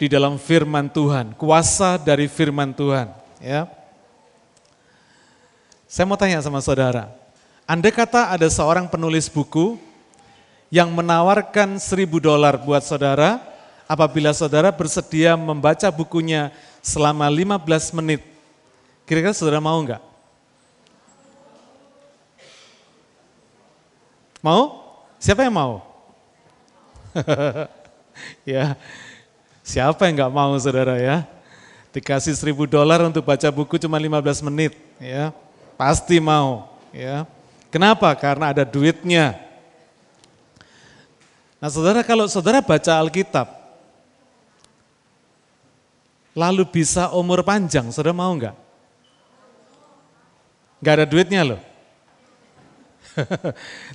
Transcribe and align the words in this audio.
di 0.00 0.08
dalam 0.08 0.40
firman 0.40 0.88
Tuhan, 0.88 1.36
kuasa 1.36 2.00
dari 2.00 2.24
firman 2.24 2.72
Tuhan, 2.72 3.12
ya. 3.36 3.68
Saya 5.84 6.08
mau 6.08 6.16
tanya 6.16 6.40
sama 6.40 6.64
saudara, 6.64 7.12
andai 7.68 7.92
kata 7.92 8.32
ada 8.32 8.48
seorang 8.48 8.88
penulis 8.88 9.28
buku 9.28 9.76
yang 10.72 10.88
menawarkan 10.88 11.76
seribu 11.76 12.16
dolar 12.16 12.56
buat 12.56 12.80
saudara, 12.80 13.44
apabila 13.84 14.32
saudara 14.32 14.72
bersedia 14.72 15.36
membaca 15.36 15.92
bukunya 15.92 16.48
selama 16.80 17.28
15 17.28 17.92
menit, 18.00 18.24
kira-kira 19.04 19.36
saudara 19.36 19.60
mau 19.60 19.76
enggak? 19.84 20.00
Mau? 24.40 24.80
Siapa 25.20 25.44
yang 25.44 25.52
mau? 25.52 25.84
ya, 28.48 28.80
siapa 29.70 30.10
yang 30.10 30.18
nggak 30.18 30.34
mau 30.34 30.50
saudara 30.58 30.98
ya? 30.98 31.22
Dikasih 31.94 32.34
seribu 32.34 32.66
dolar 32.66 32.98
untuk 33.06 33.22
baca 33.22 33.46
buku 33.54 33.78
cuma 33.78 33.98
15 33.98 34.46
menit, 34.50 34.74
ya 34.98 35.30
pasti 35.78 36.18
mau. 36.18 36.66
Ya, 36.90 37.22
kenapa? 37.70 38.10
Karena 38.18 38.50
ada 38.50 38.66
duitnya. 38.66 39.38
Nah 41.62 41.70
saudara 41.70 42.02
kalau 42.02 42.26
saudara 42.26 42.58
baca 42.58 42.98
Alkitab, 42.98 43.46
lalu 46.34 46.66
bisa 46.66 47.14
umur 47.14 47.46
panjang, 47.46 47.86
saudara 47.94 48.14
mau 48.14 48.34
nggak? 48.34 48.56
Nggak 50.82 50.94
ada 50.98 51.06
duitnya 51.06 51.42
loh. 51.46 51.60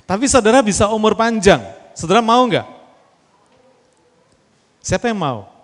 Tapi 0.08 0.24
saudara 0.28 0.62
bisa 0.62 0.88
umur 0.92 1.16
panjang. 1.18 1.58
Saudara 1.96 2.22
mau 2.22 2.44
nggak? 2.46 2.64
Siapa 4.84 5.10
yang 5.10 5.18
mau? 5.18 5.55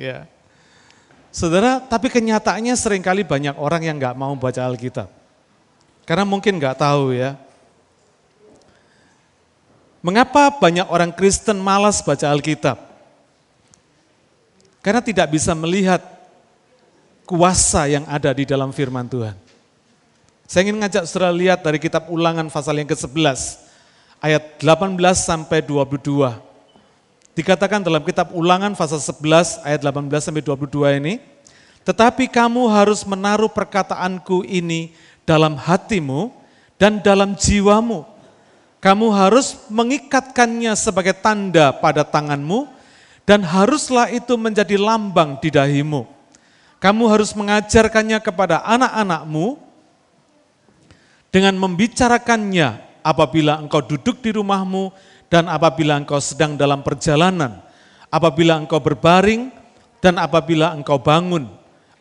Ya. 0.00 0.26
Saudara, 1.34 1.82
tapi 1.82 2.10
kenyataannya 2.10 2.74
sering 2.78 3.02
kali 3.02 3.26
banyak 3.26 3.58
orang 3.58 3.82
yang 3.82 3.96
nggak 3.98 4.14
mau 4.14 4.34
baca 4.38 4.62
Alkitab. 4.62 5.10
Karena 6.06 6.22
mungkin 6.22 6.62
nggak 6.62 6.78
tahu 6.78 7.16
ya. 7.16 7.34
Mengapa 10.04 10.52
banyak 10.52 10.86
orang 10.92 11.10
Kristen 11.10 11.58
malas 11.58 12.04
baca 12.04 12.28
Alkitab? 12.28 12.76
Karena 14.84 15.00
tidak 15.00 15.32
bisa 15.32 15.56
melihat 15.56 16.04
kuasa 17.24 17.88
yang 17.88 18.04
ada 18.04 18.30
di 18.36 18.44
dalam 18.44 18.68
firman 18.68 19.08
Tuhan. 19.08 19.32
Saya 20.44 20.68
ingin 20.68 20.76
ngajak 20.76 21.08
saudara 21.08 21.32
lihat 21.32 21.64
dari 21.64 21.80
kitab 21.80 22.12
ulangan 22.12 22.52
pasal 22.52 22.76
yang 22.76 22.84
ke-11, 22.84 23.64
ayat 24.20 24.60
18 24.60 25.00
sampai 25.16 25.64
22. 25.64 26.53
Dikatakan 27.34 27.82
dalam 27.82 27.98
kitab 28.06 28.30
ulangan 28.30 28.78
pasal 28.78 29.02
11 29.02 29.66
ayat 29.66 29.82
18 29.82 30.06
sampai 30.22 30.42
22 30.42 31.02
ini, 31.02 31.18
tetapi 31.82 32.30
kamu 32.30 32.70
harus 32.70 33.02
menaruh 33.02 33.50
perkataanku 33.50 34.46
ini 34.46 34.94
dalam 35.26 35.58
hatimu 35.58 36.30
dan 36.78 37.02
dalam 37.02 37.34
jiwamu. 37.34 38.06
Kamu 38.78 39.10
harus 39.10 39.66
mengikatkannya 39.66 40.78
sebagai 40.78 41.16
tanda 41.18 41.74
pada 41.74 42.06
tanganmu 42.06 42.70
dan 43.26 43.42
haruslah 43.42 44.12
itu 44.14 44.36
menjadi 44.38 44.78
lambang 44.78 45.40
di 45.42 45.50
dahimu. 45.50 46.06
Kamu 46.78 47.08
harus 47.08 47.32
mengajarkannya 47.32 48.20
kepada 48.20 48.60
anak-anakmu 48.62 49.56
dengan 51.32 51.56
membicarakannya 51.58 52.78
apabila 53.00 53.56
engkau 53.58 53.80
duduk 53.82 54.20
di 54.20 54.36
rumahmu 54.36 54.92
dan 55.32 55.48
apabila 55.50 55.98
engkau 55.98 56.20
sedang 56.20 56.54
dalam 56.54 56.84
perjalanan, 56.84 57.60
apabila 58.12 58.58
engkau 58.60 58.78
berbaring 58.78 59.50
dan 59.98 60.20
apabila 60.20 60.76
engkau 60.76 61.00
bangun. 61.00 61.48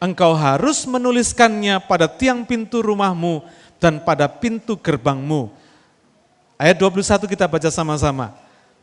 Engkau 0.03 0.35
harus 0.35 0.83
menuliskannya 0.83 1.79
pada 1.87 2.11
tiang 2.11 2.43
pintu 2.43 2.83
rumahmu 2.83 3.39
dan 3.79 4.03
pada 4.03 4.27
pintu 4.27 4.75
gerbangmu. 4.75 5.47
Ayat 6.59 6.75
21 6.75 7.23
kita 7.23 7.47
baca 7.47 7.71
sama-sama. 7.71 8.35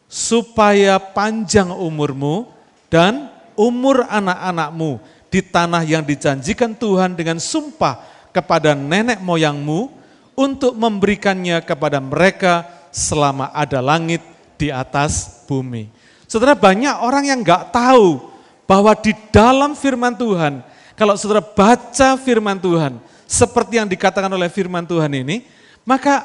Supaya 0.08 0.96
panjang 0.96 1.70
umurmu 1.70 2.48
dan 2.88 3.28
umur 3.52 4.08
anak-anakmu 4.08 4.98
di 5.28 5.44
tanah 5.44 5.84
yang 5.84 6.02
dijanjikan 6.02 6.72
Tuhan 6.72 7.12
dengan 7.14 7.36
sumpah 7.36 8.00
kepada 8.32 8.72
nenek 8.72 9.20
moyangmu, 9.20 10.00
untuk 10.40 10.72
memberikannya 10.72 11.60
kepada 11.60 12.00
mereka 12.00 12.64
selama 12.90 13.50
ada 13.54 13.78
langit 13.82 14.22
di 14.58 14.68
atas 14.68 15.42
bumi. 15.48 15.88
Saudara 16.30 16.54
banyak 16.54 17.02
orang 17.02 17.26
yang 17.26 17.40
nggak 17.42 17.74
tahu 17.74 18.30
bahwa 18.68 18.94
di 18.94 19.10
dalam 19.34 19.74
firman 19.74 20.14
Tuhan, 20.14 20.62
kalau 20.94 21.18
saudara 21.18 21.42
baca 21.42 22.14
firman 22.20 22.60
Tuhan, 22.60 23.02
seperti 23.26 23.82
yang 23.82 23.88
dikatakan 23.90 24.30
oleh 24.30 24.46
firman 24.46 24.86
Tuhan 24.86 25.10
ini, 25.10 25.42
maka 25.82 26.22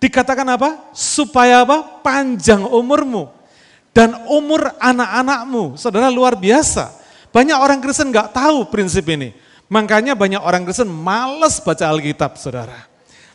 dikatakan 0.00 0.46
apa? 0.56 0.92
Supaya 0.96 1.64
apa? 1.64 2.00
Panjang 2.00 2.64
umurmu 2.64 3.28
dan 3.90 4.14
umur 4.30 4.72
anak-anakmu. 4.80 5.76
Saudara 5.76 6.08
luar 6.08 6.38
biasa. 6.38 6.96
Banyak 7.30 7.58
orang 7.60 7.78
Kristen 7.78 8.10
nggak 8.10 8.34
tahu 8.34 8.66
prinsip 8.72 9.06
ini. 9.06 9.30
Makanya 9.70 10.18
banyak 10.18 10.42
orang 10.42 10.66
Kristen 10.66 10.90
males 10.90 11.62
baca 11.62 11.86
Alkitab, 11.86 12.34
saudara. 12.34 12.89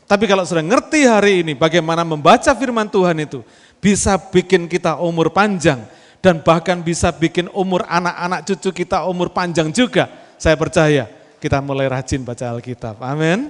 Tapi 0.06 0.30
kalau 0.30 0.46
sudah 0.46 0.62
ngerti 0.62 1.10
hari 1.10 1.42
ini 1.42 1.58
bagaimana 1.58 2.06
membaca 2.06 2.54
firman 2.54 2.86
Tuhan 2.86 3.26
itu, 3.26 3.42
bisa 3.82 4.18
bikin 4.18 4.70
kita 4.70 5.02
umur 5.02 5.34
panjang 5.34 5.82
dan 6.22 6.42
bahkan 6.46 6.78
bisa 6.82 7.10
bikin 7.10 7.50
umur 7.54 7.82
anak-anak 7.90 8.46
cucu 8.46 8.86
kita 8.86 9.02
umur 9.10 9.34
panjang 9.34 9.74
juga. 9.74 10.10
Saya 10.38 10.54
percaya 10.54 11.10
kita 11.42 11.58
mulai 11.58 11.90
rajin 11.90 12.22
baca 12.22 12.54
Alkitab. 12.54 13.02
Amin. 13.02 13.50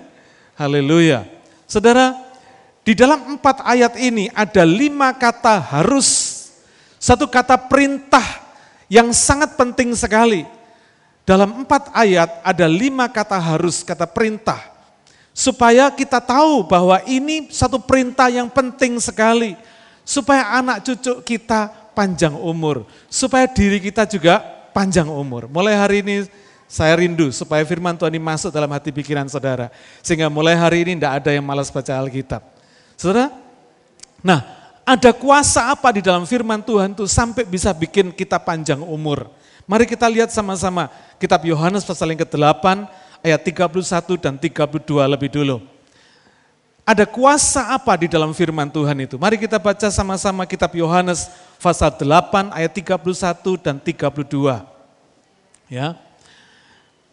Haleluya. 0.55 1.27
Saudara, 1.67 2.15
di 2.87 2.95
dalam 2.95 3.35
empat 3.35 3.59
ayat 3.63 3.99
ini 3.99 4.31
ada 4.31 4.63
lima 4.63 5.11
kata 5.11 5.59
harus. 5.59 6.39
Satu 6.95 7.27
kata 7.27 7.59
perintah 7.59 8.23
yang 8.87 9.11
sangat 9.11 9.59
penting 9.59 9.91
sekali. 9.91 10.47
Dalam 11.27 11.65
empat 11.65 11.91
ayat 11.91 12.43
ada 12.47 12.67
lima 12.69 13.11
kata 13.11 13.35
harus, 13.39 13.81
kata 13.83 14.05
perintah 14.05 14.74
supaya 15.35 15.91
kita 15.91 16.23
tahu 16.23 16.63
bahwa 16.63 17.03
ini 17.03 17.51
satu 17.51 17.75
perintah 17.75 18.31
yang 18.31 18.47
penting 18.47 18.95
sekali, 19.03 19.59
supaya 20.07 20.55
anak 20.55 20.87
cucu 20.87 21.19
kita 21.27 21.91
panjang 21.91 22.31
umur, 22.31 22.87
supaya 23.11 23.43
diri 23.43 23.83
kita 23.83 24.07
juga 24.07 24.39
panjang 24.71 25.11
umur. 25.11 25.51
Mulai 25.51 25.75
hari 25.75 25.97
ini 25.99 26.23
saya 26.71 26.95
rindu 26.95 27.35
supaya 27.35 27.67
firman 27.67 27.99
Tuhan 27.99 28.15
ini 28.15 28.23
masuk 28.23 28.47
dalam 28.47 28.71
hati 28.71 28.95
pikiran 28.95 29.27
saudara, 29.27 29.67
sehingga 29.99 30.31
mulai 30.31 30.55
hari 30.55 30.87
ini 30.87 30.95
tidak 30.95 31.19
ada 31.19 31.29
yang 31.35 31.43
malas 31.43 31.67
baca 31.67 31.91
Alkitab. 31.99 32.39
Saudara, 32.95 33.27
nah 34.23 34.39
ada 34.87 35.11
kuasa 35.11 35.67
apa 35.67 35.91
di 35.91 35.99
dalam 35.99 36.23
firman 36.23 36.63
Tuhan 36.63 36.95
itu 36.95 37.03
sampai 37.11 37.43
bisa 37.43 37.75
bikin 37.75 38.15
kita 38.15 38.39
panjang 38.39 38.79
umur. 38.79 39.27
Mari 39.67 39.83
kita 39.83 40.07
lihat 40.07 40.31
sama-sama 40.31 40.87
kitab 41.19 41.43
Yohanes 41.43 41.83
pasal 41.83 42.13
yang 42.13 42.21
ke-8 42.23 42.85
ayat 43.25 43.41
31 43.41 44.21
dan 44.21 44.37
32 44.37 44.85
lebih 45.09 45.33
dulu. 45.33 45.57
Ada 46.85 47.09
kuasa 47.09 47.73
apa 47.73 47.97
di 47.97 48.05
dalam 48.05 48.29
firman 48.29 48.69
Tuhan 48.69 48.93
itu? 49.01 49.17
Mari 49.17 49.41
kita 49.41 49.57
baca 49.57 49.89
sama-sama 49.89 50.45
kitab 50.45 50.69
Yohanes 50.77 51.33
pasal 51.57 51.89
8 51.89 52.53
ayat 52.53 52.69
31 52.69 53.57
dan 53.57 53.81
32. 53.81 54.61
Ya. 55.65 55.97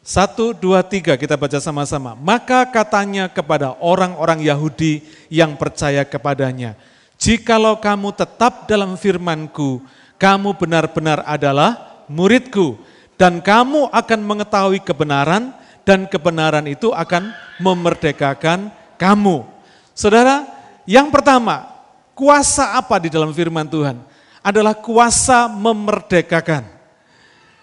Satu, 0.03 0.51
dua, 0.53 0.83
tiga, 0.83 1.15
kita 1.15 1.39
baca 1.39 1.57
sama-sama. 1.63 2.19
Maka 2.19 2.67
katanya 2.69 3.31
kepada 3.31 3.73
orang-orang 3.79 4.45
Yahudi 4.45 5.07
yang 5.31 5.55
percaya 5.55 6.03
kepadanya, 6.03 6.75
Jikalau 7.23 7.79
kamu 7.79 8.11
tetap 8.11 8.67
dalam 8.67 8.99
firmanku, 8.99 9.79
kamu 10.19 10.59
benar-benar 10.59 11.23
adalah 11.23 12.03
muridku, 12.11 12.83
dan 13.15 13.39
kamu 13.39 13.87
akan 13.95 14.21
mengetahui 14.27 14.83
kebenaran, 14.83 15.55
dan 15.83 16.07
kebenaran 16.07 16.67
itu 16.71 16.91
akan 16.95 17.35
memerdekakan 17.59 18.71
kamu. 18.99 19.47
Saudara, 19.93 20.47
yang 20.87 21.11
pertama, 21.11 21.69
kuasa 22.15 22.79
apa 22.79 22.99
di 23.03 23.09
dalam 23.11 23.31
firman 23.35 23.67
Tuhan? 23.67 23.99
Adalah 24.43 24.75
kuasa 24.75 25.47
memerdekakan. 25.47 26.67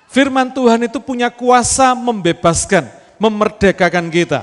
Firman 0.10 0.50
Tuhan 0.56 0.88
itu 0.88 0.98
punya 1.04 1.28
kuasa 1.30 1.92
membebaskan, 1.94 2.88
memerdekakan 3.20 4.08
kita. 4.10 4.42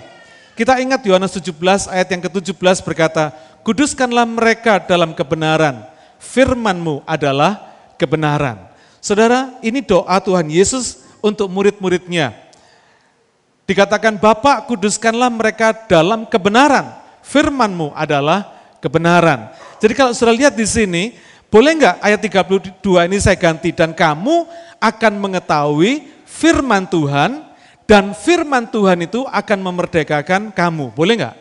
Kita 0.56 0.78
ingat 0.80 1.04
Yohanes 1.04 1.36
17 1.36 1.52
ayat 1.90 2.08
yang 2.12 2.22
ke-17 2.28 2.80
berkata, 2.84 3.32
Kuduskanlah 3.66 4.22
mereka 4.24 4.78
dalam 4.78 5.10
kebenaran, 5.10 5.82
firmanmu 6.22 7.02
adalah 7.02 7.74
kebenaran. 7.98 8.70
Saudara, 9.02 9.58
ini 9.58 9.82
doa 9.82 10.22
Tuhan 10.22 10.46
Yesus 10.46 11.02
untuk 11.18 11.50
murid-muridnya 11.50 12.45
Dikatakan 13.66 14.22
Bapak 14.22 14.70
kuduskanlah 14.70 15.26
mereka 15.28 15.74
dalam 15.90 16.22
kebenaran. 16.24 16.94
Firmanmu 17.26 17.90
adalah 17.98 18.54
kebenaran. 18.78 19.50
Jadi 19.82 19.92
kalau 19.98 20.14
sudah 20.14 20.30
lihat 20.30 20.54
di 20.54 20.62
sini, 20.62 21.18
Boleh 21.46 21.78
enggak 21.78 21.96
ayat 22.02 22.20
32 22.20 22.82
ini 23.06 23.16
saya 23.22 23.38
ganti 23.38 23.70
dan 23.70 23.94
kamu 23.94 24.50
akan 24.82 25.12
mengetahui 25.14 26.04
firman 26.26 26.84
Tuhan 26.90 27.46
dan 27.86 28.10
firman 28.12 28.66
Tuhan 28.66 29.06
itu 29.06 29.22
akan 29.30 29.58
memerdekakan 29.62 30.50
kamu. 30.50 30.90
Boleh 30.90 31.14
enggak? 31.14 31.36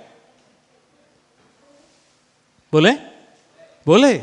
Boleh? 2.70 2.96
Boleh. 3.82 4.22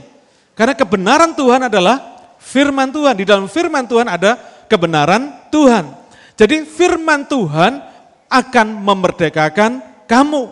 Karena 0.54 0.74
kebenaran 0.78 1.34
Tuhan 1.34 1.66
adalah 1.66 1.98
firman 2.38 2.88
Tuhan. 2.94 3.14
Di 3.18 3.26
dalam 3.26 3.50
firman 3.50 3.82
Tuhan 3.82 4.06
ada 4.06 4.38
kebenaran 4.70 5.34
Tuhan. 5.50 5.92
Jadi 6.38 6.62
firman 6.62 7.26
Tuhan 7.26 7.91
akan 8.32 8.80
memerdekakan 8.80 9.84
kamu. 10.08 10.48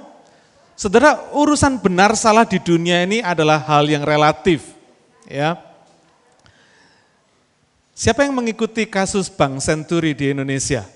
Saudara, 0.77 1.33
urusan 1.33 1.81
benar 1.81 2.13
salah 2.17 2.45
di 2.45 2.61
dunia 2.61 3.05
ini 3.05 3.25
adalah 3.25 3.61
hal 3.65 3.89
yang 3.89 4.05
relatif. 4.05 4.77
Ya. 5.25 5.57
Siapa 7.97 8.25
yang 8.25 8.33
mengikuti 8.33 8.89
kasus 8.89 9.29
Bank 9.29 9.61
Senturi 9.61 10.17
di 10.17 10.33
Indonesia? 10.33 10.89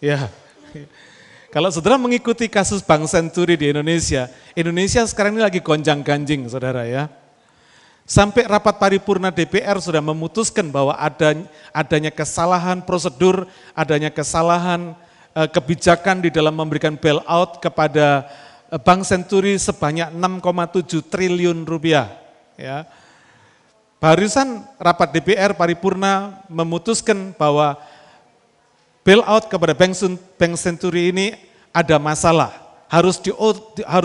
Ya. 0.00 0.28
Kalau 1.54 1.72
saudara 1.72 1.96
mengikuti 1.96 2.44
kasus 2.52 2.84
Bank 2.84 3.08
Senturi 3.08 3.56
di 3.56 3.72
Indonesia, 3.72 4.28
Indonesia 4.52 5.00
sekarang 5.08 5.40
ini 5.40 5.42
lagi 5.48 5.64
gonjang 5.64 6.04
ganjing 6.04 6.44
saudara 6.52 6.84
ya. 6.84 7.08
Sampai 8.06 8.46
rapat 8.46 8.78
paripurna 8.78 9.34
DPR 9.34 9.82
sudah 9.82 9.98
memutuskan 9.98 10.70
bahwa 10.70 10.94
ada, 10.94 11.42
adanya 11.74 12.14
kesalahan 12.14 12.78
prosedur, 12.78 13.50
adanya 13.74 14.14
kesalahan 14.14 14.94
eh, 15.34 15.50
kebijakan 15.50 16.22
di 16.22 16.30
dalam 16.30 16.54
memberikan 16.54 16.94
bailout 16.94 17.58
kepada 17.58 18.30
eh, 18.70 18.78
Bank 18.78 19.02
Senturi 19.02 19.58
sebanyak 19.58 20.14
6,7 20.14 21.02
triliun 21.02 21.66
rupiah. 21.66 22.06
Ya. 22.54 22.86
Barusan 23.98 24.62
rapat 24.78 25.10
DPR 25.10 25.58
paripurna 25.58 26.46
memutuskan 26.46 27.34
bahwa 27.34 27.74
bailout 29.02 29.50
kepada 29.50 29.74
Bank, 29.74 30.54
Senturi 30.54 31.10
ini 31.10 31.34
ada 31.74 31.98
masalah, 31.98 32.54
harus 32.86 33.18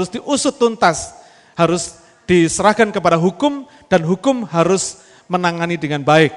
diusut 0.09 0.57
tuntas, 0.57 1.13
harus 1.53 2.01
diserahkan 2.25 2.89
kepada 2.89 3.19
hukum 3.19 3.67
dan 3.91 4.07
hukum 4.07 4.47
harus 4.47 5.03
menangani 5.27 5.75
dengan 5.75 5.99
baik. 5.99 6.31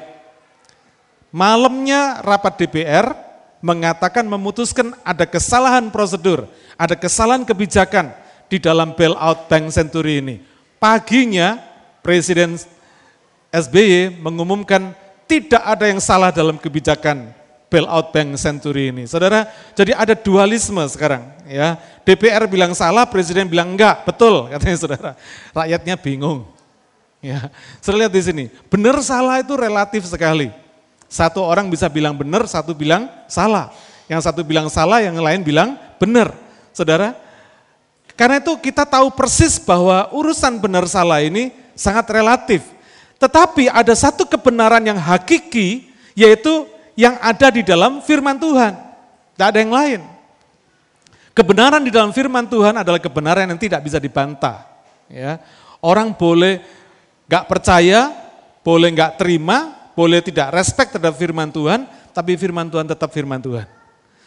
Malamnya 1.31 2.19
rapat 2.27 2.67
DPR 2.67 3.15
mengatakan 3.63 4.27
memutuskan 4.27 4.91
ada 5.07 5.23
kesalahan 5.23 5.87
prosedur, 5.95 6.51
ada 6.75 6.99
kesalahan 6.99 7.47
kebijakan 7.47 8.11
di 8.51 8.59
dalam 8.59 8.99
bailout 8.99 9.47
Bank 9.47 9.71
Senturi 9.71 10.19
ini. 10.19 10.37
Paginya 10.83 11.63
Presiden 12.03 12.59
SBY 13.49 14.21
mengumumkan 14.21 14.93
tidak 15.25 15.63
ada 15.65 15.89
yang 15.89 16.03
salah 16.03 16.29
dalam 16.29 16.61
kebijakan 16.61 17.33
bailout 17.73 18.15
Bank 18.15 18.39
Century 18.39 18.95
ini. 18.95 19.03
Saudara, 19.11 19.51
jadi 19.75 19.99
ada 19.99 20.15
dualisme 20.15 20.85
sekarang 20.87 21.27
ya. 21.51 21.75
DPR 22.07 22.47
bilang 22.47 22.71
salah, 22.77 23.09
presiden 23.09 23.51
bilang 23.51 23.75
enggak, 23.75 24.07
betul 24.07 24.47
katanya 24.53 24.77
saudara. 24.79 25.11
Rakyatnya 25.51 25.99
bingung. 25.99 26.54
Ya. 27.25 27.49
Saudara 27.81 28.05
lihat 28.05 28.13
di 28.13 28.21
sini, 28.21 28.45
benar 28.69 29.01
salah 29.01 29.41
itu 29.41 29.57
relatif 29.57 30.05
sekali. 30.05 30.53
Satu 31.09 31.41
orang 31.41 31.73
bisa 31.73 31.89
bilang 31.89 32.13
benar, 32.13 32.45
satu 32.45 32.77
bilang 32.77 33.09
salah. 33.33 33.73
Yang 34.05 34.29
satu 34.29 34.45
bilang 34.45 34.69
salah, 34.69 35.01
yang 35.01 35.17
lain 35.17 35.41
bilang 35.41 35.81
benar. 35.97 36.37
Saudara, 36.77 37.17
karena 38.13 38.45
itu 38.45 38.53
kita 38.61 38.85
tahu 38.85 39.09
persis 39.17 39.57
bahwa 39.57 40.13
urusan 40.13 40.61
benar 40.61 40.85
salah 40.85 41.25
ini 41.25 41.49
sangat 41.73 42.05
relatif. 42.13 42.61
Tetapi 43.17 43.73
ada 43.73 43.97
satu 43.97 44.29
kebenaran 44.29 44.85
yang 44.85 45.01
hakiki, 45.01 45.89
yaitu 46.13 46.69
yang 46.93 47.17
ada 47.25 47.49
di 47.49 47.65
dalam 47.65 48.05
firman 48.05 48.37
Tuhan. 48.37 48.77
Tidak 49.33 49.47
ada 49.49 49.59
yang 49.65 49.73
lain. 49.73 50.01
Kebenaran 51.33 51.81
di 51.81 51.89
dalam 51.89 52.13
firman 52.13 52.45
Tuhan 52.45 52.85
adalah 52.85 53.01
kebenaran 53.01 53.49
yang 53.49 53.57
tidak 53.57 53.81
bisa 53.81 53.97
dibantah. 53.97 54.69
Ya. 55.09 55.41
Orang 55.81 56.13
boleh 56.15 56.84
gak 57.29 57.45
percaya, 57.49 58.13
boleh 58.65 58.91
gak 58.93 59.21
terima, 59.21 59.91
boleh 59.95 60.21
tidak 60.21 60.53
respect 60.57 60.97
terhadap 60.97 61.15
firman 61.15 61.49
Tuhan, 61.49 61.87
tapi 62.15 62.39
firman 62.39 62.71
Tuhan 62.71 62.87
tetap 62.87 63.11
firman 63.11 63.43
Tuhan. 63.43 63.67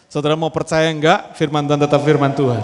Saudara 0.07 0.39
mau 0.39 0.47
percaya 0.47 0.87
enggak, 0.87 1.35
firman 1.35 1.67
Tuhan 1.67 1.79
tetap 1.83 1.99
firman 1.99 2.31
Tuhan. 2.31 2.63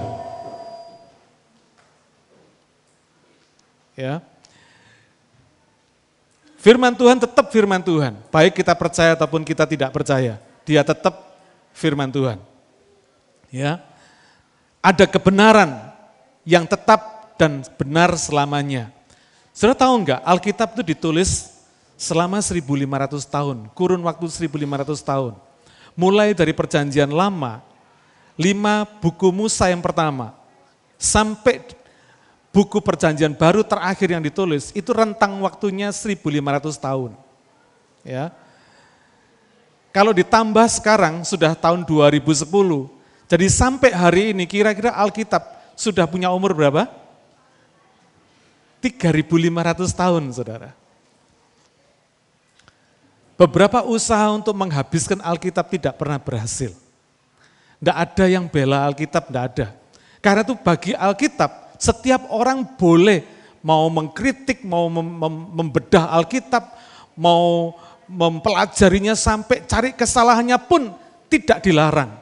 Ya. 3.99 4.23
Firman 6.63 6.95
Tuhan 6.95 7.19
tetap 7.19 7.51
firman 7.51 7.83
Tuhan, 7.83 8.15
baik 8.31 8.55
kita 8.55 8.71
percaya 8.71 9.11
ataupun 9.19 9.43
kita 9.43 9.67
tidak 9.67 9.91
percaya, 9.91 10.39
dia 10.63 10.79
tetap 10.79 11.35
firman 11.75 12.07
Tuhan. 12.07 12.39
Ya. 13.51 13.83
Ada 14.79 15.03
kebenaran 15.03 15.91
yang 16.47 16.63
tetap 16.63 17.35
dan 17.35 17.67
benar 17.75 18.15
selamanya. 18.15 18.95
Sudah 19.53 19.77
tahu 19.77 19.93
enggak, 20.01 20.19
Alkitab 20.25 20.73
itu 20.73 20.81
ditulis 20.97 21.53
selama 21.93 22.41
1500 22.41 23.21
tahun, 23.29 23.57
kurun 23.77 24.01
waktu 24.01 24.25
1500 24.25 24.97
tahun. 25.05 25.33
Mulai 25.93 26.33
dari 26.33 26.57
perjanjian 26.57 27.13
lama, 27.13 27.61
lima 28.33 28.89
buku 28.97 29.29
Musa 29.29 29.69
yang 29.69 29.85
pertama, 29.85 30.33
sampai 30.97 31.61
buku 32.49 32.81
perjanjian 32.81 33.37
baru 33.37 33.61
terakhir 33.61 34.09
yang 34.09 34.25
ditulis 34.25 34.73
itu 34.73 34.89
rentang 34.89 35.37
waktunya 35.45 35.93
1500 35.93 36.73
tahun. 36.77 37.11
Ya. 38.01 38.33
Kalau 39.93 40.09
ditambah 40.09 40.65
sekarang 40.73 41.21
sudah 41.21 41.53
tahun 41.53 41.85
2010. 41.85 42.49
Jadi 43.29 43.45
sampai 43.49 43.93
hari 43.93 44.23
ini 44.33 44.49
kira-kira 44.49 44.93
Alkitab 44.93 45.45
sudah 45.77 46.09
punya 46.09 46.33
umur 46.33 46.57
berapa? 46.57 47.02
3500 48.83 49.95
tahun, 49.95 50.23
Saudara. 50.35 50.75
Beberapa 53.39 53.81
usaha 53.87 54.27
untuk 54.35 54.51
menghabiskan 54.53 55.23
Alkitab 55.23 55.71
tidak 55.71 55.95
pernah 55.95 56.19
berhasil. 56.19 56.75
Tidak 57.79 57.95
ada 57.95 58.25
yang 58.27 58.45
bela 58.51 58.83
Alkitab, 58.83 59.31
tidak 59.31 59.43
ada. 59.55 59.67
Karena 60.19 60.43
itu 60.43 60.55
bagi 60.59 60.91
Alkitab 60.95 61.79
setiap 61.81 62.29
orang 62.31 62.63
boleh 62.79 63.25
mau 63.59 63.87
mengkritik, 63.91 64.63
mau 64.63 64.87
membedah 64.87 66.13
Alkitab, 66.15 66.63
mau 67.17 67.75
mempelajarinya 68.07 69.15
sampai 69.17 69.63
cari 69.65 69.91
kesalahannya 69.95 70.59
pun 70.63 70.91
tidak 71.31 71.63
dilarang. 71.65 72.13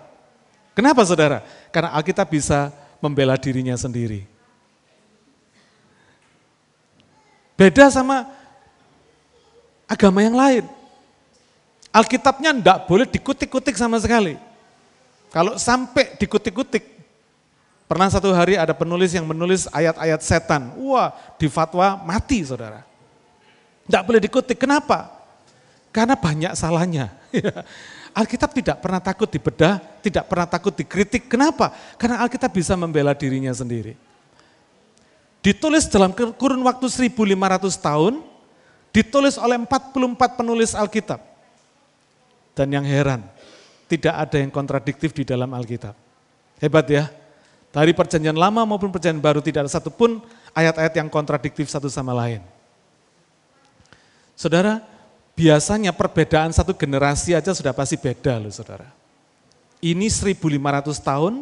Kenapa 0.74 1.04
saudara? 1.04 1.44
Karena 1.70 1.92
Alkitab 1.94 2.32
bisa 2.32 2.72
membela 3.04 3.36
dirinya 3.36 3.76
sendiri. 3.76 4.31
Beda 7.62 7.94
sama 7.94 8.26
agama 9.86 10.26
yang 10.26 10.34
lain. 10.34 10.66
Alkitabnya 11.94 12.58
tidak 12.58 12.90
boleh 12.90 13.06
dikutik-kutik 13.06 13.78
sama 13.78 14.02
sekali. 14.02 14.34
Kalau 15.30 15.62
sampai 15.62 16.18
dikutik-kutik, 16.18 16.92
Pernah 17.92 18.08
satu 18.08 18.32
hari 18.32 18.56
ada 18.56 18.72
penulis 18.72 19.12
yang 19.12 19.28
menulis 19.28 19.68
ayat-ayat 19.68 20.24
setan. 20.24 20.72
Wah, 20.80 21.12
di 21.36 21.52
fatwa 21.52 22.00
mati 22.00 22.40
saudara. 22.40 22.88
Tidak 23.84 24.08
boleh 24.08 24.24
dikutik. 24.24 24.56
Kenapa? 24.56 25.12
Karena 25.92 26.16
banyak 26.16 26.56
salahnya. 26.56 27.12
Alkitab 28.16 28.56
tidak 28.56 28.80
pernah 28.80 29.04
takut 29.04 29.28
dibedah, 29.28 29.84
tidak 30.00 30.24
pernah 30.24 30.48
takut 30.48 30.72
dikritik. 30.72 31.28
Kenapa? 31.28 31.76
Karena 32.00 32.24
Alkitab 32.24 32.56
bisa 32.56 32.80
membela 32.80 33.12
dirinya 33.12 33.52
sendiri. 33.52 34.00
Ditulis 35.42 35.90
dalam 35.90 36.14
kurun 36.14 36.62
waktu 36.62 36.86
1500 36.86 37.74
tahun, 37.82 38.22
ditulis 38.94 39.42
oleh 39.42 39.58
44 39.58 40.38
penulis 40.38 40.78
Alkitab. 40.78 41.18
Dan 42.54 42.70
yang 42.70 42.86
heran, 42.86 43.26
tidak 43.90 44.14
ada 44.14 44.38
yang 44.38 44.54
kontradiktif 44.54 45.12
di 45.18 45.26
dalam 45.26 45.50
Alkitab. 45.50 45.98
Hebat 46.62 46.86
ya, 46.86 47.10
dari 47.74 47.96
perjanjian 47.96 48.38
lama 48.38 48.62
maupun 48.70 48.94
perjanjian 48.94 49.24
baru 49.24 49.42
tidak 49.42 49.66
ada 49.66 49.72
satupun 49.72 50.22
ayat-ayat 50.54 50.94
yang 50.94 51.10
kontradiktif 51.10 51.68
satu 51.68 51.90
sama 51.90 52.14
lain. 52.14 52.44
Saudara, 54.38 54.84
biasanya 55.34 55.90
perbedaan 55.90 56.54
satu 56.54 56.78
generasi 56.78 57.34
aja 57.34 57.50
sudah 57.50 57.74
pasti 57.74 57.98
beda 57.98 58.38
loh 58.38 58.54
saudara. 58.54 58.94
Ini 59.82 60.06
1500 60.06 61.02
tahun, 61.02 61.42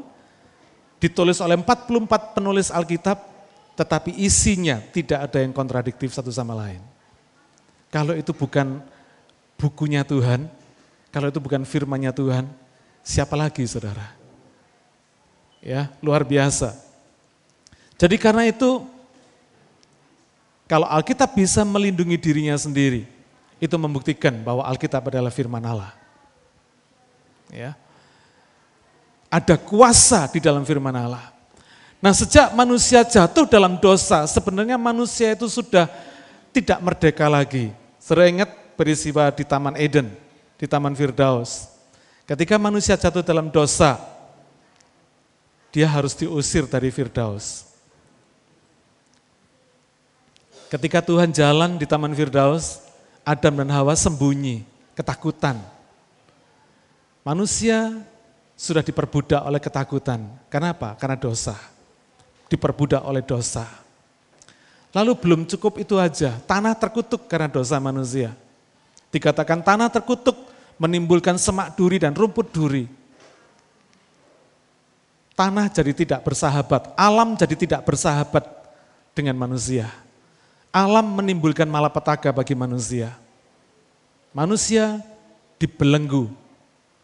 ditulis 1.04 1.44
oleh 1.44 1.60
44 1.60 2.38
penulis 2.38 2.72
Alkitab, 2.72 3.29
tetapi 3.80 4.12
isinya 4.20 4.84
tidak 4.92 5.32
ada 5.32 5.40
yang 5.40 5.56
kontradiktif 5.56 6.12
satu 6.12 6.28
sama 6.36 6.52
lain. 6.52 6.84
Kalau 7.88 8.12
itu 8.12 8.36
bukan 8.36 8.84
bukunya 9.56 10.04
Tuhan, 10.04 10.52
kalau 11.16 11.32
itu 11.32 11.40
bukan 11.40 11.64
firmannya 11.64 12.12
Tuhan, 12.12 12.44
siapa 13.08 13.40
lagi 13.40 13.64
saudara? 13.64 14.12
Ya, 15.64 15.88
luar 16.04 16.28
biasa. 16.28 16.76
Jadi 17.96 18.20
karena 18.20 18.44
itu 18.52 18.84
Kalau 20.70 20.86
Alkitab 20.86 21.34
bisa 21.34 21.66
melindungi 21.66 22.14
dirinya 22.14 22.54
sendiri, 22.54 23.10
itu 23.58 23.74
membuktikan 23.74 24.38
bahwa 24.46 24.62
Alkitab 24.70 25.02
adalah 25.10 25.34
firman 25.34 25.66
Allah. 25.66 25.98
Ya. 27.50 27.74
Ada 29.34 29.58
kuasa 29.58 30.30
di 30.30 30.38
dalam 30.38 30.62
firman 30.62 30.94
Allah. 30.94 31.39
Nah 32.00 32.16
sejak 32.16 32.56
manusia 32.56 33.04
jatuh 33.04 33.44
dalam 33.44 33.76
dosa, 33.76 34.24
sebenarnya 34.24 34.80
manusia 34.80 35.36
itu 35.36 35.52
sudah 35.52 35.92
tidak 36.56 36.80
merdeka 36.80 37.28
lagi. 37.28 37.76
Seringat 38.00 38.48
peristiwa 38.80 39.28
di 39.36 39.44
Taman 39.44 39.76
Eden, 39.76 40.08
di 40.56 40.64
Taman 40.64 40.96
Firdaus. 40.96 41.68
Ketika 42.24 42.56
manusia 42.56 42.96
jatuh 42.96 43.20
dalam 43.20 43.52
dosa, 43.52 44.00
dia 45.76 45.92
harus 45.92 46.16
diusir 46.16 46.64
dari 46.72 46.88
Firdaus. 46.88 47.68
Ketika 50.72 51.04
Tuhan 51.04 51.36
jalan 51.36 51.76
di 51.76 51.84
Taman 51.84 52.16
Firdaus, 52.16 52.80
Adam 53.28 53.60
dan 53.60 53.70
Hawa 53.74 53.98
sembunyi, 53.98 54.64
ketakutan. 54.96 55.60
Manusia 57.28 57.92
sudah 58.56 58.86
diperbudak 58.86 59.44
oleh 59.44 59.60
ketakutan. 59.60 60.24
Kenapa? 60.48 60.96
Karena 60.96 61.20
dosa. 61.20 61.58
Diperbudak 62.50 63.06
oleh 63.06 63.22
dosa. 63.22 63.70
Lalu 64.90 65.14
belum 65.22 65.42
cukup 65.46 65.78
itu 65.78 66.02
aja, 66.02 66.34
tanah 66.50 66.74
terkutuk 66.74 67.30
karena 67.30 67.46
dosa 67.46 67.78
manusia. 67.78 68.34
Dikatakan 69.14 69.62
tanah 69.62 69.86
terkutuk 69.94 70.34
menimbulkan 70.82 71.38
semak 71.38 71.78
duri 71.78 72.02
dan 72.02 72.18
rumput 72.18 72.50
duri. 72.50 72.90
Tanah 75.38 75.70
jadi 75.70 75.94
tidak 75.94 76.26
bersahabat, 76.26 76.98
alam 76.98 77.38
jadi 77.38 77.56
tidak 77.56 77.82
bersahabat 77.86 78.44
dengan 79.14 79.38
manusia. 79.38 79.88
Alam 80.74 81.22
menimbulkan 81.22 81.70
malapetaka 81.70 82.34
bagi 82.34 82.58
manusia. 82.58 83.14
Manusia 84.34 85.02
dibelenggu 85.58 86.30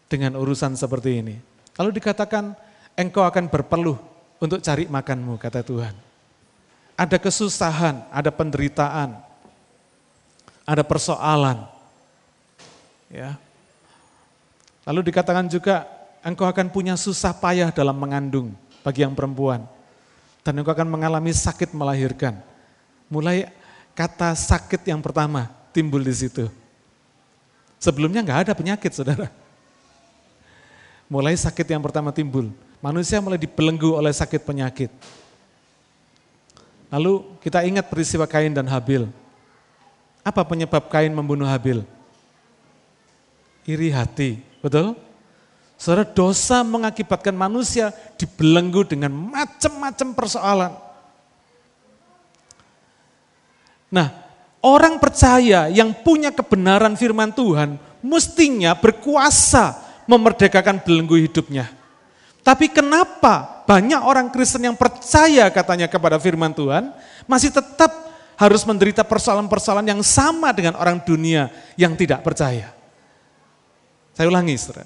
dengan 0.10 0.38
urusan 0.38 0.78
seperti 0.78 1.22
ini. 1.22 1.36
Kalau 1.74 1.90
dikatakan 1.90 2.54
engkau 2.96 3.25
akan 3.25 3.50
berpeluh 3.50 3.98
untuk 4.39 4.60
cari 4.60 4.86
makanmu, 4.88 5.39
kata 5.39 5.63
Tuhan. 5.63 5.96
Ada 6.96 7.20
kesusahan, 7.20 8.08
ada 8.12 8.32
penderitaan, 8.32 9.20
ada 10.63 10.84
persoalan. 10.84 11.68
Ya. 13.12 13.36
Lalu 14.88 15.12
dikatakan 15.12 15.48
juga 15.48 15.88
engkau 16.24 16.48
akan 16.48 16.72
punya 16.72 16.96
susah 16.96 17.36
payah 17.36 17.70
dalam 17.70 17.96
mengandung 17.96 18.54
bagi 18.82 19.04
yang 19.04 19.13
perempuan. 19.13 19.63
Dan 20.46 20.62
engkau 20.62 20.74
akan 20.74 20.88
mengalami 20.88 21.34
sakit 21.34 21.74
melahirkan. 21.74 22.38
Mulai 23.10 23.50
kata 23.98 24.34
sakit 24.34 24.86
yang 24.86 25.01
pertama 25.01 25.50
timbul 25.74 26.01
di 26.01 26.13
situ. 26.13 26.46
Sebelumnya 27.82 28.22
nggak 28.22 28.50
ada 28.50 28.54
penyakit, 28.54 28.94
saudara. 28.94 29.30
Mulai 31.06 31.38
sakit 31.38 31.65
yang 31.70 31.82
pertama 31.82 32.10
timbul. 32.10 32.50
Manusia 32.86 33.18
mulai 33.18 33.42
dibelenggu 33.42 33.98
oleh 33.98 34.13
sakit 34.13 34.46
penyakit. 34.46 34.94
Lalu 36.94 37.25
kita 37.42 37.65
ingat 37.65 37.89
peristiwa 37.89 38.30
Kain 38.30 38.54
dan 38.54 38.70
Habil. 38.70 39.10
Apa 40.22 40.46
penyebab 40.46 40.86
Kain 40.94 41.10
membunuh 41.10 41.50
Habil? 41.50 41.82
Iri 43.65 43.89
hati, 43.89 44.38
betul? 44.62 44.94
Saudara, 45.82 46.06
dosa 46.06 46.62
mengakibatkan 46.62 47.34
manusia 47.34 47.89
dibelenggu 48.22 48.86
dengan 48.86 49.10
macam-macam 49.10 50.13
persoalan. 50.13 50.72
Nah, 53.89 54.13
orang 54.62 55.01
percaya 55.01 55.74
yang 55.74 55.89
punya 56.06 56.30
kebenaran 56.30 56.94
firman 56.94 57.34
Tuhan 57.34 57.82
mestinya 58.06 58.77
berkuasa 58.77 59.74
memerdekakan 60.06 60.80
belenggu 60.86 61.18
hidupnya. 61.18 61.75
Tapi 62.46 62.70
kenapa 62.70 63.66
banyak 63.66 64.06
orang 64.06 64.30
Kristen 64.30 64.62
yang 64.70 64.78
percaya 64.78 65.50
katanya 65.50 65.90
kepada 65.90 66.22
firman 66.22 66.54
Tuhan 66.54 66.94
masih 67.25 67.50
tetap 67.50 67.90
harus 68.38 68.62
menderita 68.70 69.02
persoalan-persoalan 69.02 69.90
yang 69.90 70.02
sama 70.06 70.54
dengan 70.54 70.78
orang 70.78 71.02
dunia 71.02 71.50
yang 71.74 71.98
tidak 71.98 72.22
percaya. 72.22 72.70
Saya 74.14 74.30
ulangi, 74.30 74.54
saudara. 74.62 74.86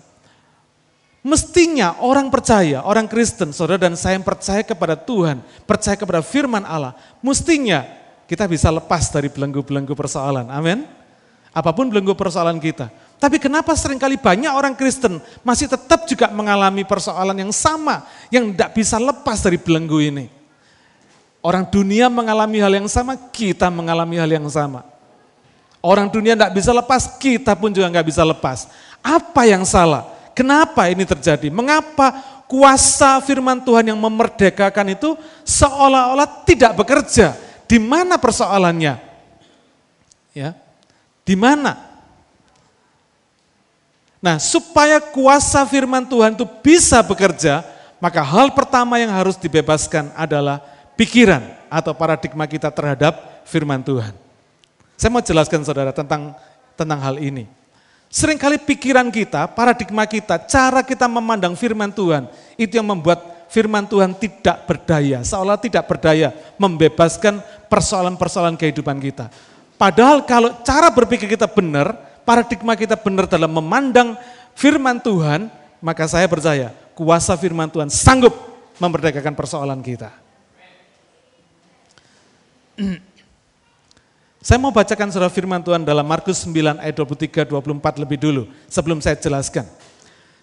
Mestinya 1.20 2.00
orang 2.00 2.32
percaya, 2.32 2.80
orang 2.88 3.04
Kristen, 3.12 3.52
saudara 3.52 3.92
dan 3.92 4.00
saya 4.00 4.16
yang 4.16 4.24
percaya 4.24 4.64
kepada 4.64 4.96
Tuhan, 4.96 5.44
percaya 5.68 6.00
kepada 6.00 6.24
firman 6.24 6.64
Allah, 6.64 6.96
mestinya 7.20 7.84
kita 8.24 8.48
bisa 8.48 8.72
lepas 8.72 9.12
dari 9.12 9.28
belenggu-belenggu 9.28 9.92
persoalan. 10.00 10.48
Amin. 10.48 10.88
Apa 11.52 11.76
pun 11.76 11.92
belenggu 11.92 12.16
persoalan 12.16 12.56
kita. 12.62 12.88
Tapi 13.20 13.36
kenapa 13.36 13.76
sering 13.76 14.00
kali 14.00 14.16
banyak 14.16 14.48
orang 14.48 14.72
Kristen 14.80 15.20
masih 15.44 15.68
tetap 15.68 16.08
juga 16.08 16.32
mengalami 16.32 16.88
persoalan 16.88 17.36
yang 17.36 17.52
sama, 17.52 18.08
yang 18.32 18.48
tidak 18.56 18.80
bisa 18.80 18.96
lepas 18.96 19.44
dari 19.44 19.60
belenggu 19.60 20.00
ini. 20.00 20.26
Orang 21.44 21.68
dunia 21.68 22.08
mengalami 22.08 22.64
hal 22.64 22.72
yang 22.80 22.88
sama, 22.88 23.20
kita 23.20 23.68
mengalami 23.68 24.16
hal 24.16 24.32
yang 24.32 24.48
sama. 24.48 24.88
Orang 25.84 26.08
dunia 26.08 26.36
tidak 26.36 26.56
bisa 26.56 26.72
lepas, 26.72 27.20
kita 27.20 27.60
pun 27.60 27.76
juga 27.76 27.92
nggak 27.92 28.08
bisa 28.08 28.24
lepas. 28.24 28.72
Apa 29.04 29.44
yang 29.48 29.68
salah? 29.68 30.08
Kenapa 30.32 30.88
ini 30.88 31.04
terjadi? 31.04 31.52
Mengapa 31.52 32.24
kuasa 32.48 33.20
firman 33.20 33.60
Tuhan 33.60 33.92
yang 33.92 34.00
memerdekakan 34.00 34.96
itu 34.96 35.20
seolah-olah 35.44 36.48
tidak 36.48 36.72
bekerja? 36.80 37.36
Di 37.68 37.84
mana 37.84 38.16
persoalannya? 38.16 38.96
Ya. 40.32 40.56
Di 41.28 41.36
mana? 41.36 41.89
Nah, 44.20 44.36
supaya 44.36 45.00
kuasa 45.00 45.64
firman 45.64 46.04
Tuhan 46.04 46.36
itu 46.36 46.44
bisa 46.60 47.00
bekerja, 47.00 47.64
maka 48.04 48.20
hal 48.20 48.52
pertama 48.52 49.00
yang 49.00 49.12
harus 49.16 49.40
dibebaskan 49.40 50.12
adalah 50.12 50.60
pikiran 51.00 51.40
atau 51.72 51.96
paradigma 51.96 52.44
kita 52.44 52.68
terhadap 52.68 53.16
firman 53.48 53.80
Tuhan. 53.80 54.12
Saya 55.00 55.08
mau 55.16 55.24
jelaskan 55.24 55.64
saudara 55.64 55.96
tentang 55.96 56.36
tentang 56.76 57.00
hal 57.00 57.16
ini. 57.24 57.48
Seringkali 58.10 58.60
pikiran 58.66 59.08
kita, 59.14 59.48
paradigma 59.48 60.04
kita, 60.04 60.42
cara 60.50 60.82
kita 60.84 61.06
memandang 61.06 61.54
firman 61.56 61.94
Tuhan, 61.94 62.28
itu 62.58 62.76
yang 62.76 62.90
membuat 62.90 63.48
firman 63.54 63.86
Tuhan 63.86 64.18
tidak 64.18 64.66
berdaya, 64.66 65.22
seolah 65.22 65.56
tidak 65.62 65.86
berdaya 65.86 66.34
membebaskan 66.58 67.40
persoalan-persoalan 67.70 68.58
kehidupan 68.58 68.98
kita. 68.98 69.30
Padahal 69.78 70.26
kalau 70.26 70.58
cara 70.66 70.90
berpikir 70.90 71.30
kita 71.30 71.46
benar, 71.46 72.09
paradigma 72.30 72.78
kita 72.78 72.94
benar 72.94 73.26
dalam 73.26 73.50
memandang 73.50 74.14
firman 74.54 75.02
Tuhan, 75.02 75.50
maka 75.82 76.06
saya 76.06 76.30
percaya 76.30 76.70
kuasa 76.94 77.34
firman 77.34 77.66
Tuhan 77.66 77.90
sanggup 77.90 78.38
memerdekakan 78.78 79.34
persoalan 79.34 79.82
kita. 79.82 80.14
Saya 84.40 84.56
mau 84.56 84.72
bacakan 84.72 85.12
surah 85.12 85.28
firman 85.28 85.60
Tuhan 85.60 85.84
dalam 85.84 86.08
Markus 86.08 86.48
9 86.48 86.80
ayat 86.80 86.96
23 86.96 87.44
24 87.44 88.00
lebih 88.00 88.16
dulu 88.16 88.48
sebelum 88.72 89.04
saya 89.04 89.20
jelaskan. 89.20 89.68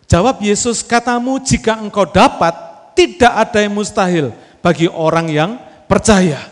Jawab 0.05 0.45
Yesus, 0.45 0.85
katamu 0.85 1.41
jika 1.41 1.81
engkau 1.81 2.05
dapat 2.05 2.53
tidak 2.93 3.33
ada 3.33 3.65
yang 3.65 3.73
mustahil 3.73 4.37
bagi 4.61 4.85
orang 4.93 5.33
yang 5.33 5.57
percaya. 5.89 6.45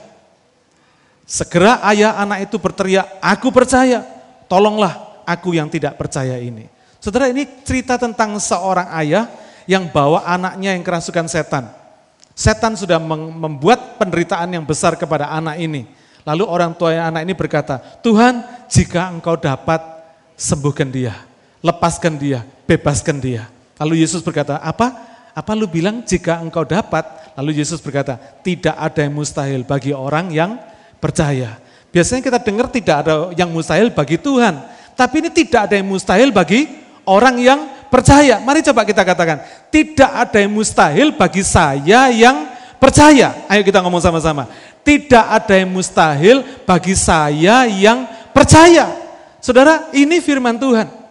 Segera 1.28 1.84
ayah 1.92 2.16
anak 2.16 2.48
itu 2.48 2.56
berteriak, 2.56 3.20
aku 3.20 3.52
percaya, 3.52 4.00
tolonglah 4.48 5.03
aku 5.26 5.56
yang 5.56 5.68
tidak 5.68 5.96
percaya 5.98 6.38
ini. 6.38 6.68
Saudara 7.00 7.28
ini 7.28 7.44
cerita 7.64 8.00
tentang 8.00 8.36
seorang 8.40 8.88
ayah 8.96 9.28
yang 9.68 9.88
bawa 9.92 10.24
anaknya 10.24 10.72
yang 10.72 10.84
kerasukan 10.84 11.28
setan. 11.28 11.68
Setan 12.32 12.74
sudah 12.74 12.98
membuat 12.98 14.00
penderitaan 14.00 14.50
yang 14.56 14.64
besar 14.64 14.96
kepada 14.96 15.28
anak 15.30 15.60
ini. 15.60 15.84
Lalu 16.24 16.44
orang 16.48 16.72
tua 16.72 16.96
anak 16.96 17.22
ini 17.22 17.36
berkata, 17.36 17.76
Tuhan 18.00 18.40
jika 18.72 19.12
engkau 19.12 19.36
dapat 19.36 19.84
sembuhkan 20.34 20.88
dia, 20.88 21.14
lepaskan 21.60 22.16
dia, 22.16 22.40
bebaskan 22.64 23.20
dia. 23.20 23.46
Lalu 23.76 24.02
Yesus 24.02 24.24
berkata, 24.24 24.56
apa? 24.58 25.12
Apa 25.36 25.52
lu 25.52 25.68
bilang 25.68 26.00
jika 26.02 26.40
engkau 26.40 26.64
dapat? 26.64 27.04
Lalu 27.36 27.60
Yesus 27.60 27.82
berkata, 27.82 28.16
tidak 28.40 28.74
ada 28.74 29.04
yang 29.04 29.14
mustahil 29.14 29.60
bagi 29.66 29.92
orang 29.92 30.32
yang 30.32 30.56
percaya. 31.02 31.60
Biasanya 31.94 32.22
kita 32.26 32.38
dengar 32.42 32.66
tidak 32.72 32.96
ada 33.06 33.14
yang 33.38 33.52
mustahil 33.54 33.92
bagi 33.92 34.18
Tuhan. 34.18 34.73
Tapi 34.94 35.26
ini 35.26 35.30
tidak 35.30 35.70
ada 35.70 35.74
yang 35.74 35.90
mustahil 35.90 36.30
bagi 36.30 36.70
orang 37.06 37.36
yang 37.38 37.60
percaya. 37.90 38.42
Mari 38.42 38.62
coba 38.66 38.82
kita 38.82 39.02
katakan, 39.02 39.42
tidak 39.70 40.10
ada 40.10 40.38
yang 40.42 40.50
mustahil 40.54 41.14
bagi 41.14 41.42
saya 41.42 42.10
yang 42.10 42.50
percaya. 42.82 43.46
Ayo 43.46 43.62
kita 43.62 43.78
ngomong 43.82 44.02
sama-sama. 44.02 44.50
Tidak 44.82 45.24
ada 45.30 45.54
yang 45.54 45.70
mustahil 45.70 46.42
bagi 46.66 46.94
saya 46.98 47.66
yang 47.70 48.06
percaya. 48.34 48.90
Saudara, 49.38 49.92
ini 49.94 50.18
firman 50.18 50.56
Tuhan. 50.56 51.04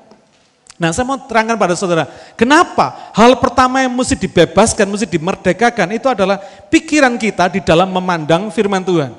Nah 0.73 0.89
saya 0.89 1.05
mau 1.05 1.21
terangkan 1.21 1.53
pada 1.53 1.77
saudara, 1.77 2.09
kenapa 2.33 3.13
hal 3.13 3.37
pertama 3.37 3.85
yang 3.85 3.93
mesti 3.93 4.17
dibebaskan, 4.17 4.89
mesti 4.89 5.05
dimerdekakan 5.05 5.95
itu 5.95 6.09
adalah 6.09 6.41
pikiran 6.67 7.13
kita 7.15 7.45
di 7.53 7.61
dalam 7.61 7.93
memandang 7.93 8.49
firman 8.49 8.81
Tuhan. 8.81 9.13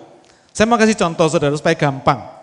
Saya 0.50 0.66
mau 0.66 0.75
kasih 0.75 0.99
contoh 0.99 1.30
saudara 1.30 1.54
supaya 1.54 1.78
gampang. 1.78 2.34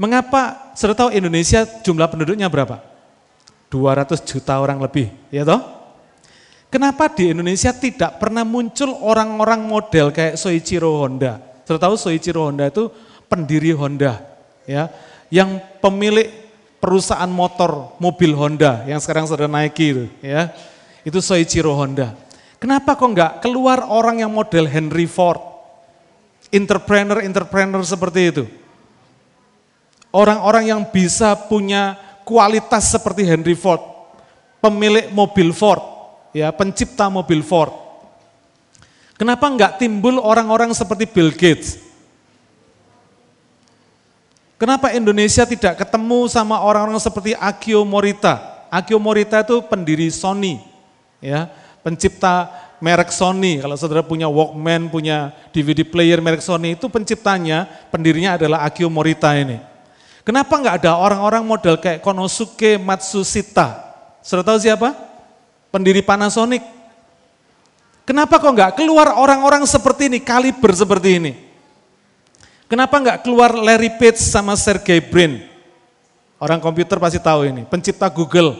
Mengapa, 0.00 0.72
saudara 0.72 1.04
tahu 1.04 1.10
Indonesia 1.12 1.68
jumlah 1.84 2.08
penduduknya 2.08 2.48
berapa? 2.48 2.80
200 3.68 4.24
juta 4.24 4.56
orang 4.56 4.80
lebih, 4.80 5.12
ya 5.28 5.44
toh? 5.44 5.60
Kenapa 6.72 7.12
di 7.12 7.36
Indonesia 7.36 7.68
tidak 7.68 8.16
pernah 8.16 8.40
muncul 8.40 8.96
orang-orang 8.96 9.60
model 9.60 10.08
kayak 10.08 10.40
Soichiro 10.40 11.04
Honda? 11.04 11.44
Saudara 11.68 11.92
tahu 11.92 12.00
Soichiro 12.00 12.48
Honda 12.48 12.72
itu 12.72 12.88
pendiri 13.28 13.76
Honda, 13.76 14.24
ya, 14.64 14.88
yang 15.28 15.60
pemilik 15.84 16.32
perusahaan 16.80 17.28
motor 17.28 17.92
mobil 18.00 18.32
Honda 18.32 18.88
yang 18.88 19.04
sekarang 19.04 19.28
sudah 19.28 19.44
naiki 19.44 19.86
itu, 19.92 20.04
ya. 20.24 20.48
Itu 21.04 21.20
Soichiro 21.20 21.76
Honda. 21.76 22.16
Kenapa 22.56 22.96
kok 22.96 23.04
enggak 23.04 23.44
keluar 23.44 23.84
orang 23.84 24.24
yang 24.24 24.32
model 24.32 24.64
Henry 24.64 25.04
Ford? 25.04 25.44
Entrepreneur-entrepreneur 26.48 27.84
seperti 27.84 28.20
itu. 28.32 28.44
Orang-orang 30.10 30.74
yang 30.74 30.82
bisa 30.90 31.38
punya 31.38 31.94
kualitas 32.26 32.90
seperti 32.90 33.22
Henry 33.22 33.54
Ford, 33.54 33.78
pemilik 34.58 35.06
mobil 35.14 35.54
Ford, 35.54 35.82
ya, 36.34 36.50
pencipta 36.50 37.06
mobil 37.06 37.46
Ford. 37.46 37.70
Kenapa 39.14 39.46
enggak 39.46 39.78
timbul 39.78 40.18
orang-orang 40.18 40.74
seperti 40.74 41.06
Bill 41.06 41.30
Gates? 41.30 41.78
Kenapa 44.58 44.90
Indonesia 44.92 45.46
tidak 45.46 45.78
ketemu 45.78 46.26
sama 46.26 46.58
orang-orang 46.60 46.98
seperti 46.98 47.32
Akio 47.38 47.86
Morita? 47.86 48.66
Akio 48.66 48.98
Morita 48.98 49.46
itu 49.46 49.62
pendiri 49.62 50.10
Sony, 50.10 50.58
ya, 51.22 51.46
pencipta 51.86 52.50
merek 52.82 53.14
Sony. 53.14 53.62
Kalau 53.62 53.78
saudara 53.78 54.02
punya 54.02 54.26
Walkman, 54.26 54.90
punya 54.90 55.30
DVD 55.54 55.86
player 55.86 56.18
merek 56.18 56.42
Sony, 56.42 56.74
itu 56.74 56.90
penciptanya, 56.90 57.70
pendirinya 57.94 58.34
adalah 58.34 58.66
Akio 58.66 58.90
Morita 58.90 59.32
ini. 59.38 59.69
Kenapa 60.20 60.52
nggak 60.60 60.84
ada 60.84 61.00
orang-orang 61.00 61.42
model 61.42 61.80
kayak 61.80 62.04
Konosuke 62.04 62.76
Matsushita? 62.76 63.88
Sudah 64.20 64.44
tahu 64.44 64.60
siapa? 64.60 64.92
Pendiri 65.72 66.04
Panasonic. 66.04 66.60
Kenapa 68.04 68.42
kok 68.42 68.52
nggak 68.52 68.74
keluar 68.76 69.16
orang-orang 69.16 69.64
seperti 69.64 70.10
ini, 70.10 70.18
kaliber 70.20 70.74
seperti 70.74 71.08
ini? 71.16 71.32
Kenapa 72.66 72.98
nggak 72.98 73.26
keluar 73.26 73.54
Larry 73.54 73.94
Page 73.98 74.18
sama 74.18 74.58
Sergey 74.58 74.98
Brin? 75.02 75.42
Orang 76.40 76.58
komputer 76.62 76.96
pasti 76.96 77.20
tahu 77.20 77.46
ini, 77.46 77.62
pencipta 77.68 78.08
Google. 78.08 78.56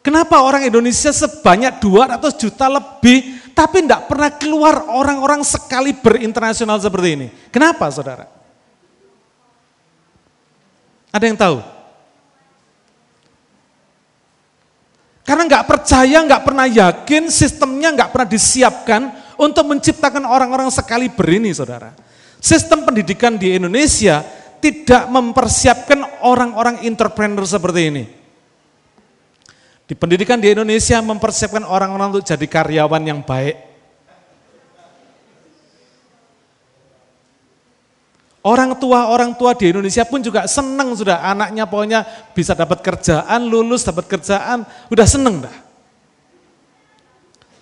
Kenapa 0.00 0.40
orang 0.40 0.64
Indonesia 0.64 1.12
sebanyak 1.12 1.76
200 1.78 2.40
juta 2.40 2.66
lebih, 2.72 3.52
tapi 3.52 3.84
tidak 3.84 4.08
pernah 4.08 4.32
keluar 4.32 4.88
orang-orang 4.88 5.44
sekali 5.44 5.92
berinternasional 5.92 6.80
seperti 6.80 7.08
ini? 7.20 7.26
Kenapa 7.52 7.92
saudara? 7.92 8.39
Ada 11.10 11.24
yang 11.26 11.38
tahu? 11.38 11.58
Karena 15.26 15.46
nggak 15.46 15.66
percaya, 15.70 16.18
nggak 16.26 16.42
pernah 16.42 16.66
yakin, 16.66 17.30
sistemnya 17.30 17.94
nggak 17.94 18.10
pernah 18.10 18.26
disiapkan 18.26 19.02
untuk 19.38 19.62
menciptakan 19.62 20.26
orang-orang 20.26 20.66
sekali 20.74 21.06
berini, 21.06 21.54
saudara. 21.54 21.94
Sistem 22.42 22.82
pendidikan 22.82 23.38
di 23.38 23.54
Indonesia 23.54 24.26
tidak 24.58 25.06
mempersiapkan 25.06 26.26
orang-orang 26.26 26.82
entrepreneur 26.82 27.46
seperti 27.46 27.80
ini. 27.94 28.04
Di 29.86 29.94
pendidikan 29.94 30.42
di 30.42 30.50
Indonesia 30.50 30.98
mempersiapkan 30.98 31.62
orang-orang 31.62 32.14
untuk 32.14 32.26
jadi 32.26 32.46
karyawan 32.50 33.02
yang 33.06 33.22
baik, 33.22 33.69
Orang 38.40 38.72
tua-orang 38.80 39.36
tua 39.36 39.52
di 39.52 39.68
Indonesia 39.68 40.00
pun 40.08 40.24
juga 40.24 40.48
senang 40.48 40.96
sudah 40.96 41.20
anaknya 41.20 41.68
pokoknya 41.68 42.08
bisa 42.32 42.56
dapat 42.56 42.80
kerjaan, 42.80 43.44
lulus 43.44 43.84
dapat 43.84 44.08
kerjaan, 44.08 44.64
udah 44.88 45.06
seneng 45.06 45.44
dah. 45.44 45.56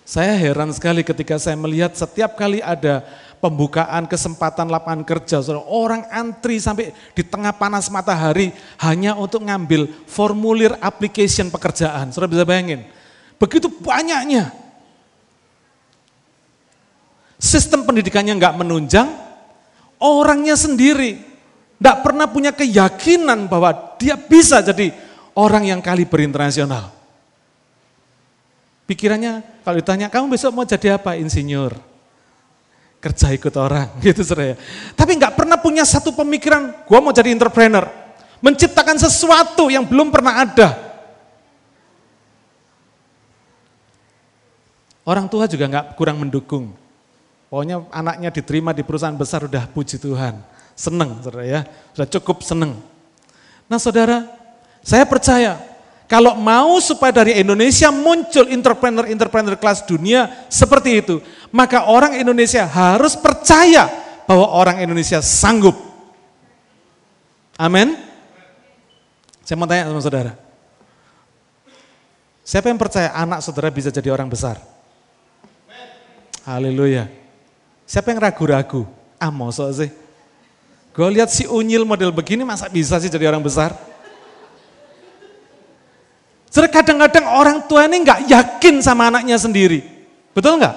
Saya 0.07 0.33
heran 0.39 0.71
sekali 0.71 1.03
ketika 1.03 1.35
saya 1.35 1.59
melihat 1.59 1.93
setiap 1.93 2.33
kali 2.39 2.63
ada 2.63 3.03
pembukaan 3.43 4.07
kesempatan 4.07 4.71
lapangan 4.71 5.03
kerja, 5.03 5.43
orang 5.67 6.07
antri 6.09 6.63
sampai 6.63 6.95
di 7.11 7.27
tengah 7.27 7.51
panas 7.53 7.91
matahari 7.91 8.55
hanya 8.79 9.19
untuk 9.19 9.43
ngambil 9.43 9.85
formulir 10.07 10.79
application 10.79 11.51
pekerjaan. 11.51 12.09
Saudara 12.15 12.31
bisa 12.31 12.47
bayangin, 12.47 12.87
begitu 13.35 13.67
banyaknya. 13.67 14.49
Sistem 17.35 17.83
pendidikannya 17.83 18.31
nggak 18.33 18.55
menunjang, 18.55 19.28
orangnya 19.99 20.55
sendiri. 20.55 21.19
Tidak 21.79 21.97
pernah 22.03 22.27
punya 22.27 22.51
keyakinan 22.51 23.47
bahwa 23.47 23.95
dia 23.95 24.19
bisa 24.19 24.59
jadi 24.59 24.91
orang 25.31 25.71
yang 25.71 25.79
kali 25.79 26.03
berinternasional. 26.03 26.91
Pikirannya 28.83 29.63
kalau 29.63 29.77
ditanya, 29.79 30.07
kamu 30.09 30.33
besok 30.33 30.51
mau 30.51 30.65
jadi 30.65 30.97
apa? 30.99 31.15
Insinyur. 31.15 31.77
Kerja 32.99 33.31
ikut 33.31 33.53
orang, 33.55 33.95
gitu 34.03 34.25
saudara. 34.25 34.59
Tapi 34.97 35.11
nggak 35.15 35.37
pernah 35.39 35.55
punya 35.55 35.87
satu 35.87 36.11
pemikiran, 36.11 36.83
gua 36.83 36.99
mau 36.99 37.13
jadi 37.15 37.31
entrepreneur. 37.31 37.87
Menciptakan 38.43 38.97
sesuatu 38.99 39.71
yang 39.71 39.87
belum 39.87 40.11
pernah 40.11 40.41
ada. 40.43 40.69
Orang 45.07 45.31
tua 45.31 45.47
juga 45.47 45.69
nggak 45.69 45.95
kurang 45.95 46.19
mendukung. 46.25 46.75
Pokoknya 47.49 47.81
anaknya 47.89 48.29
diterima 48.29 48.71
di 48.77 48.85
perusahaan 48.85 49.17
besar 49.17 49.49
udah 49.49 49.65
puji 49.73 49.97
Tuhan. 49.97 50.37
Seneng 50.77 51.17
saudara 51.19 51.43
ya, 51.43 51.61
sudah 51.97 52.07
cukup 52.07 52.45
seneng. 52.45 52.77
Nah 53.65 53.81
saudara, 53.81 54.29
saya 54.85 55.03
percaya 55.03 55.57
kalau 56.09 56.33
mau 56.37 56.81
supaya 56.81 57.13
dari 57.13 57.37
Indonesia 57.37 57.93
muncul 57.93 58.49
entrepreneur-entrepreneur 58.49 59.53
kelas 59.57 59.85
dunia 59.85 60.45
seperti 60.49 61.05
itu, 61.05 61.21
maka 61.53 61.85
orang 61.85 62.17
Indonesia 62.17 62.65
harus 62.65 63.13
percaya 63.13 63.85
bahwa 64.29 64.45
orang 64.49 64.81
Indonesia 64.85 65.21
sanggup. 65.21 65.77
Amin. 67.57 67.97
Saya 69.45 69.57
mau 69.57 69.65
tanya 69.65 69.89
sama 69.89 70.01
saudara. 70.01 70.33
Siapa 72.41 72.69
yang 72.69 72.81
percaya 72.81 73.13
anak 73.13 73.45
saudara 73.45 73.69
bisa 73.69 73.93
jadi 73.93 74.09
orang 74.09 74.29
besar? 74.29 74.57
Haleluya. 76.41 77.18
Siapa 77.89 78.13
yang 78.13 78.21
ragu-ragu? 78.21 78.85
Ah 79.17 79.33
mosok 79.33 79.69
sih. 79.73 79.89
Gue 80.93 81.09
lihat 81.09 81.33
si 81.33 81.49
unyil 81.49 81.89
model 81.89 82.13
begini 82.13 82.45
masa 82.45 82.69
bisa 82.69 83.01
sih 83.01 83.09
jadi 83.09 83.25
orang 83.25 83.41
besar? 83.41 83.73
Jadi 86.53 86.69
kadang-kadang 86.69 87.25
orang 87.25 87.65
tua 87.65 87.89
ini 87.89 88.05
nggak 88.05 88.29
yakin 88.29 88.85
sama 88.85 89.09
anaknya 89.09 89.41
sendiri. 89.41 89.81
Betul 90.37 90.61
nggak? 90.61 90.75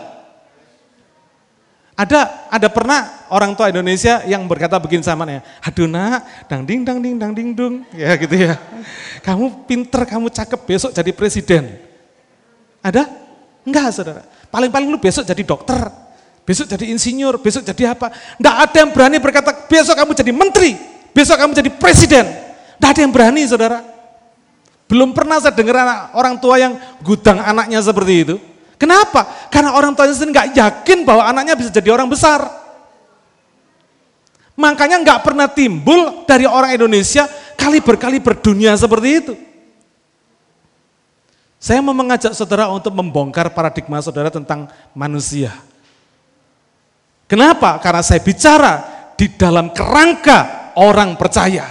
Ada 1.93 2.49
ada 2.49 2.69
pernah 2.73 3.29
orang 3.29 3.53
tua 3.53 3.69
Indonesia 3.69 4.25
yang 4.25 4.49
berkata 4.49 4.81
begini 4.81 5.05
sama 5.05 5.29
anaknya, 5.29 5.45
aduh 5.61 5.85
nak, 5.85 6.25
dang 6.49 6.65
ding 6.65 6.81
dang 6.81 7.05
ding 7.05 7.21
dang 7.21 7.33
ding 7.37 7.53
dung, 7.53 7.85
ya 7.93 8.17
gitu 8.17 8.33
ya. 8.33 8.57
Kamu 9.21 9.69
pinter, 9.69 10.09
kamu 10.09 10.33
cakep, 10.33 10.61
besok 10.65 10.91
jadi 10.97 11.13
presiden. 11.13 11.77
Ada? 12.81 13.05
Enggak 13.69 13.93
saudara. 13.93 14.25
Paling-paling 14.49 14.89
lu 14.89 14.97
besok 14.97 15.29
jadi 15.29 15.45
dokter, 15.45 15.93
besok 16.53 16.69
jadi 16.69 16.93
insinyur, 16.93 17.41
besok 17.41 17.65
jadi 17.65 17.97
apa. 17.97 18.13
Tidak 18.13 18.55
ada 18.61 18.77
yang 18.77 18.93
berani 18.93 19.17
berkata, 19.17 19.57
besok 19.65 19.97
kamu 19.97 20.13
jadi 20.13 20.33
menteri, 20.37 20.77
besok 21.17 21.41
kamu 21.41 21.57
jadi 21.57 21.71
presiden. 21.73 22.29
Tidak 22.77 22.89
ada 22.93 23.01
yang 23.01 23.09
berani 23.09 23.49
saudara. 23.49 23.81
Belum 24.85 25.17
pernah 25.17 25.41
saya 25.41 25.57
dengar 25.57 25.81
anak, 25.81 25.99
orang 26.13 26.37
tua 26.37 26.61
yang 26.61 26.77
gudang 27.01 27.41
anaknya 27.41 27.81
seperti 27.81 28.15
itu. 28.29 28.37
Kenapa? 28.77 29.49
Karena 29.49 29.73
orang 29.73 29.97
tuanya 29.97 30.13
sendiri 30.13 30.37
nggak 30.37 30.49
yakin 30.53 30.99
bahwa 31.09 31.25
anaknya 31.25 31.57
bisa 31.57 31.73
jadi 31.73 31.89
orang 31.89 32.13
besar. 32.13 32.45
Makanya 34.53 35.01
nggak 35.01 35.21
pernah 35.25 35.49
timbul 35.49 36.29
dari 36.29 36.45
orang 36.45 36.77
Indonesia 36.77 37.25
kali 37.57 37.81
berkali 37.81 38.21
berdunia 38.21 38.77
seperti 38.77 39.09
itu. 39.25 39.35
Saya 41.57 41.81
mau 41.81 41.97
mengajak 41.97 42.37
saudara 42.37 42.69
untuk 42.69 42.93
membongkar 42.93 43.49
paradigma 43.57 44.03
saudara 44.05 44.29
tentang 44.29 44.69
manusia. 44.93 45.72
Kenapa? 47.33 47.81
Karena 47.81 48.05
saya 48.05 48.21
bicara 48.21 48.85
di 49.17 49.33
dalam 49.33 49.73
kerangka 49.73 50.69
orang 50.77 51.17
percaya. 51.17 51.65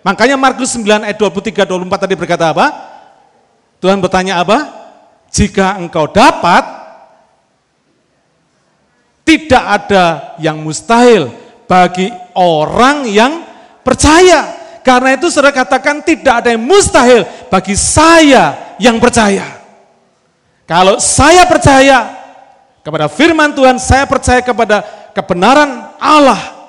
Makanya 0.00 0.40
Markus 0.40 0.72
9 0.80 1.04
ayat 1.04 1.20
23 1.20 1.68
24 1.68 2.08
tadi 2.08 2.16
berkata 2.16 2.56
apa? 2.56 2.66
Tuhan 3.84 4.00
bertanya 4.00 4.40
apa? 4.40 4.58
Jika 5.28 5.76
engkau 5.76 6.08
dapat 6.08 6.64
tidak 9.28 9.60
ada 9.60 10.32
yang 10.40 10.56
mustahil 10.64 11.28
bagi 11.68 12.08
orang 12.32 13.04
yang 13.12 13.44
percaya. 13.84 14.56
Karena 14.80 15.20
itu 15.20 15.28
saudara 15.28 15.52
katakan 15.52 16.00
tidak 16.00 16.40
ada 16.40 16.48
yang 16.48 16.64
mustahil 16.64 17.28
bagi 17.52 17.76
saya 17.76 18.72
yang 18.80 18.96
percaya. 18.96 19.44
Kalau 20.64 20.96
saya 20.96 21.44
percaya, 21.44 22.21
kepada 22.82 23.06
firman 23.06 23.54
Tuhan, 23.54 23.78
saya 23.78 24.04
percaya 24.04 24.42
kepada 24.42 24.82
kebenaran 25.14 25.94
Allah, 26.02 26.60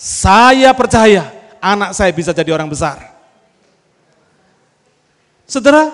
Saya 0.00 0.72
percaya 0.72 1.28
anak 1.60 1.92
saya 1.92 2.08
bisa 2.08 2.32
jadi 2.32 2.56
orang 2.56 2.72
besar. 2.72 3.12
Saudara, 5.44 5.92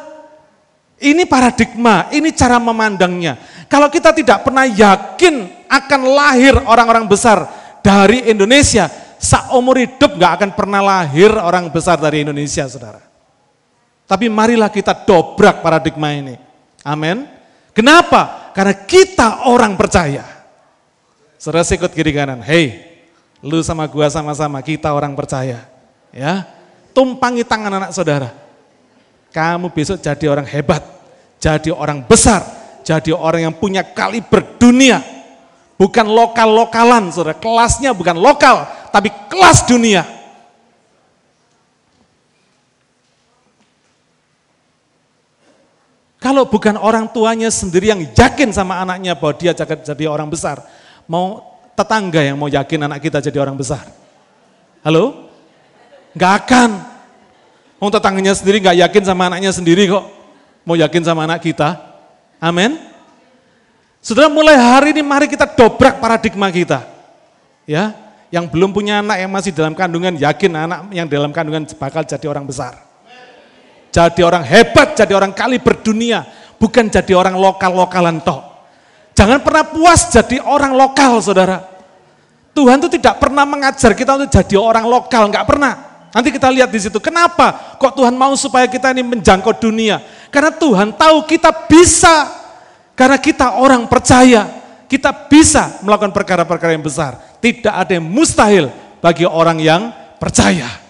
ini 1.03 1.27
paradigma, 1.27 2.07
ini 2.15 2.31
cara 2.31 2.57
memandangnya. 2.63 3.37
Kalau 3.67 3.91
kita 3.91 4.15
tidak 4.15 4.47
pernah 4.47 4.63
yakin 4.63 5.67
akan 5.67 6.01
lahir 6.07 6.55
orang-orang 6.71 7.05
besar 7.11 7.51
dari 7.83 8.31
Indonesia, 8.31 8.87
seumur 9.19 9.83
hidup 9.83 10.15
nggak 10.15 10.33
akan 10.39 10.51
pernah 10.55 10.81
lahir 10.81 11.35
orang 11.35 11.67
besar 11.67 11.99
dari 11.99 12.23
Indonesia, 12.23 12.63
saudara. 12.71 13.03
Tapi 14.07 14.31
marilah 14.31 14.71
kita 14.71 14.95
dobrak 15.03 15.67
paradigma 15.67 16.15
ini. 16.15 16.39
Amin. 16.87 17.36
Kenapa? 17.77 18.51
Karena 18.57 18.73
kita 18.73 19.45
orang 19.53 19.77
percaya. 19.77 20.25
Saudara 21.37 21.69
ikut 21.69 21.93
kiri 21.93 22.17
kanan. 22.17 22.41
Hei, 22.41 22.81
lu 23.45 23.61
sama 23.61 23.85
gua 23.85 24.09
sama-sama, 24.09 24.65
kita 24.65 24.97
orang 24.97 25.13
percaya. 25.13 25.69
Ya, 26.09 26.49
tumpangi 26.97 27.45
tangan 27.45 27.77
anak 27.77 27.93
saudara 27.93 28.47
kamu 29.37 29.69
besok 29.77 30.01
jadi 30.01 30.33
orang 30.33 30.49
hebat, 30.49 30.81
jadi 31.37 31.69
orang 31.69 32.01
besar, 32.09 32.41
jadi 32.81 33.13
orang 33.13 33.53
yang 33.53 33.55
punya 33.61 33.85
kaliber 33.85 34.41
dunia. 34.57 35.05
Bukan 35.77 36.09
lokal-lokalan, 36.09 37.13
saudara. 37.13 37.37
Kelasnya 37.37 37.93
bukan 37.93 38.17
lokal, 38.17 38.65
tapi 38.89 39.13
kelas 39.29 39.69
dunia. 39.69 40.09
Kalau 46.27 46.43
bukan 46.43 46.75
orang 46.75 47.07
tuanya 47.07 47.47
sendiri 47.55 47.95
yang 47.95 48.03
yakin 48.03 48.51
sama 48.51 48.83
anaknya 48.83 49.15
bahwa 49.15 49.39
dia 49.39 49.55
jadi 49.55 50.11
orang 50.11 50.27
besar, 50.27 50.59
mau 51.07 51.55
tetangga 51.79 52.19
yang 52.19 52.35
mau 52.35 52.51
yakin 52.51 52.83
anak 52.83 52.99
kita 52.99 53.23
jadi 53.23 53.39
orang 53.39 53.55
besar? 53.55 53.87
Halo? 54.83 55.31
Gak 56.19 56.33
akan. 56.43 56.83
Mau 57.79 57.95
tetangganya 57.95 58.35
sendiri 58.35 58.59
nggak 58.59 58.75
yakin 58.75 59.03
sama 59.07 59.31
anaknya 59.31 59.55
sendiri 59.55 59.87
kok. 59.87 60.03
Mau 60.67 60.75
yakin 60.75 61.07
sama 61.07 61.31
anak 61.31 61.47
kita. 61.47 61.79
Amin. 62.43 62.75
Saudara 64.03 64.27
mulai 64.27 64.59
hari 64.59 64.99
ini 64.99 65.07
mari 65.07 65.31
kita 65.31 65.47
dobrak 65.47 66.03
paradigma 66.03 66.51
kita. 66.51 66.91
Ya, 67.71 67.95
yang 68.35 68.51
belum 68.51 68.75
punya 68.75 68.99
anak 68.99 69.23
yang 69.23 69.31
masih 69.31 69.55
dalam 69.55 69.79
kandungan 69.79 70.19
yakin 70.19 70.51
anak 70.59 70.91
yang 70.91 71.07
dalam 71.07 71.31
kandungan 71.31 71.71
bakal 71.79 72.03
jadi 72.03 72.27
orang 72.27 72.51
besar. 72.51 72.86
Jadi 73.97 74.21
orang 74.21 74.45
hebat, 74.45 74.93
jadi 74.93 75.17
orang 75.17 75.33
kali 75.33 75.57
berdunia, 75.57 76.21
bukan 76.61 76.93
jadi 76.93 77.17
orang 77.17 77.33
lokal-lokalan 77.33 78.21
toh. 78.21 78.45
Jangan 79.17 79.41
pernah 79.41 79.65
puas 79.65 80.13
jadi 80.13 80.45
orang 80.45 80.77
lokal, 80.77 81.25
saudara. 81.25 81.65
Tuhan 82.53 82.77
itu 82.77 83.01
tidak 83.01 83.17
pernah 83.17 83.49
mengajar 83.49 83.97
kita 83.97 84.21
untuk 84.21 84.29
jadi 84.29 84.61
orang 84.61 84.85
lokal, 84.85 85.33
nggak 85.33 85.49
pernah. 85.49 85.73
Nanti 86.13 86.29
kita 86.29 86.53
lihat 86.53 86.69
di 86.69 86.77
situ. 86.77 87.01
Kenapa 87.01 87.77
kok 87.81 87.97
Tuhan 87.97 88.13
mau 88.13 88.37
supaya 88.37 88.69
kita 88.69 88.93
ini 88.93 89.01
menjangkau 89.01 89.57
dunia? 89.57 90.05
Karena 90.29 90.53
Tuhan 90.53 90.93
tahu 90.93 91.25
kita 91.25 91.53
bisa. 91.65 92.29
Karena 92.93 93.17
kita 93.17 93.57
orang 93.57 93.89
percaya. 93.89 94.45
Kita 94.89 95.13
bisa 95.29 95.81
melakukan 95.81 96.13
perkara-perkara 96.13 96.77
yang 96.77 96.85
besar. 96.85 97.17
Tidak 97.41 97.73
ada 97.73 97.97
yang 97.97 98.05
mustahil 98.05 98.69
bagi 99.01 99.25
orang 99.25 99.57
yang 99.61 99.89
percaya. 100.21 100.86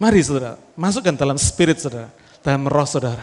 Mari 0.00 0.24
saudara, 0.24 0.56
masukkan 0.80 1.12
dalam 1.12 1.36
spirit 1.36 1.76
saudara, 1.76 2.08
dalam 2.40 2.64
roh 2.64 2.88
saudara. 2.88 3.20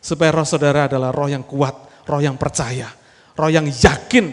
Supaya 0.00 0.32
roh 0.32 0.48
saudara 0.48 0.88
adalah 0.88 1.12
roh 1.12 1.28
yang 1.28 1.44
kuat, 1.44 1.76
roh 2.08 2.20
yang 2.24 2.40
percaya, 2.40 2.88
roh 3.36 3.52
yang 3.52 3.68
yakin 3.68 4.32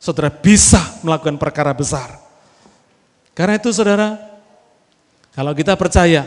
saudara 0.00 0.32
bisa 0.32 0.80
melakukan 1.04 1.36
perkara 1.36 1.76
besar. 1.76 2.16
Karena 3.36 3.60
itu 3.60 3.68
saudara, 3.68 4.16
kalau 5.36 5.52
kita 5.52 5.76
percaya, 5.76 6.24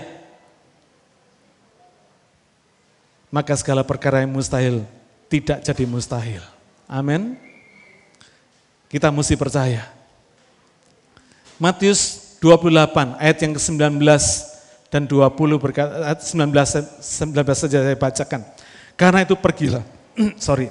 maka 3.33 3.57
segala 3.57 3.81
perkara 3.81 4.21
yang 4.21 4.29
mustahil 4.29 4.85
tidak 5.25 5.65
jadi 5.65 5.89
mustahil. 5.89 6.45
Amin. 6.85 7.33
Kita 8.93 9.09
mesti 9.09 9.33
percaya. 9.33 9.89
Matius 11.57 12.37
28 12.37 13.17
ayat 13.17 13.37
yang 13.41 13.57
ke-19 13.57 13.97
dan 14.93 15.09
20 15.09 15.33
berkata, 15.57 16.05
ayat 16.05 16.21
19, 16.21 16.53
19 16.53 17.33
saja 17.57 17.81
saya 17.81 17.97
bacakan. 17.97 18.45
Karena 18.93 19.25
itu 19.25 19.33
pergilah, 19.33 19.81
sorry, 20.37 20.69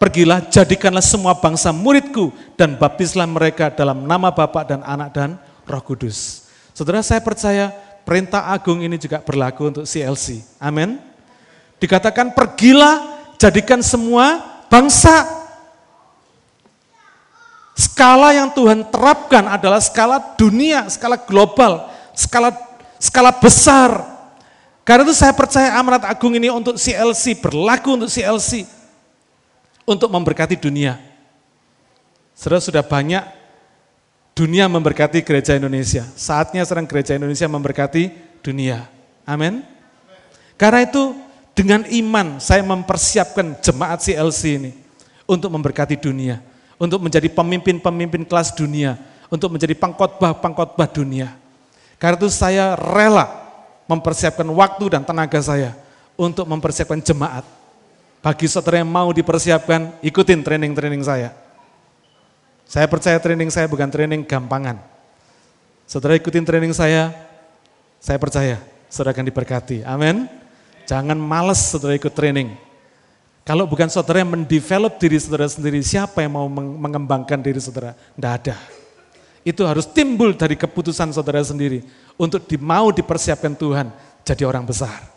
pergilah 0.00 0.40
jadikanlah 0.48 1.04
semua 1.04 1.36
bangsa 1.36 1.68
muridku 1.68 2.32
dan 2.56 2.80
baptislah 2.80 3.28
mereka 3.28 3.68
dalam 3.68 4.08
nama 4.08 4.32
Bapa 4.32 4.64
dan 4.64 4.80
Anak 4.80 5.12
dan 5.12 5.36
Roh 5.68 5.84
Kudus. 5.84 6.48
Saudara 6.72 7.04
saya 7.04 7.20
percaya 7.20 7.68
perintah 8.08 8.48
agung 8.48 8.80
ini 8.80 8.96
juga 8.96 9.20
berlaku 9.20 9.68
untuk 9.68 9.84
CLC. 9.84 10.40
Amin. 10.56 10.96
Dikatakan 11.76 12.32
pergilah 12.32 13.20
jadikan 13.36 13.84
semua 13.84 14.40
bangsa. 14.72 15.28
Skala 17.76 18.32
yang 18.32 18.48
Tuhan 18.56 18.88
terapkan 18.88 19.44
adalah 19.44 19.78
skala 19.78 20.18
dunia, 20.40 20.88
skala 20.88 21.20
global, 21.20 21.86
skala 22.16 22.67
skala 22.98 23.32
besar. 23.32 24.18
Karena 24.82 25.04
itu 25.06 25.14
saya 25.16 25.32
percaya 25.32 25.74
amanat 25.78 26.04
agung 26.08 26.34
ini 26.34 26.50
untuk 26.50 26.76
CLC, 26.76 27.38
berlaku 27.38 27.98
untuk 27.98 28.10
CLC. 28.10 28.66
Untuk 29.88 30.12
memberkati 30.12 30.60
dunia. 30.60 31.00
Saudara 32.36 32.60
sudah 32.60 32.84
banyak 32.84 33.24
dunia 34.36 34.70
memberkati 34.70 35.24
gereja 35.24 35.56
Indonesia. 35.58 36.06
Saatnya 36.14 36.62
sekarang 36.62 36.86
gereja 36.86 37.16
Indonesia 37.16 37.48
memberkati 37.50 38.12
dunia. 38.44 38.86
Amin. 39.26 39.66
Karena 40.54 40.86
itu 40.86 41.16
dengan 41.58 41.82
iman 41.90 42.38
saya 42.38 42.62
mempersiapkan 42.62 43.58
jemaat 43.58 43.98
CLC 43.98 44.42
ini 44.62 44.70
untuk 45.26 45.50
memberkati 45.50 45.98
dunia, 45.98 46.38
untuk 46.78 47.02
menjadi 47.02 47.26
pemimpin-pemimpin 47.34 48.22
kelas 48.22 48.54
dunia, 48.54 48.94
untuk 49.26 49.50
menjadi 49.58 49.74
pangkotbah-pangkotbah 49.74 50.86
dunia. 50.94 51.34
Karena 51.98 52.14
itu 52.14 52.30
saya 52.30 52.78
rela 52.78 53.26
mempersiapkan 53.90 54.46
waktu 54.46 54.94
dan 54.94 55.02
tenaga 55.02 55.42
saya 55.42 55.74
untuk 56.14 56.46
mempersiapkan 56.46 57.02
jemaat. 57.02 57.42
Bagi 58.22 58.46
saudara 58.50 58.82
yang 58.82 58.90
mau 58.90 59.10
dipersiapkan, 59.10 59.98
ikutin 60.02 60.42
training-training 60.42 61.02
saya. 61.02 61.34
Saya 62.66 62.86
percaya 62.86 63.18
training 63.18 63.50
saya 63.50 63.66
bukan 63.66 63.90
training 63.90 64.22
gampangan. 64.26 64.78
Saudara 65.88 66.14
ikutin 66.18 66.44
training 66.44 66.74
saya, 66.74 67.14
saya 67.98 68.18
percaya 68.20 68.60
saudara 68.86 69.16
akan 69.16 69.26
diberkati. 69.26 69.82
Amin. 69.86 70.28
Jangan 70.84 71.16
males 71.16 71.58
saudara 71.58 71.96
ikut 71.96 72.12
training. 72.12 72.54
Kalau 73.48 73.64
bukan 73.64 73.88
saudara 73.88 74.20
yang 74.20 74.36
mendevelop 74.36 75.00
diri 75.00 75.16
saudara 75.16 75.48
sendiri, 75.48 75.80
siapa 75.80 76.20
yang 76.20 76.36
mau 76.36 76.44
mengembangkan 76.52 77.40
diri 77.40 77.56
saudara? 77.56 77.96
Tidak 77.96 78.32
ada. 78.44 78.77
Itu 79.48 79.64
harus 79.64 79.88
timbul 79.88 80.36
dari 80.36 80.60
keputusan 80.60 81.08
saudara 81.16 81.40
sendiri 81.40 81.80
untuk 82.20 82.44
mau 82.60 82.92
dipersiapkan 82.92 83.56
Tuhan 83.56 83.88
jadi 84.20 84.44
orang 84.44 84.68
besar. 84.68 85.08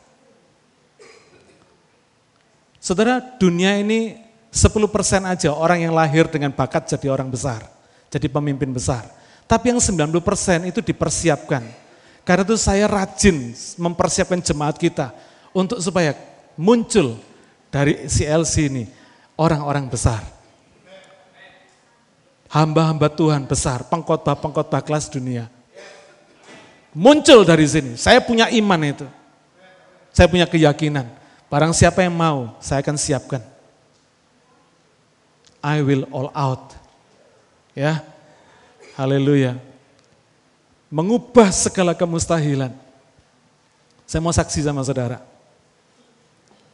Saudara, 2.80 3.20
dunia 3.20 3.76
ini 3.76 4.16
10% 4.56 4.72
aja 5.28 5.52
orang 5.52 5.84
yang 5.84 5.92
lahir 5.92 6.32
dengan 6.32 6.56
bakat 6.56 6.88
jadi 6.88 7.12
orang 7.12 7.28
besar, 7.28 7.68
jadi 8.08 8.32
pemimpin 8.32 8.72
besar. 8.72 9.04
Tapi 9.52 9.76
yang 9.76 9.84
90% 9.84 10.72
itu 10.72 10.80
dipersiapkan. 10.80 11.68
Karena 12.24 12.48
itu 12.48 12.56
saya 12.56 12.88
rajin 12.88 13.52
mempersiapkan 13.76 14.40
jemaat 14.40 14.80
kita 14.80 15.12
untuk 15.52 15.84
supaya 15.84 16.16
muncul 16.56 17.20
dari 17.68 18.08
CLC 18.08 18.72
ini 18.72 18.84
orang-orang 19.36 19.92
besar. 19.92 20.24
Hamba-hamba 22.52 23.08
Tuhan 23.08 23.48
besar, 23.48 23.88
pengkhotbah-pengkhotbah 23.88 24.84
kelas 24.84 25.08
dunia. 25.08 25.48
Muncul 26.92 27.48
dari 27.48 27.64
sini. 27.64 27.96
Saya 27.96 28.20
punya 28.20 28.52
iman 28.52 28.82
itu. 28.84 29.08
Saya 30.12 30.28
punya 30.28 30.44
keyakinan. 30.44 31.08
Barang 31.48 31.72
siapa 31.72 32.04
yang 32.04 32.12
mau, 32.12 32.52
saya 32.60 32.84
akan 32.84 33.00
siapkan. 33.00 33.40
I 35.64 35.80
will 35.80 36.04
all 36.12 36.28
out. 36.36 36.76
Ya, 37.72 38.04
haleluya. 39.00 39.56
Mengubah 40.92 41.56
segala 41.56 41.96
kemustahilan. 41.96 42.76
Saya 44.04 44.20
mau 44.20 44.36
saksi 44.36 44.60
sama 44.60 44.84
saudara. 44.84 45.24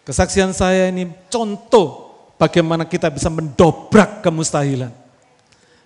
Kesaksian 0.01 0.57
saya 0.57 0.89
ini 0.89 1.13
contoh 1.29 2.17
bagaimana 2.41 2.81
kita 2.81 3.13
bisa 3.13 3.29
mendobrak 3.29 4.25
kemustahilan. 4.25 4.89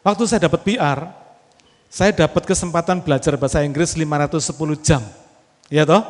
Waktu 0.02 0.24
saya 0.26 0.50
dapat 0.50 0.66
PR, 0.66 1.00
saya 1.92 2.10
dapat 2.16 2.44
kesempatan 2.48 3.06
belajar 3.06 3.38
bahasa 3.38 3.62
Inggris 3.62 3.94
510 3.94 4.82
jam. 4.82 5.02
Ya 5.70 5.86
toh? 5.86 6.02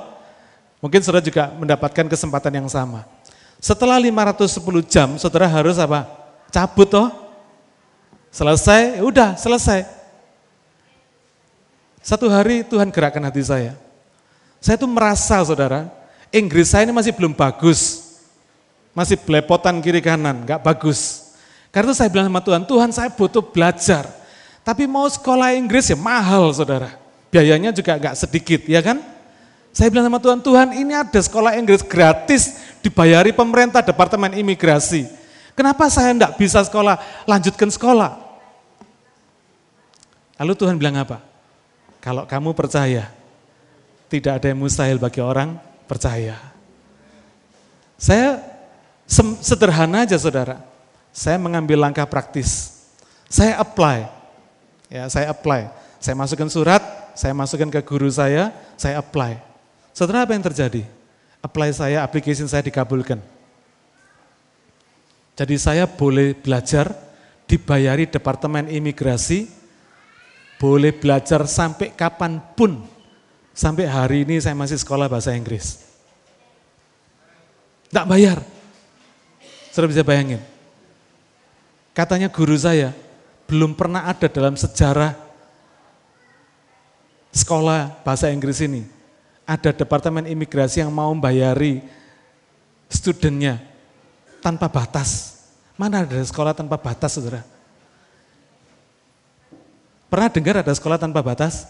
Mungkin 0.80 1.04
saudara 1.04 1.22
juga 1.22 1.52
mendapatkan 1.54 2.08
kesempatan 2.08 2.64
yang 2.64 2.68
sama. 2.72 3.04
Setelah 3.62 4.02
510 4.02 4.62
jam, 4.88 5.10
saudara 5.20 5.46
harus 5.46 5.78
apa? 5.78 6.08
cabut 6.52 6.88
toh. 6.88 7.08
Selesai, 8.32 9.00
ya 9.00 9.04
udah 9.04 9.30
selesai. 9.36 9.84
Satu 12.00 12.32
hari 12.32 12.64
Tuhan 12.64 12.88
gerakkan 12.90 13.24
hati 13.28 13.44
saya. 13.44 13.76
Saya 14.64 14.80
tuh 14.80 14.88
merasa 14.88 15.42
saudara, 15.44 15.92
Inggris 16.32 16.72
saya 16.72 16.88
ini 16.88 16.94
masih 16.96 17.12
belum 17.12 17.36
bagus. 17.36 18.12
Masih 18.96 19.20
belepotan 19.20 19.80
kiri 19.84 20.00
kanan, 20.00 20.48
nggak 20.48 20.64
bagus. 20.64 21.31
Karena 21.72 21.88
itu 21.92 21.96
saya 21.96 22.12
bilang 22.12 22.28
sama 22.28 22.44
Tuhan, 22.44 22.62
Tuhan 22.68 22.90
saya 22.92 23.10
butuh 23.10 23.40
belajar. 23.40 24.04
Tapi 24.62 24.86
mau 24.86 25.08
sekolah 25.08 25.56
Inggris 25.56 25.88
ya 25.88 25.98
mahal 25.98 26.52
saudara. 26.52 27.00
Biayanya 27.32 27.72
juga 27.72 27.96
nggak 27.96 28.16
sedikit, 28.20 28.62
ya 28.68 28.84
kan? 28.84 29.00
Saya 29.72 29.88
bilang 29.88 30.12
sama 30.12 30.20
Tuhan, 30.20 30.40
Tuhan 30.44 30.68
ini 30.76 30.92
ada 30.92 31.16
sekolah 31.16 31.56
Inggris 31.56 31.80
gratis, 31.80 32.60
dibayari 32.84 33.32
pemerintah 33.32 33.80
Departemen 33.80 34.36
Imigrasi. 34.36 35.08
Kenapa 35.56 35.88
saya 35.88 36.12
enggak 36.12 36.36
bisa 36.36 36.60
sekolah, 36.60 37.00
lanjutkan 37.24 37.72
sekolah? 37.72 38.20
Lalu 40.36 40.54
Tuhan 40.60 40.76
bilang 40.76 41.00
apa? 41.00 41.24
Kalau 42.04 42.28
kamu 42.28 42.52
percaya, 42.52 43.08
tidak 44.12 44.44
ada 44.44 44.52
yang 44.52 44.60
mustahil 44.60 45.00
bagi 45.00 45.24
orang 45.24 45.56
percaya. 45.88 46.36
Saya 47.96 48.44
sederhana 49.40 50.04
aja 50.04 50.20
saudara, 50.20 50.60
saya 51.12 51.36
mengambil 51.36 51.80
langkah 51.80 52.08
praktis. 52.08 52.82
Saya 53.32 53.60
apply, 53.60 54.08
ya 54.92 55.08
saya 55.08 55.32
apply. 55.32 55.72
Saya 56.02 56.18
masukkan 56.18 56.50
surat, 56.50 56.82
saya 57.16 57.32
masukkan 57.32 57.70
ke 57.70 57.80
guru 57.86 58.10
saya, 58.10 58.52
saya 58.76 59.00
apply. 59.00 59.40
Saudara 59.96 60.26
apa 60.26 60.34
yang 60.34 60.44
terjadi? 60.44 60.84
Apply 61.44 61.70
saya, 61.72 62.02
application 62.02 62.48
saya 62.50 62.66
dikabulkan. 62.66 63.22
Jadi 65.38 65.56
saya 65.62 65.88
boleh 65.88 66.36
belajar, 66.36 66.92
dibayari 67.48 68.10
Departemen 68.10 68.68
Imigrasi, 68.68 69.48
boleh 70.60 70.92
belajar 70.94 71.48
sampai 71.48 71.94
kapan 71.96 72.42
pun. 72.58 72.84
Sampai 73.52 73.88
hari 73.88 74.24
ini 74.24 74.40
saya 74.40 74.56
masih 74.56 74.80
sekolah 74.80 75.12
bahasa 75.12 75.36
Inggris. 75.36 75.82
Tidak 77.90 78.06
bayar. 78.08 78.40
Saudara 79.72 79.92
bisa 79.92 80.04
bayangin. 80.08 80.51
Katanya 81.92 82.32
guru 82.32 82.56
saya, 82.56 82.96
belum 83.48 83.76
pernah 83.76 84.08
ada 84.08 84.32
dalam 84.32 84.56
sejarah 84.56 85.12
sekolah 87.32 88.04
bahasa 88.04 88.32
Inggris 88.32 88.60
ini 88.64 88.84
ada 89.48 89.76
departemen 89.76 90.24
imigrasi 90.28 90.80
yang 90.80 90.92
mau 90.92 91.12
membayari 91.12 91.84
studennya 92.88 93.60
tanpa 94.40 94.72
batas. 94.72 95.40
Mana 95.76 96.08
ada 96.08 96.20
sekolah 96.20 96.56
tanpa 96.56 96.80
batas, 96.80 97.20
saudara? 97.20 97.42
Pernah 100.12 100.30
dengar 100.32 100.56
ada 100.64 100.72
sekolah 100.76 101.00
tanpa 101.00 101.24
batas? 101.24 101.68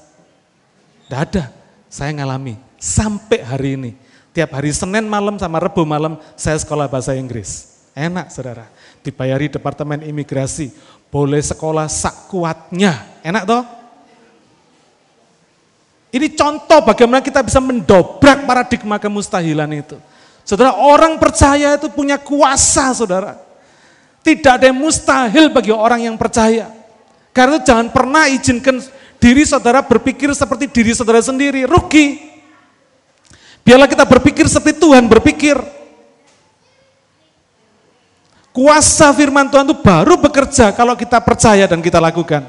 Tidak 1.05 1.19
ada. 1.19 1.43
Saya 1.89 2.13
ngalami 2.13 2.57
sampai 2.77 3.39
hari 3.41 3.69
ini. 3.77 3.91
Tiap 4.31 4.55
hari 4.55 4.71
Senin 4.71 5.05
malam 5.05 5.35
sama 5.37 5.59
Rebu 5.59 5.83
malam 5.83 6.17
saya 6.39 6.57
sekolah 6.57 6.87
bahasa 6.87 7.13
Inggris. 7.13 7.69
Enak 7.93 8.31
saudara. 8.31 8.65
Dibayari 9.01 9.49
Departemen 9.49 10.05
Imigrasi. 10.05 10.71
Boleh 11.11 11.43
sekolah 11.43 11.91
sak 11.91 12.31
kuatnya. 12.31 13.19
Enak 13.21 13.43
toh? 13.43 13.63
Ini 16.11 16.27
contoh 16.35 16.79
bagaimana 16.83 17.23
kita 17.23 17.39
bisa 17.39 17.63
mendobrak 17.63 18.43
paradigma 18.43 18.99
kemustahilan 18.99 19.71
itu. 19.71 19.95
Saudara, 20.43 20.75
orang 20.75 21.15
percaya 21.15 21.79
itu 21.79 21.87
punya 21.87 22.19
kuasa, 22.19 22.91
saudara. 22.91 23.39
Tidak 24.21 24.51
ada 24.59 24.67
yang 24.67 24.77
mustahil 24.77 25.47
bagi 25.49 25.71
orang 25.71 26.05
yang 26.11 26.19
percaya. 26.19 26.67
Karena 27.31 27.57
itu 27.57 27.71
jangan 27.71 27.87
pernah 27.89 28.27
izinkan 28.27 28.83
diri 29.17 29.47
saudara 29.47 29.79
berpikir 29.79 30.27
seperti 30.35 30.67
diri 30.67 30.91
saudara 30.91 31.23
sendiri, 31.23 31.63
rugi. 31.63 32.19
Biarlah 33.63 33.87
kita 33.87 34.03
berpikir 34.03 34.51
seperti 34.51 34.83
Tuhan 34.83 35.07
berpikir. 35.07 35.55
Kuasa 38.51 39.15
firman 39.15 39.47
Tuhan 39.47 39.63
itu 39.63 39.79
baru 39.79 40.19
bekerja 40.19 40.75
kalau 40.75 40.91
kita 40.99 41.23
percaya 41.23 41.63
dan 41.71 41.79
kita 41.79 42.03
lakukan. 42.03 42.43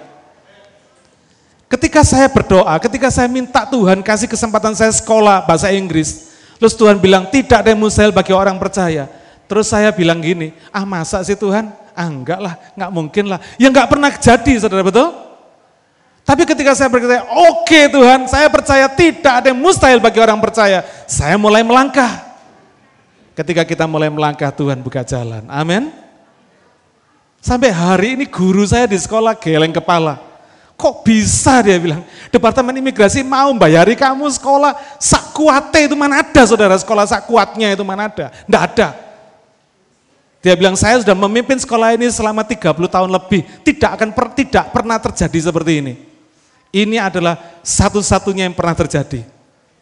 Ketika 1.70 2.02
saya 2.02 2.26
berdoa, 2.26 2.74
ketika 2.82 3.08
saya 3.08 3.30
minta 3.30 3.62
Tuhan 3.64 4.02
kasih 4.02 4.26
kesempatan 4.26 4.74
saya 4.74 4.90
sekolah 4.90 5.46
bahasa 5.46 5.70
Inggris, 5.70 6.34
terus 6.58 6.74
Tuhan 6.74 6.98
bilang 6.98 7.30
tidak 7.30 7.62
ada 7.64 7.70
yang 7.70 7.80
mustahil 7.80 8.10
bagi 8.10 8.34
orang 8.34 8.58
percaya. 8.58 9.06
Terus 9.46 9.70
saya 9.70 9.94
bilang 9.94 10.18
gini, 10.18 10.52
ah 10.74 10.82
masa 10.82 11.22
sih 11.22 11.38
Tuhan? 11.38 11.70
Ah 11.94 12.08
enggak 12.10 12.40
lah, 12.42 12.54
enggak 12.74 12.90
mungkin 12.90 13.24
lah. 13.30 13.38
Ya 13.56 13.70
enggak 13.70 13.86
pernah 13.86 14.10
jadi, 14.10 14.52
saudara 14.58 14.82
betul? 14.82 15.14
Tapi 16.26 16.42
ketika 16.46 16.74
saya 16.74 16.90
berkata, 16.90 17.26
oke 17.30 17.66
okay, 17.66 17.84
Tuhan, 17.90 18.26
saya 18.26 18.50
percaya 18.50 18.86
tidak 18.90 19.32
ada 19.42 19.46
yang 19.54 19.58
mustahil 19.58 20.02
bagi 20.02 20.18
orang 20.18 20.38
percaya. 20.42 20.82
Saya 21.06 21.38
mulai 21.38 21.62
melangkah. 21.62 22.31
Ketika 23.32 23.64
kita 23.64 23.84
mulai 23.88 24.12
melangkah, 24.12 24.52
Tuhan 24.52 24.80
buka 24.84 25.00
jalan. 25.00 25.48
Amin. 25.48 25.88
Sampai 27.42 27.72
hari 27.74 28.14
ini 28.14 28.24
guru 28.28 28.62
saya 28.62 28.86
di 28.86 28.94
sekolah 28.94 29.34
geleng 29.34 29.72
kepala. 29.72 30.20
Kok 30.78 31.06
bisa 31.06 31.62
dia 31.62 31.78
bilang, 31.78 32.02
Departemen 32.28 32.74
Imigrasi 32.78 33.22
mau 33.22 33.50
bayari 33.54 33.94
kamu 33.94 34.26
sekolah 34.34 34.74
sak 34.98 35.34
kuate 35.34 35.86
itu 35.86 35.94
mana 35.94 36.22
ada 36.22 36.42
saudara 36.42 36.74
sekolah 36.74 37.06
sak 37.06 37.26
kuatnya 37.26 37.74
itu 37.74 37.82
mana 37.82 38.10
ada. 38.10 38.30
Tidak 38.30 38.62
ada. 38.62 38.88
Dia 40.42 40.58
bilang 40.58 40.74
saya 40.74 40.98
sudah 40.98 41.14
memimpin 41.14 41.54
sekolah 41.54 41.94
ini 41.94 42.10
selama 42.10 42.42
30 42.42 42.74
tahun 42.74 43.10
lebih, 43.14 43.46
tidak 43.62 43.90
akan 43.94 44.10
per, 44.10 44.26
tidak 44.34 44.74
pernah 44.74 44.98
terjadi 44.98 45.38
seperti 45.38 45.72
ini. 45.78 45.94
Ini 46.74 46.98
adalah 46.98 47.38
satu-satunya 47.62 48.50
yang 48.50 48.56
pernah 48.56 48.74
terjadi. 48.74 49.22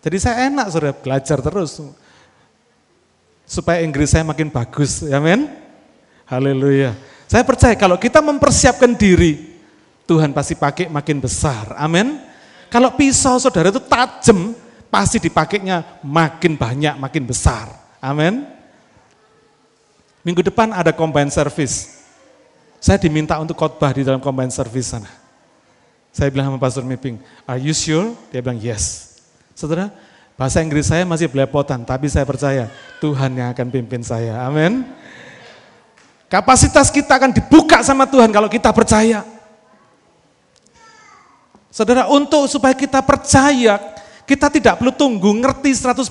Jadi 0.05 0.17
saya 0.21 0.53
enak 0.53 0.67
saudara 0.69 0.93
belajar 0.93 1.39
terus 1.41 1.81
supaya 3.51 3.83
Inggris 3.83 4.15
saya 4.15 4.23
makin 4.23 4.47
bagus, 4.47 5.03
men? 5.03 5.51
Haleluya. 6.31 6.95
Saya 7.27 7.43
percaya 7.43 7.75
kalau 7.75 7.99
kita 7.99 8.23
mempersiapkan 8.23 8.95
diri 8.95 9.59
Tuhan 10.07 10.31
pasti 10.31 10.55
pakai 10.55 10.87
makin 10.87 11.19
besar. 11.19 11.75
Amin. 11.75 12.23
Kalau 12.71 12.95
pisau 12.95 13.43
saudara 13.43 13.75
itu 13.75 13.83
tajam, 13.83 14.55
pasti 14.87 15.19
dipakainya 15.19 15.83
makin 16.07 16.55
banyak, 16.55 16.95
makin 16.95 17.27
besar. 17.27 17.67
Amin. 17.99 18.47
Minggu 20.23 20.47
depan 20.47 20.71
ada 20.71 20.95
combine 20.95 21.31
service. 21.35 22.07
Saya 22.79 23.03
diminta 23.03 23.35
untuk 23.43 23.59
khotbah 23.59 23.91
di 23.91 24.07
dalam 24.07 24.23
combine 24.23 24.55
service 24.55 24.95
sana. 24.95 25.11
Saya 26.15 26.31
bilang 26.31 26.55
sama 26.55 26.59
Pastor 26.63 26.87
Miping, 26.87 27.19
are 27.47 27.59
you 27.59 27.75
sure? 27.75 28.15
Dia 28.31 28.43
bilang 28.43 28.59
yes. 28.59 29.15
Saudara, 29.55 29.95
bahasa 30.41 30.65
Inggris 30.65 30.89
saya 30.89 31.05
masih 31.05 31.29
belepotan, 31.29 31.85
tapi 31.85 32.09
saya 32.09 32.25
percaya 32.25 32.73
Tuhan 32.97 33.37
yang 33.37 33.53
akan 33.53 33.67
pimpin 33.69 34.01
saya. 34.01 34.41
Amin. 34.41 34.89
Kapasitas 36.33 36.89
kita 36.89 37.21
akan 37.21 37.29
dibuka 37.29 37.85
sama 37.85 38.09
Tuhan 38.09 38.33
kalau 38.33 38.49
kita 38.49 38.73
percaya. 38.73 39.21
Saudara, 41.69 42.09
untuk 42.09 42.49
supaya 42.49 42.73
kita 42.73 43.05
percaya, 43.05 43.77
kita 44.25 44.49
tidak 44.49 44.81
perlu 44.81 44.97
tunggu 44.97 45.29
ngerti 45.45 45.77
100%. 45.77 46.09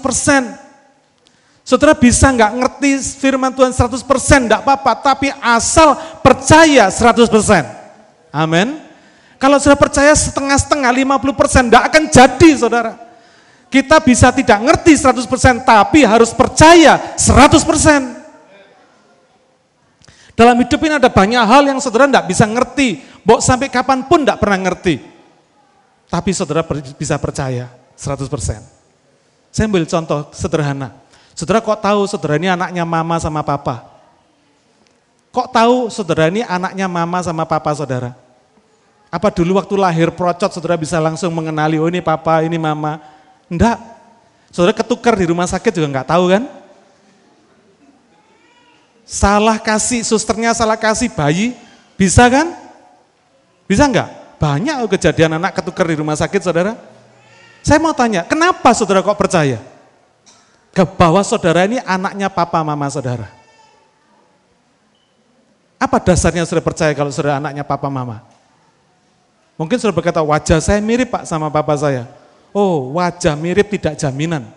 Saudara 1.65 1.97
bisa 1.97 2.29
nggak 2.29 2.53
ngerti 2.53 3.01
firman 3.17 3.49
Tuhan 3.49 3.73
100%, 3.73 4.45
enggak 4.45 4.61
apa-apa, 4.61 4.93
tapi 5.09 5.33
asal 5.41 5.97
percaya 6.21 6.85
100%. 6.85 7.65
Amin. 8.29 8.77
Kalau 9.41 9.57
sudah 9.57 9.79
percaya 9.79 10.13
setengah-setengah, 10.13 11.17
50%, 11.17 11.65
enggak 11.65 11.83
akan 11.89 12.03
jadi 12.13 12.49
saudara. 12.53 13.08
Kita 13.69 14.01
bisa 14.01 14.33
tidak 14.33 14.59
ngerti 14.65 14.97
100%, 14.97 15.61
tapi 15.61 16.01
harus 16.01 16.33
percaya 16.33 17.13
100%. 17.13 18.17
Dalam 20.33 20.57
hidup 20.57 20.79
ini 20.81 20.97
ada 20.97 21.11
banyak 21.11 21.43
hal 21.45 21.63
yang 21.69 21.77
saudara 21.77 22.09
enggak 22.09 22.25
bisa 22.25 22.49
ngerti, 22.49 23.05
Bok 23.21 23.45
sampai 23.45 23.69
kapan 23.69 24.09
pun 24.09 24.25
enggak 24.25 24.41
pernah 24.41 24.57
ngerti. 24.57 24.97
Tapi 26.09 26.33
saudara 26.33 26.65
bisa 26.97 27.19
percaya 27.21 27.69
100%. 27.93 28.25
Saya 29.53 29.65
ambil 29.69 29.85
contoh 29.85 30.33
sederhana. 30.33 30.97
Saudara 31.37 31.61
kok 31.61 31.77
tahu 31.77 32.09
saudara 32.09 32.41
ini 32.41 32.49
anaknya 32.49 32.81
mama 32.87 33.21
sama 33.21 33.45
papa? 33.45 33.85
Kok 35.29 35.47
tahu 35.53 35.75
saudara 35.93 36.25
ini 36.33 36.41
anaknya 36.41 36.89
mama 36.89 37.21
sama 37.21 37.45
papa 37.45 37.69
saudara? 37.77 38.17
Apa 39.13 39.29
dulu 39.29 39.61
waktu 39.61 39.75
lahir 39.77 40.09
procot 40.09 40.49
saudara 40.49 40.77
bisa 40.77 40.97
langsung 40.97 41.33
mengenali, 41.33 41.77
oh 41.77 41.89
ini 41.89 42.01
papa, 42.01 42.41
ini 42.41 42.57
mama? 42.57 43.01
Enggak. 43.49 43.81
Saudara 44.53 44.73
ketukar 44.73 45.17
di 45.17 45.25
rumah 45.29 45.45
sakit 45.45 45.73
juga 45.73 45.89
enggak 45.89 46.09
tahu 46.09 46.29
kan? 46.29 46.43
Salah 49.09 49.57
kasih, 49.57 50.05
susternya 50.05 50.53
salah 50.53 50.77
kasih 50.77 51.09
bayi, 51.09 51.57
bisa 51.97 52.29
kan? 52.29 52.53
Bisa 53.65 53.89
enggak? 53.89 54.09
Banyak 54.37 54.85
kejadian 54.85 55.41
anak 55.41 55.57
ketukar 55.57 55.89
di 55.89 55.97
rumah 55.97 56.13
sakit, 56.13 56.45
saudara. 56.45 56.77
Saya 57.65 57.81
mau 57.81 57.91
tanya, 57.91 58.23
kenapa 58.23 58.69
saudara 58.77 59.01
kok 59.01 59.17
percaya? 59.17 59.57
Ke 60.69 60.85
bahwa 60.85 61.19
saudara 61.25 61.65
ini 61.65 61.81
anaknya 61.81 62.29
papa 62.29 62.61
mama 62.61 62.85
saudara. 62.87 63.27
Apa 65.81 65.97
dasarnya 65.97 66.45
saudara 66.45 66.63
percaya 66.63 66.93
kalau 66.93 67.09
saudara 67.09 67.41
anaknya 67.41 67.65
papa 67.65 67.89
mama? 67.89 68.21
Mungkin 69.57 69.75
saudara 69.81 69.97
berkata, 69.97 70.21
wajah 70.21 70.61
saya 70.61 70.79
mirip 70.79 71.11
pak 71.11 71.25
sama 71.25 71.49
papa 71.49 71.73
saya. 71.75 72.07
Oh, 72.49 72.97
wajah 72.97 73.37
mirip 73.37 73.69
tidak 73.69 73.97
jaminan. 73.97 74.49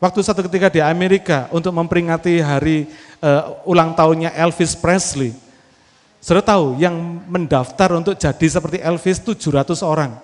Waktu 0.00 0.20
satu 0.24 0.40
ketika 0.48 0.72
di 0.72 0.80
Amerika 0.80 1.44
untuk 1.52 1.76
memperingati 1.76 2.40
hari 2.40 2.88
uh, 3.20 3.68
ulang 3.68 3.92
tahunnya 3.92 4.32
Elvis 4.32 4.72
Presley, 4.72 5.36
saudara 6.24 6.56
tahu 6.56 6.80
yang 6.80 6.96
mendaftar 7.28 7.92
untuk 7.92 8.16
jadi 8.16 8.46
seperti 8.48 8.80
Elvis 8.80 9.20
700 9.20 9.84
orang. 9.84 10.16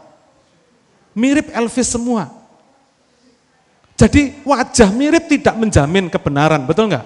Mirip 1.12 1.52
Elvis 1.52 1.92
semua. 1.92 2.32
Jadi 3.96 4.36
wajah 4.44 4.92
mirip 4.92 5.24
tidak 5.28 5.56
menjamin 5.56 6.12
kebenaran, 6.12 6.64
betul 6.68 6.92
nggak? 6.92 7.04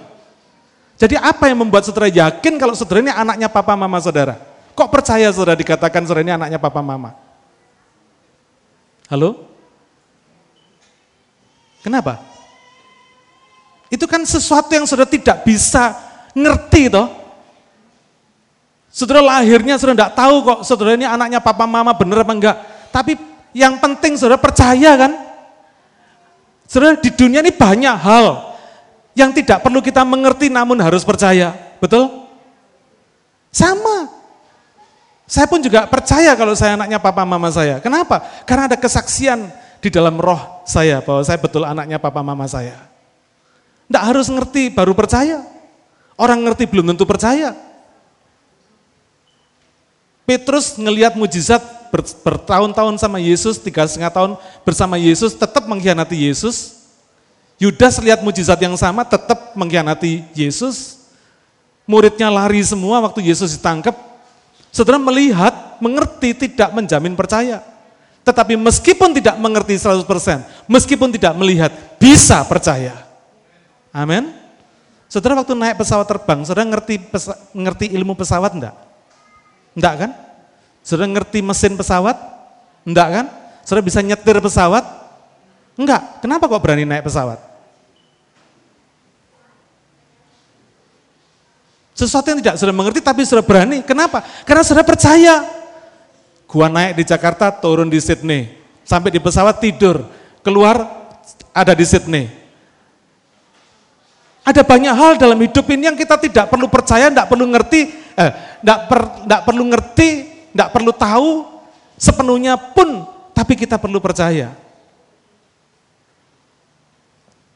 Jadi 0.99 1.15
apa 1.17 1.47
yang 1.47 1.63
membuat 1.63 1.87
saudara 1.87 2.11
yakin 2.11 2.59
kalau 2.59 2.75
saudara 2.75 3.01
ini 3.01 3.15
anaknya 3.15 3.49
papa 3.49 3.73
mama 3.79 3.99
saudara? 4.03 4.37
Kok 4.75 4.91
percaya 4.91 5.31
saudara 5.31 5.59
dikatakan 5.59 6.03
saudara 6.07 6.23
ini 6.23 6.35
anaknya 6.35 6.59
papa 6.59 6.83
mama? 6.83 7.15
Halo? 9.11 9.43
Kenapa? 11.83 12.23
Itu 13.91 14.07
kan 14.07 14.23
sesuatu 14.23 14.71
yang 14.71 14.87
saudara 14.87 15.11
tidak 15.11 15.43
bisa 15.43 15.99
ngerti 16.31 16.87
toh. 16.87 17.11
Saudara 18.87 19.19
lahirnya 19.19 19.75
saudara 19.83 19.99
tidak 19.99 20.15
tahu 20.15 20.37
kok 20.47 20.61
saudara 20.63 20.95
ini 20.95 21.11
anaknya 21.11 21.43
papa 21.43 21.67
mama 21.67 21.91
bener 21.91 22.23
apa 22.23 22.31
enggak. 22.31 22.57
Tapi 22.95 23.19
yang 23.51 23.83
penting 23.83 24.15
saudara 24.15 24.39
percaya 24.39 24.95
kan. 24.95 25.13
Saudara 26.71 26.95
di 26.95 27.11
dunia 27.11 27.43
ini 27.43 27.51
banyak 27.51 27.97
hal 27.99 28.55
yang 29.19 29.35
tidak 29.35 29.59
perlu 29.59 29.83
kita 29.83 30.07
mengerti 30.07 30.47
namun 30.47 30.79
harus 30.79 31.03
percaya. 31.03 31.51
Betul? 31.83 32.31
Sama. 33.51 34.20
Saya 35.31 35.47
pun 35.47 35.63
juga 35.63 35.87
percaya 35.87 36.35
kalau 36.35 36.59
saya 36.59 36.75
anaknya 36.75 36.99
papa 36.99 37.23
mama 37.23 37.47
saya. 37.55 37.79
Kenapa? 37.79 38.19
Karena 38.43 38.67
ada 38.67 38.75
kesaksian 38.75 39.47
di 39.79 39.87
dalam 39.87 40.19
roh 40.19 40.67
saya 40.67 40.99
bahwa 40.99 41.23
saya 41.23 41.39
betul 41.39 41.63
anaknya 41.63 42.03
papa 42.03 42.19
mama 42.19 42.51
saya. 42.51 42.75
Tidak 43.87 44.03
harus 44.03 44.27
ngerti 44.27 44.75
baru 44.75 44.91
percaya. 44.91 45.47
Orang 46.19 46.43
ngerti 46.43 46.67
belum 46.67 46.91
tentu 46.91 47.07
percaya. 47.07 47.55
Petrus 50.27 50.75
ngelihat 50.75 51.15
mujizat 51.15 51.63
bertahun-tahun 52.27 52.99
sama 52.99 53.23
Yesus, 53.23 53.55
tiga 53.63 53.87
setengah 53.87 54.11
tahun 54.11 54.33
bersama 54.67 54.99
Yesus, 54.99 55.31
tetap 55.39 55.63
mengkhianati 55.71 56.27
Yesus. 56.27 56.75
Yudas 57.63 58.03
lihat 58.03 58.19
mujizat 58.27 58.59
yang 58.59 58.75
sama, 58.75 59.07
tetap 59.07 59.55
mengkhianati 59.55 60.27
Yesus. 60.35 61.07
Muridnya 61.87 62.27
lari 62.35 62.63
semua 62.67 62.99
waktu 62.99 63.31
Yesus 63.31 63.55
ditangkap, 63.55 64.10
Saudara 64.71 65.03
melihat, 65.03 65.79
mengerti, 65.83 66.47
tidak 66.47 66.71
menjamin 66.71 67.19
percaya. 67.19 67.63
Tetapi 68.23 68.55
meskipun 68.55 69.11
tidak 69.11 69.35
mengerti 69.43 69.75
100%, 69.75 70.07
meskipun 70.71 71.11
tidak 71.11 71.35
melihat, 71.35 71.75
bisa 71.99 72.47
percaya. 72.47 72.95
Amin. 73.91 74.31
Saudara 75.11 75.43
waktu 75.43 75.59
naik 75.59 75.83
pesawat 75.83 76.07
terbang, 76.07 76.47
saudara 76.47 76.71
ngerti 76.71 77.03
pesa, 77.03 77.35
ngerti 77.51 77.91
ilmu 77.99 78.15
pesawat 78.15 78.55
enggak? 78.55 78.77
Enggak 79.75 79.95
kan? 79.99 80.11
Saudara 80.87 81.11
ngerti 81.11 81.39
mesin 81.43 81.75
pesawat? 81.75 82.15
Enggak 82.87 83.09
kan? 83.11 83.27
Saudara 83.67 83.83
bisa 83.83 83.99
nyetir 84.07 84.39
pesawat? 84.39 84.87
Enggak. 85.75 86.23
Kenapa 86.23 86.47
kok 86.47 86.63
berani 86.63 86.87
naik 86.87 87.11
pesawat? 87.11 87.50
Sesuatu 92.01 92.33
yang 92.33 92.41
tidak 92.41 92.57
sudah 92.57 92.73
mengerti 92.73 93.05
tapi 93.05 93.29
sudah 93.29 93.45
berani. 93.45 93.85
Kenapa? 93.85 94.25
Karena 94.49 94.65
sudah 94.65 94.81
percaya. 94.81 95.45
Gua 96.49 96.73
naik 96.73 96.97
di 96.97 97.05
Jakarta, 97.05 97.53
turun 97.53 97.93
di 97.93 98.01
Sydney. 98.01 98.57
Sampai 98.89 99.13
di 99.13 99.21
pesawat 99.21 99.61
tidur. 99.61 100.09
Keluar 100.41 100.81
ada 101.53 101.77
di 101.77 101.85
Sydney. 101.85 102.33
Ada 104.41 104.65
banyak 104.65 104.95
hal 104.97 105.21
dalam 105.21 105.37
hidup 105.37 105.69
ini 105.69 105.93
yang 105.93 105.99
kita 106.01 106.17
tidak 106.17 106.49
perlu 106.49 106.73
percaya, 106.73 107.13
tidak 107.13 107.29
perlu 107.29 107.45
ngerti, 107.53 107.93
eh, 108.17 108.33
tidak, 108.65 108.79
per, 108.89 109.01
perlu 109.45 109.65
ngerti, 109.69 110.09
tidak 110.57 110.69
perlu 110.73 110.93
tahu 110.97 111.31
sepenuhnya 112.01 112.57
pun, 112.57 113.05
tapi 113.37 113.53
kita 113.61 113.77
perlu 113.77 114.01
percaya. 114.01 114.57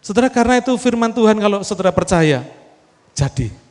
Saudara, 0.05 0.29
karena 0.29 0.61
itu 0.61 0.77
firman 0.77 1.09
Tuhan 1.17 1.41
kalau 1.41 1.65
saudara 1.65 1.89
percaya, 1.89 2.45
jadi. 3.17 3.64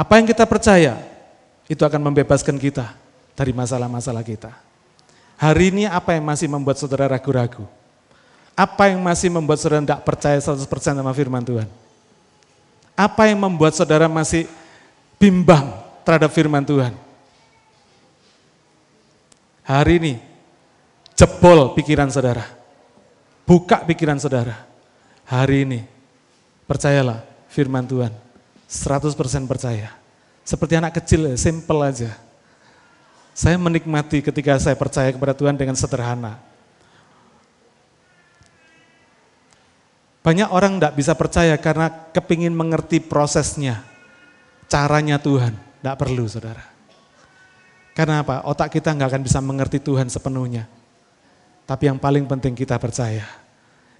Apa 0.00 0.16
yang 0.16 0.24
kita 0.24 0.48
percaya, 0.48 0.96
itu 1.68 1.84
akan 1.84 2.00
membebaskan 2.08 2.56
kita 2.56 2.96
dari 3.36 3.52
masalah-masalah 3.52 4.24
kita. 4.24 4.48
Hari 5.36 5.76
ini 5.76 5.84
apa 5.84 6.16
yang 6.16 6.24
masih 6.24 6.48
membuat 6.48 6.80
saudara 6.80 7.04
ragu-ragu? 7.04 7.68
Apa 8.56 8.88
yang 8.88 9.04
masih 9.04 9.28
membuat 9.28 9.60
saudara 9.60 9.84
tidak 9.84 10.00
percaya 10.00 10.40
100% 10.40 10.64
sama 10.96 11.12
firman 11.12 11.44
Tuhan? 11.44 11.68
Apa 12.96 13.28
yang 13.28 13.44
membuat 13.44 13.76
saudara 13.76 14.08
masih 14.08 14.48
bimbang 15.20 15.68
terhadap 16.00 16.32
firman 16.32 16.64
Tuhan? 16.64 16.96
Hari 19.68 20.00
ini, 20.00 20.14
jebol 21.12 21.76
pikiran 21.76 22.08
saudara. 22.08 22.48
Buka 23.44 23.84
pikiran 23.84 24.16
saudara. 24.16 24.64
Hari 25.28 25.68
ini, 25.68 25.80
percayalah 26.64 27.20
firman 27.52 27.84
Tuhan 27.84 28.29
100% 28.70 29.18
percaya. 29.50 29.90
Seperti 30.46 30.78
anak 30.78 31.02
kecil, 31.02 31.34
simple 31.34 31.82
aja. 31.82 32.14
Saya 33.34 33.58
menikmati 33.58 34.22
ketika 34.22 34.54
saya 34.62 34.78
percaya 34.78 35.10
kepada 35.10 35.34
Tuhan 35.34 35.58
dengan 35.58 35.74
sederhana. 35.74 36.38
Banyak 40.22 40.54
orang 40.54 40.78
tidak 40.78 40.94
bisa 40.94 41.12
percaya 41.18 41.56
karena 41.58 41.90
kepingin 42.14 42.54
mengerti 42.54 43.02
prosesnya, 43.02 43.82
caranya 44.70 45.18
Tuhan. 45.18 45.56
Tidak 45.80 45.96
perlu 45.96 46.28
saudara. 46.28 46.62
Karena 47.96 48.22
apa? 48.22 48.46
Otak 48.46 48.70
kita 48.70 48.92
nggak 48.94 49.16
akan 49.16 49.22
bisa 49.24 49.40
mengerti 49.42 49.80
Tuhan 49.80 50.06
sepenuhnya. 50.12 50.68
Tapi 51.64 51.88
yang 51.88 51.98
paling 51.98 52.28
penting 52.28 52.52
kita 52.52 52.76
percaya. 52.76 53.24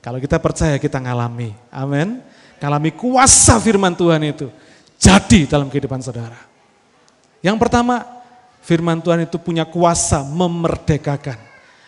Kalau 0.04 0.20
kita 0.20 0.36
percaya 0.36 0.76
kita 0.76 1.00
ngalami. 1.00 1.56
Amin 1.72 2.20
ngalami 2.60 2.92
kuasa 2.92 3.56
firman 3.58 3.96
Tuhan 3.96 4.20
itu 4.28 4.52
jadi 5.00 5.48
dalam 5.48 5.72
kehidupan 5.72 6.04
saudara. 6.04 6.36
Yang 7.40 7.56
pertama, 7.56 8.04
firman 8.60 9.00
Tuhan 9.00 9.24
itu 9.24 9.40
punya 9.40 9.64
kuasa 9.64 10.20
memerdekakan. 10.20 11.40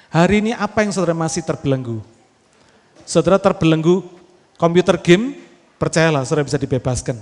Hari 0.09 0.41
ini 0.41 0.53
apa 0.57 0.81
yang 0.81 0.97
saudara 0.97 1.13
masih 1.13 1.45
terbelenggu? 1.45 2.01
Saudara 3.05 3.37
terbelenggu 3.37 4.01
komputer 4.57 4.97
game, 4.97 5.37
percayalah 5.77 6.25
saudara 6.25 6.49
bisa 6.49 6.57
dibebaskan. 6.57 7.21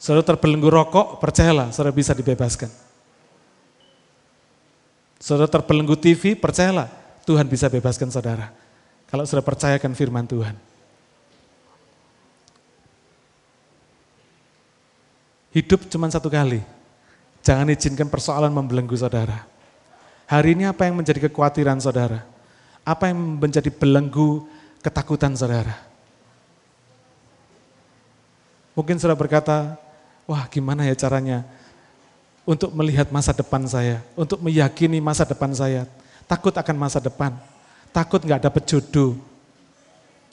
Saudara 0.00 0.24
terbelenggu 0.24 0.68
rokok, 0.72 1.20
percayalah 1.20 1.72
saudara 1.76 1.92
bisa 1.92 2.16
dibebaskan. 2.16 2.72
Saudara 5.20 5.48
terbelenggu 5.48 5.96
TV, 5.96 6.36
percayalah 6.36 6.88
Tuhan 7.24 7.48
bisa 7.48 7.68
bebaskan 7.68 8.12
saudara. 8.12 8.63
Kalau 9.14 9.22
sudah 9.30 9.46
percayakan 9.46 9.94
firman 9.94 10.26
Tuhan. 10.26 10.58
Hidup 15.54 15.86
cuma 15.86 16.10
satu 16.10 16.26
kali. 16.26 16.58
Jangan 17.46 17.70
izinkan 17.70 18.10
persoalan 18.10 18.50
membelenggu 18.50 18.98
saudara. 18.98 19.46
Hari 20.26 20.58
ini 20.58 20.66
apa 20.66 20.90
yang 20.90 20.98
menjadi 20.98 21.30
kekhawatiran 21.30 21.78
saudara? 21.78 22.26
Apa 22.82 23.14
yang 23.14 23.38
menjadi 23.38 23.70
belenggu 23.70 24.50
ketakutan 24.82 25.38
saudara? 25.38 25.78
Mungkin 28.74 28.98
saudara 28.98 29.14
berkata, 29.14 29.78
wah 30.26 30.42
gimana 30.50 30.90
ya 30.90 30.94
caranya 30.98 31.46
untuk 32.42 32.74
melihat 32.74 33.14
masa 33.14 33.30
depan 33.30 33.62
saya, 33.70 34.02
untuk 34.18 34.42
meyakini 34.42 34.98
masa 34.98 35.22
depan 35.22 35.54
saya, 35.54 35.86
takut 36.26 36.50
akan 36.50 36.74
masa 36.74 36.98
depan 36.98 37.53
takut 37.94 38.18
nggak 38.18 38.50
dapat 38.50 38.62
jodoh, 38.66 39.14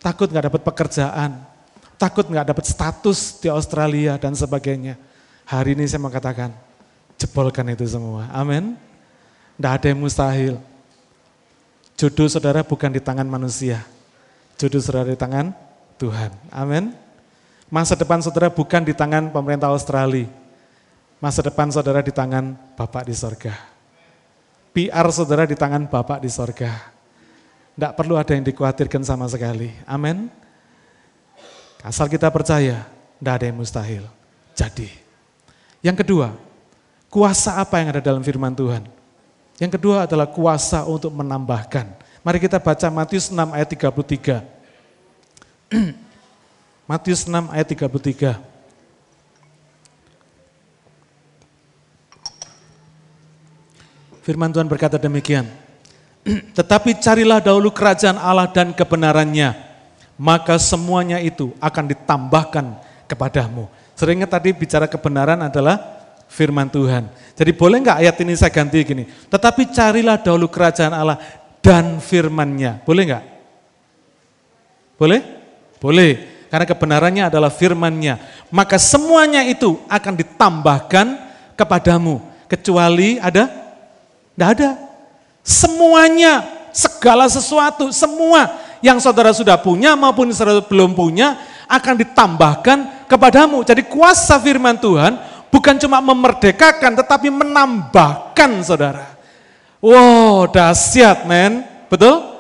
takut 0.02 0.26
nggak 0.26 0.50
dapat 0.50 0.62
pekerjaan, 0.66 1.46
takut 2.02 2.26
nggak 2.26 2.50
dapat 2.50 2.66
status 2.66 3.38
di 3.38 3.54
Australia 3.54 4.18
dan 4.18 4.34
sebagainya. 4.34 4.98
Hari 5.46 5.78
ini 5.78 5.86
saya 5.86 6.02
mau 6.02 6.10
katakan, 6.10 6.50
jebolkan 7.22 7.70
itu 7.70 7.86
semua. 7.86 8.26
Amin. 8.34 8.74
Tidak 9.62 9.72
ada 9.78 9.86
yang 9.94 10.02
mustahil. 10.02 10.58
Jodoh 11.94 12.26
saudara 12.26 12.66
bukan 12.66 12.90
di 12.90 12.98
tangan 12.98 13.30
manusia. 13.30 13.86
Jodoh 14.58 14.82
saudara 14.82 15.14
di 15.14 15.20
tangan 15.20 15.54
Tuhan. 16.02 16.34
Amin. 16.50 16.98
Masa 17.70 17.94
depan 17.94 18.26
saudara 18.26 18.50
bukan 18.50 18.82
di 18.82 18.98
tangan 18.98 19.30
pemerintah 19.30 19.70
Australia. 19.70 20.26
Masa 21.22 21.46
depan 21.46 21.70
saudara 21.70 22.02
di 22.02 22.10
tangan 22.10 22.58
Bapak 22.74 23.06
di 23.06 23.14
sorga. 23.14 23.54
PR 24.74 25.06
saudara 25.14 25.46
di 25.46 25.54
tangan 25.54 25.86
Bapak 25.86 26.26
di 26.26 26.30
sorga. 26.34 27.01
Tidak 27.76 27.92
perlu 27.96 28.20
ada 28.20 28.32
yang 28.36 28.44
dikhawatirkan 28.44 29.02
sama 29.02 29.26
sekali. 29.32 29.72
Amin. 29.88 30.28
Asal 31.82 32.06
kita 32.12 32.30
percaya, 32.30 32.86
tidak 33.18 33.34
ada 33.42 33.46
yang 33.50 33.58
mustahil. 33.58 34.04
Jadi, 34.54 34.90
Yang 35.82 36.06
kedua, 36.06 36.38
kuasa 37.10 37.58
apa 37.58 37.82
yang 37.82 37.90
ada 37.90 38.02
dalam 38.06 38.22
firman 38.22 38.54
Tuhan? 38.54 38.86
Yang 39.58 39.82
kedua 39.82 40.06
adalah 40.06 40.30
kuasa 40.30 40.86
untuk 40.86 41.10
menambahkan. 41.10 41.90
Mari 42.22 42.38
kita 42.38 42.62
baca 42.62 42.86
Matius 42.94 43.34
6 43.34 43.50
ayat 43.50 43.66
33. 43.66 44.46
Matius 46.90 47.26
6 47.26 47.50
ayat 47.50 47.66
33. 47.66 48.38
Firman 54.22 54.54
Tuhan 54.54 54.70
berkata 54.70 55.02
demikian. 55.02 55.50
Tetapi 56.28 57.02
carilah 57.02 57.42
dahulu 57.42 57.74
kerajaan 57.74 58.22
Allah 58.22 58.46
dan 58.46 58.70
kebenarannya, 58.78 59.58
maka 60.22 60.62
semuanya 60.62 61.18
itu 61.18 61.50
akan 61.58 61.90
ditambahkan 61.90 62.66
kepadamu. 63.10 63.66
Seringnya 63.98 64.30
tadi 64.30 64.54
bicara 64.54 64.86
kebenaran 64.86 65.42
adalah 65.42 65.82
firman 66.30 66.70
Tuhan. 66.70 67.10
Jadi 67.34 67.52
boleh 67.58 67.82
nggak 67.82 68.00
ayat 68.06 68.16
ini 68.22 68.34
saya 68.38 68.54
ganti 68.54 68.86
gini? 68.86 69.10
Tetapi 69.10 69.74
carilah 69.74 70.22
dahulu 70.22 70.46
kerajaan 70.46 70.94
Allah 70.94 71.18
dan 71.66 71.98
firmannya. 71.98 72.86
Boleh 72.86 73.04
nggak? 73.10 73.24
Boleh? 75.02 75.22
Boleh. 75.82 76.12
Karena 76.54 76.66
kebenarannya 76.70 77.24
adalah 77.32 77.50
firmannya. 77.50 78.46
Maka 78.54 78.78
semuanya 78.78 79.42
itu 79.48 79.82
akan 79.90 80.14
ditambahkan 80.22 81.08
kepadamu. 81.58 82.22
Kecuali 82.46 83.18
ada? 83.18 83.50
Tidak 84.36 84.50
ada. 84.54 84.91
Semuanya, 85.42 86.46
segala 86.72 87.26
sesuatu, 87.28 87.90
semua 87.90 88.48
yang 88.82 88.98
saudara 88.98 89.34
sudah 89.34 89.58
punya 89.58 89.94
maupun 89.94 90.30
saudara 90.34 90.62
belum 90.62 90.94
punya 90.94 91.38
akan 91.70 92.02
ditambahkan 92.02 93.08
kepadamu. 93.10 93.62
Jadi 93.66 93.86
kuasa 93.86 94.38
firman 94.42 94.78
Tuhan 94.78 95.18
bukan 95.50 95.76
cuma 95.82 96.02
memerdekakan 96.02 96.98
tetapi 96.98 97.30
menambahkan 97.30 98.52
saudara. 98.66 99.18
Wow, 99.82 100.46
dahsyat 100.50 101.26
men. 101.26 101.66
Betul? 101.90 102.32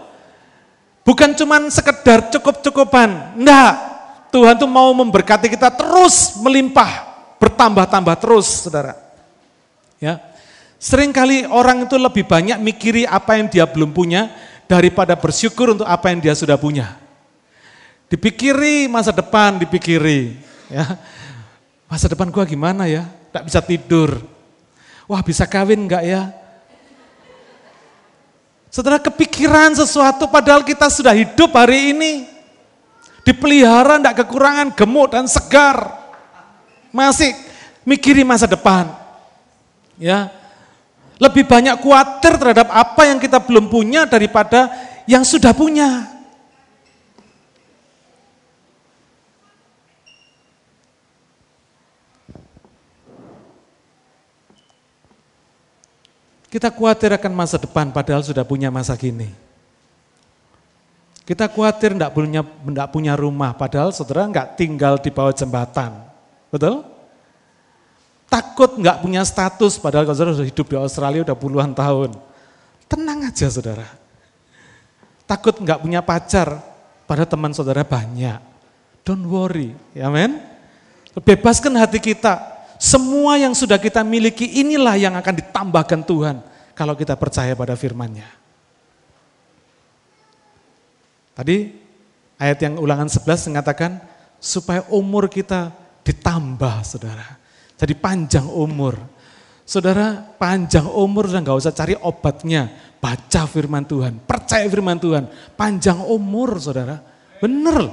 Bukan 1.02 1.34
cuma 1.34 1.58
sekedar 1.74 2.30
cukup-cukupan. 2.30 3.36
Enggak. 3.36 3.74
Tuhan 4.32 4.56
tuh 4.56 4.70
mau 4.70 4.88
memberkati 4.95 5.52
kita 5.52 5.68
terus 5.76 6.39
melimpah, 6.39 6.88
bertambah-tambah 7.36 8.16
terus, 8.16 8.64
Saudara. 8.64 8.95
Ya. 9.99 10.24
Seringkali 10.82 11.45
orang 11.45 11.86
itu 11.86 11.93
lebih 11.93 12.25
banyak 12.25 12.57
mikiri 12.57 13.05
apa 13.05 13.38
yang 13.38 13.45
dia 13.45 13.69
belum 13.69 13.93
punya 13.93 14.34
daripada 14.65 15.13
bersyukur 15.13 15.77
untuk 15.77 15.86
apa 15.86 16.09
yang 16.09 16.17
dia 16.17 16.34
sudah 16.34 16.57
punya. 16.57 16.97
Dipikiri 18.09 18.89
masa 18.89 19.13
depan, 19.13 19.61
dipikiri. 19.61 20.41
Ya. 20.73 20.97
Masa 21.86 22.09
depan 22.09 22.34
gua 22.34 22.49
gimana 22.49 22.89
ya? 22.89 23.05
Tak 23.29 23.45
bisa 23.45 23.61
tidur. 23.61 24.25
Wah 25.05 25.21
bisa 25.21 25.45
kawin 25.45 25.86
enggak 25.86 26.01
ya? 26.01 26.34
Setelah 28.73 28.97
kepikiran 28.97 29.77
sesuatu 29.77 30.25
padahal 30.34 30.65
kita 30.65 30.89
sudah 30.89 31.13
hidup 31.13 31.53
hari 31.53 31.93
ini. 31.93 32.25
Dipelihara 33.21 34.01
enggak 34.01 34.25
kekurangan 34.25 34.73
gemuk 34.73 35.13
dan 35.13 35.29
segar. 35.29 35.93
Masih 36.89 37.38
mikiri 37.86 38.25
masa 38.25 38.49
depan. 38.49 38.89
Ya, 40.01 40.40
lebih 41.22 41.45
banyak 41.45 41.78
khawatir 41.78 42.34
terhadap 42.41 42.74
apa 42.74 43.05
yang 43.05 43.22
kita 43.22 43.38
belum 43.38 43.69
punya 43.69 44.09
daripada 44.09 44.74
yang 45.05 45.22
sudah 45.22 45.53
punya. 45.53 46.09
Kita 56.51 56.67
khawatir 56.67 57.15
akan 57.15 57.32
masa 57.32 57.55
depan 57.55 57.95
padahal 57.95 58.26
sudah 58.26 58.43
punya 58.43 58.67
masa 58.67 58.97
kini. 58.99 59.32
Kita 61.24 61.47
khawatir 61.47 61.95
tidak 61.95 62.11
punya, 62.11 62.43
punya 62.91 63.13
rumah 63.15 63.55
padahal 63.55 63.95
saudara 63.95 64.28
enggak 64.28 64.59
tinggal 64.59 64.99
di 64.99 65.13
bawah 65.13 65.32
jembatan. 65.32 65.95
Betul? 66.51 66.90
Takut 68.32 68.79
nggak 68.79 69.03
punya 69.03 69.27
status, 69.27 69.75
padahal 69.75 70.07
kalau 70.07 70.15
saudara 70.15 70.39
sudah 70.39 70.47
hidup 70.47 70.67
di 70.71 70.77
Australia 70.79 71.27
udah 71.27 71.36
puluhan 71.36 71.75
tahun. 71.75 72.15
Tenang 72.88 73.27
aja 73.27 73.51
saudara. 73.51 73.84
Takut 75.27 75.59
nggak 75.59 75.84
punya 75.84 75.99
pacar, 75.99 76.63
pada 77.11 77.27
teman 77.27 77.51
saudara 77.51 77.84
banyak. 77.84 78.39
Don't 79.03 79.27
worry, 79.27 79.75
ya 79.91 80.07
men. 80.07 80.39
Bebaskan 81.11 81.75
hati 81.75 81.99
kita. 81.99 82.39
Semua 82.79 83.36
yang 83.36 83.51
sudah 83.51 83.75
kita 83.75 83.99
miliki 83.99 84.47
inilah 84.63 84.95
yang 84.95 85.19
akan 85.19 85.43
ditambahkan 85.43 86.07
Tuhan 86.07 86.39
kalau 86.71 86.95
kita 86.95 87.19
percaya 87.19 87.51
pada 87.51 87.75
firman-Nya. 87.75 88.32
Tadi 91.36 91.75
ayat 92.39 92.57
yang 92.63 92.79
ulangan 92.79 93.11
11 93.11 93.51
mengatakan 93.51 93.99
supaya 94.39 94.88
umur 94.88 95.27
kita 95.27 95.75
ditambah 96.07 96.79
saudara. 96.88 97.40
Jadi 97.82 97.97
panjang 97.97 98.45
umur. 98.45 98.93
Saudara, 99.65 100.21
panjang 100.38 100.86
umur 100.86 101.25
dan 101.25 101.41
nggak 101.41 101.57
usah 101.57 101.73
cari 101.73 101.97
obatnya. 101.97 102.69
Baca 103.01 103.49
firman 103.49 103.82
Tuhan, 103.82 104.21
percaya 104.21 104.69
firman 104.69 105.01
Tuhan. 105.01 105.25
Panjang 105.57 106.05
umur, 106.05 106.61
saudara. 106.61 107.01
Bener. 107.41 107.89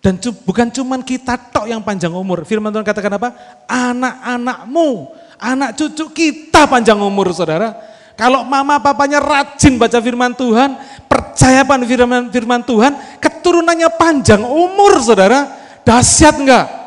Dan 0.00 0.16
bukan 0.48 0.72
cuman 0.72 1.04
kita 1.04 1.36
tok 1.52 1.68
yang 1.68 1.84
panjang 1.84 2.12
umur. 2.16 2.48
Firman 2.48 2.72
Tuhan 2.72 2.88
katakan 2.88 3.20
apa? 3.20 3.28
Anak-anakmu, 3.68 5.12
anak 5.36 5.76
cucu 5.76 6.08
kita 6.16 6.64
panjang 6.64 6.96
umur, 6.96 7.36
saudara. 7.36 7.76
Kalau 8.16 8.46
mama 8.48 8.80
papanya 8.80 9.20
rajin 9.20 9.76
baca 9.76 10.00
firman 10.00 10.32
Tuhan, 10.32 10.80
percaya 11.04 11.60
pada 11.66 11.84
firman, 11.84 12.32
firman 12.32 12.64
Tuhan, 12.64 13.20
keturunannya 13.20 13.92
panjang 14.00 14.40
umur, 14.40 14.96
saudara. 15.04 15.52
Dahsyat 15.84 16.40
enggak? 16.40 16.83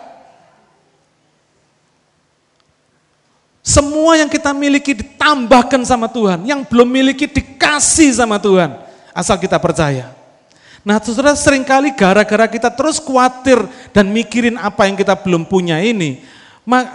Semua 3.67 4.15
yang 4.15 4.31
kita 4.31 4.55
miliki 4.55 4.95
ditambahkan 4.95 5.83
sama 5.83 6.07
Tuhan. 6.07 6.47
Yang 6.47 6.71
belum 6.71 6.87
miliki 6.87 7.27
dikasih 7.27 8.15
sama 8.15 8.39
Tuhan. 8.39 8.79
Asal 9.11 9.35
kita 9.35 9.59
percaya. 9.59 10.15
Nah 10.87 11.03
saudara 11.03 11.35
sering 11.35 11.67
kali 11.67 11.91
gara-gara 11.91 12.47
kita 12.47 12.71
terus 12.71 12.95
khawatir 12.95 13.59
dan 13.91 14.07
mikirin 14.07 14.55
apa 14.55 14.87
yang 14.87 14.95
kita 14.95 15.19
belum 15.19 15.43
punya 15.43 15.83
ini. 15.83 16.23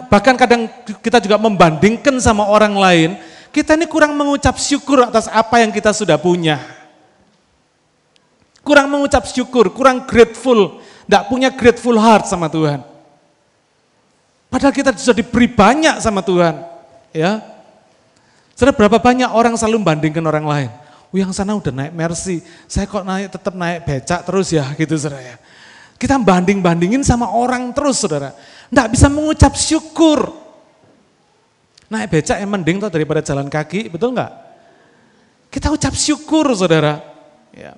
Bahkan 0.09 0.33
kadang 0.41 0.65
kita 1.05 1.21
juga 1.21 1.37
membandingkan 1.37 2.17
sama 2.25 2.49
orang 2.49 2.73
lain. 2.73 3.11
Kita 3.53 3.77
ini 3.77 3.85
kurang 3.85 4.17
mengucap 4.17 4.57
syukur 4.57 5.05
atas 5.05 5.29
apa 5.29 5.61
yang 5.61 5.69
kita 5.69 5.93
sudah 5.93 6.17
punya. 6.17 6.57
Kurang 8.65 8.89
mengucap 8.89 9.29
syukur, 9.29 9.69
kurang 9.77 10.09
grateful. 10.09 10.81
Tidak 11.05 11.29
punya 11.29 11.53
grateful 11.53 12.01
heart 12.01 12.33
sama 12.33 12.49
Tuhan. 12.49 12.92
Padahal 14.53 14.77
kita 14.77 14.93
sudah 14.93 15.17
diberi 15.17 15.49
banyak 15.49 15.97
sama 16.05 16.21
Tuhan. 16.21 16.61
Ya. 17.17 17.41
Saudara 18.53 18.77
berapa 18.77 19.01
banyak 19.01 19.33
orang 19.33 19.57
selalu 19.57 19.81
membandingkan 19.81 20.21
orang 20.29 20.45
lain. 20.45 20.71
Oh, 21.09 21.17
yang 21.17 21.33
sana 21.33 21.57
udah 21.57 21.73
naik 21.73 21.93
Mercy, 21.93 22.45
saya 22.69 22.85
kok 22.89 23.05
naik 23.05 23.33
tetap 23.33 23.53
naik 23.57 23.85
becak 23.85 24.21
terus 24.29 24.53
ya 24.53 24.69
gitu 24.81 24.93
saudara 25.01 25.25
ya. 25.25 25.37
Kita 25.97 26.21
banding-bandingin 26.21 27.01
sama 27.01 27.33
orang 27.33 27.73
terus 27.73 28.05
saudara. 28.05 28.37
Tidak 28.69 28.89
bisa 28.93 29.09
mengucap 29.09 29.57
syukur. 29.57 30.37
Naik 31.89 32.13
becak 32.13 32.37
yang 32.37 32.53
mending 32.53 32.77
tuh 32.81 32.93
daripada 32.93 33.25
jalan 33.25 33.49
kaki, 33.49 33.89
betul 33.89 34.13
nggak? 34.13 34.33
Kita 35.49 35.73
ucap 35.73 35.97
syukur 35.97 36.49
saudara. 36.53 37.01
Ya. 37.57 37.77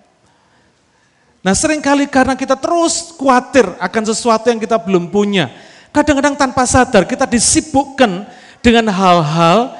Nah 1.43 1.55
sering 1.55 1.83
kali 1.83 2.11
karena 2.11 2.35
kita 2.35 2.59
terus 2.59 3.14
khawatir 3.14 3.66
akan 3.79 4.03
sesuatu 4.11 4.51
yang 4.51 4.59
kita 4.59 4.75
belum 4.79 5.11
punya. 5.11 5.55
Kadang-kadang 5.95 6.35
tanpa 6.35 6.67
sadar 6.67 7.07
kita 7.07 7.23
disibukkan 7.23 8.27
dengan 8.59 8.91
hal-hal 8.91 9.79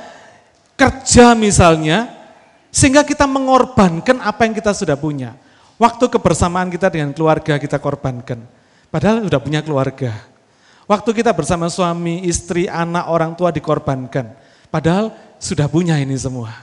kerja 0.79 1.35
misalnya, 1.35 2.07
sehingga 2.71 3.03
kita 3.03 3.27
mengorbankan 3.27 4.23
apa 4.23 4.47
yang 4.47 4.55
kita 4.55 4.71
sudah 4.71 4.95
punya. 4.95 5.35
Waktu 5.75 6.07
kebersamaan 6.07 6.71
kita 6.71 6.87
dengan 6.87 7.11
keluarga 7.11 7.59
kita 7.59 7.83
korbankan. 7.83 8.47
Padahal 8.95 9.27
sudah 9.27 9.43
punya 9.43 9.59
keluarga. 9.59 10.15
Waktu 10.87 11.11
kita 11.19 11.35
bersama 11.35 11.67
suami, 11.67 12.23
istri, 12.31 12.71
anak, 12.71 13.11
orang 13.11 13.35
tua 13.35 13.51
dikorbankan. 13.51 14.39
Padahal 14.71 15.11
sudah 15.43 15.67
punya 15.67 15.99
ini 15.99 16.15
semua. 16.15 16.55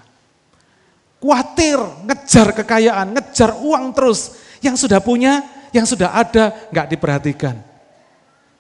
Kuatir, 1.20 1.76
ngejar 2.08 2.56
kekayaan, 2.56 3.20
ngejar 3.20 3.60
uang 3.60 3.92
terus. 3.92 4.32
Yang 4.64 4.88
sudah 4.88 5.04
punya, 5.04 5.44
yang 5.76 5.84
sudah 5.84 6.16
ada, 6.16 6.56
nggak 6.72 6.88
diperhatikan 6.88 7.71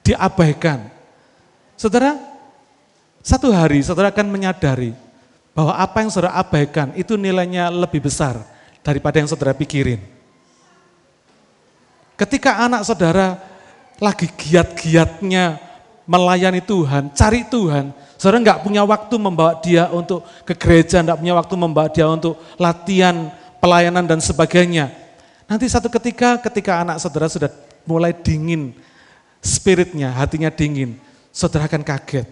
diabaikan. 0.06 0.89
Saudara, 1.78 2.18
satu 3.22 3.54
hari 3.54 3.86
saudara 3.86 4.10
akan 4.10 4.28
menyadari 4.30 4.93
bahwa 5.54 5.78
apa 5.78 6.02
yang 6.02 6.10
saudara 6.10 6.38
abaikan 6.38 6.93
itu 6.97 7.18
nilainya 7.18 7.70
lebih 7.70 8.02
besar 8.02 8.38
daripada 8.82 9.22
yang 9.22 9.30
saudara 9.30 9.54
pikirin. 9.54 10.02
Ketika 12.18 12.62
anak 12.62 12.86
saudara 12.86 13.38
lagi 13.97 14.30
giat-giatnya 14.30 15.58
melayani 16.06 16.62
Tuhan, 16.62 17.14
cari 17.14 17.45
Tuhan, 17.49 17.93
saudara 18.18 18.41
nggak 18.41 18.62
punya 18.66 18.82
waktu 18.86 19.16
membawa 19.18 19.58
dia 19.62 19.89
untuk 19.89 20.26
ke 20.45 20.54
gereja, 20.58 21.02
nggak 21.02 21.18
punya 21.18 21.34
waktu 21.38 21.56
membawa 21.58 21.89
dia 21.89 22.06
untuk 22.10 22.38
latihan, 22.58 23.34
pelayanan 23.62 24.06
dan 24.06 24.22
sebagainya. 24.22 24.89
Nanti 25.45 25.70
satu 25.70 25.89
ketika, 25.89 26.41
ketika 26.41 26.82
anak 26.82 26.97
saudara 27.02 27.30
sudah 27.30 27.49
mulai 27.86 28.14
dingin, 28.14 28.74
spiritnya, 29.42 30.14
hatinya 30.14 30.54
dingin, 30.54 30.96
saudara 31.34 31.66
akan 31.66 31.82
kaget 31.82 32.30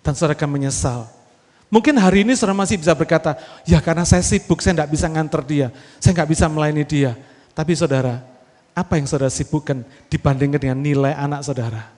dan 0.00 0.12
saudara 0.14 0.38
akan 0.38 0.50
menyesal. 0.54 1.10
Mungkin 1.68 1.98
hari 1.98 2.22
ini 2.22 2.38
saudara 2.38 2.54
masih 2.54 2.78
bisa 2.78 2.94
berkata, 2.94 3.34
ya 3.66 3.82
karena 3.82 4.06
saya 4.06 4.22
sibuk, 4.22 4.62
saya 4.62 4.78
tidak 4.78 4.94
bisa 4.94 5.10
nganter 5.10 5.42
dia, 5.42 5.68
saya 5.98 6.14
nggak 6.14 6.30
bisa 6.30 6.46
melayani 6.46 6.86
dia. 6.86 7.18
Tapi 7.50 7.74
saudara, 7.74 8.22
apa 8.70 8.94
yang 8.94 9.10
saudara 9.10 9.30
sibukkan 9.30 9.82
dibandingkan 10.06 10.62
dengan 10.62 10.78
nilai 10.78 11.12
anak 11.18 11.42
saudara? 11.42 11.90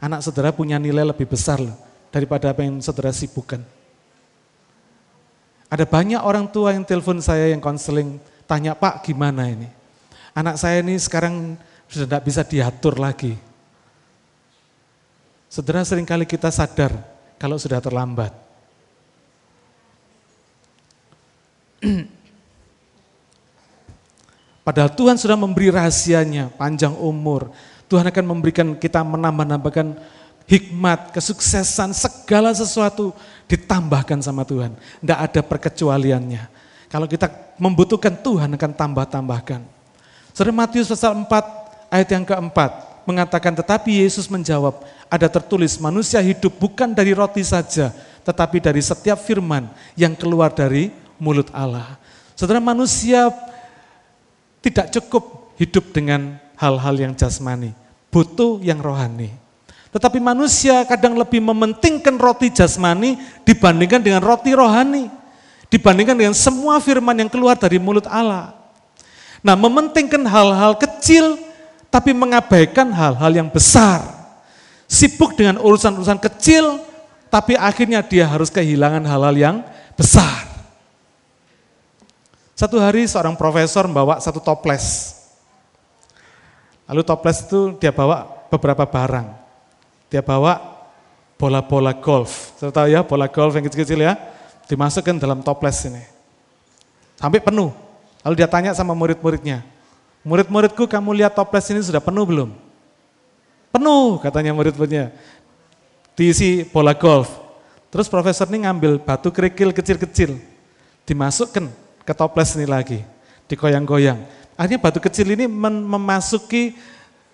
Anak 0.00 0.24
saudara 0.24 0.56
punya 0.56 0.80
nilai 0.80 1.04
lebih 1.04 1.28
besar 1.28 1.60
loh 1.60 1.76
daripada 2.08 2.48
apa 2.48 2.64
yang 2.64 2.80
saudara 2.80 3.12
sibukkan. 3.12 3.60
Ada 5.68 5.84
banyak 5.84 6.24
orang 6.24 6.48
tua 6.48 6.72
yang 6.72 6.86
telepon 6.88 7.20
saya 7.20 7.52
yang 7.52 7.60
konseling, 7.60 8.16
tanya 8.48 8.72
Pak 8.72 9.04
gimana 9.04 9.52
ini? 9.52 9.68
Anak 10.32 10.56
saya 10.56 10.80
ini 10.80 10.96
sekarang 10.96 11.60
sudah 11.90 12.08
tidak 12.08 12.22
bisa 12.24 12.40
diatur 12.40 12.96
lagi. 12.96 13.47
Saudara 15.48 15.80
sering 15.80 16.04
kali 16.04 16.28
kita 16.28 16.52
sadar 16.52 16.92
kalau 17.40 17.56
sudah 17.56 17.80
terlambat. 17.80 18.36
Padahal 24.68 24.92
Tuhan 24.92 25.16
sudah 25.16 25.40
memberi 25.40 25.72
rahasianya, 25.72 26.52
panjang 26.52 26.92
umur. 26.92 27.48
Tuhan 27.88 28.04
akan 28.12 28.24
memberikan 28.28 28.76
kita 28.76 29.00
menambah-nambahkan 29.00 29.96
hikmat, 30.44 31.16
kesuksesan, 31.16 31.96
segala 31.96 32.52
sesuatu 32.52 33.16
ditambahkan 33.48 34.20
sama 34.20 34.44
Tuhan. 34.44 34.76
Tidak 35.00 35.16
ada 35.16 35.40
perkecualiannya. 35.40 36.48
Kalau 36.92 37.08
kita 37.08 37.32
membutuhkan 37.56 38.12
Tuhan 38.20 38.52
akan 38.56 38.72
tambah-tambahkan. 38.76 39.64
Saudara 40.36 40.52
Matius 40.52 40.92
pasal 40.92 41.16
4 41.16 41.88
ayat 41.88 42.08
yang 42.12 42.24
keempat 42.28 42.87
mengatakan 43.08 43.56
tetapi 43.56 44.04
Yesus 44.04 44.28
menjawab 44.28 44.84
ada 45.08 45.32
tertulis 45.32 45.80
manusia 45.80 46.20
hidup 46.20 46.52
bukan 46.60 46.92
dari 46.92 47.16
roti 47.16 47.40
saja 47.40 47.88
tetapi 48.28 48.60
dari 48.60 48.84
setiap 48.84 49.16
firman 49.24 49.64
yang 49.96 50.12
keluar 50.12 50.52
dari 50.52 50.92
mulut 51.16 51.48
Allah. 51.56 51.96
Saudara 52.36 52.60
manusia 52.60 53.32
tidak 54.60 54.92
cukup 54.92 55.56
hidup 55.56 55.88
dengan 55.96 56.36
hal-hal 56.60 56.92
yang 57.00 57.16
jasmani, 57.16 57.72
butuh 58.12 58.60
yang 58.60 58.84
rohani. 58.84 59.32
Tetapi 59.88 60.20
manusia 60.20 60.84
kadang 60.84 61.16
lebih 61.16 61.40
mementingkan 61.40 62.20
roti 62.20 62.52
jasmani 62.52 63.16
dibandingkan 63.48 64.04
dengan 64.04 64.20
roti 64.20 64.52
rohani. 64.52 65.08
Dibandingkan 65.72 66.16
dengan 66.16 66.36
semua 66.36 66.80
firman 66.84 67.16
yang 67.16 67.32
keluar 67.32 67.56
dari 67.56 67.80
mulut 67.80 68.04
Allah. 68.04 68.52
Nah 69.40 69.56
mementingkan 69.56 70.20
hal-hal 70.28 70.76
kecil 70.76 71.47
tapi 71.88 72.12
mengabaikan 72.12 72.92
hal-hal 72.92 73.32
yang 73.32 73.48
besar. 73.48 74.04
Sibuk 74.88 75.36
dengan 75.36 75.60
urusan-urusan 75.60 76.16
kecil 76.16 76.80
tapi 77.28 77.52
akhirnya 77.56 78.00
dia 78.00 78.24
harus 78.24 78.48
kehilangan 78.48 79.04
hal-hal 79.04 79.36
yang 79.36 79.56
besar. 79.96 80.48
Satu 82.56 82.80
hari 82.80 83.06
seorang 83.06 83.36
profesor 83.38 83.86
membawa 83.86 84.18
satu 84.18 84.42
toples. 84.42 85.14
Lalu 86.88 87.04
toples 87.04 87.44
itu 87.44 87.76
dia 87.76 87.92
bawa 87.92 88.26
beberapa 88.48 88.88
barang. 88.88 89.28
Dia 90.08 90.24
bawa 90.24 90.56
bola-bola 91.36 91.94
golf. 91.94 92.56
Saya 92.56 92.72
tahu 92.72 92.88
ya 92.88 93.04
bola 93.04 93.28
golf 93.28 93.54
yang 93.54 93.62
kecil-kecil 93.68 94.00
ya. 94.00 94.16
Dimasukkan 94.66 95.20
dalam 95.20 95.44
toples 95.44 95.86
ini. 95.86 96.02
Sampai 97.20 97.38
penuh. 97.38 97.70
Lalu 98.24 98.34
dia 98.34 98.48
tanya 98.50 98.72
sama 98.74 98.96
murid-muridnya. 98.96 99.62
Murid-muridku 100.28 100.84
kamu 100.84 101.24
lihat 101.24 101.32
toples 101.32 101.72
ini 101.72 101.80
sudah 101.80 102.04
penuh 102.04 102.28
belum? 102.28 102.52
Penuh 103.72 104.20
katanya 104.20 104.52
murid-muridnya. 104.52 105.08
Diisi 106.12 106.68
bola 106.68 106.92
golf. 106.92 107.32
Terus 107.88 108.12
profesor 108.12 108.44
ini 108.52 108.68
ngambil 108.68 109.00
batu 109.00 109.32
kerikil 109.32 109.72
kecil-kecil. 109.72 110.36
Dimasukkan 111.08 111.72
ke 112.04 112.12
toples 112.12 112.52
ini 112.60 112.68
lagi, 112.68 113.00
dikoyang-goyang. 113.48 114.20
Akhirnya 114.52 114.76
batu 114.76 115.00
kecil 115.00 115.32
ini 115.32 115.48
memasuki 115.48 116.76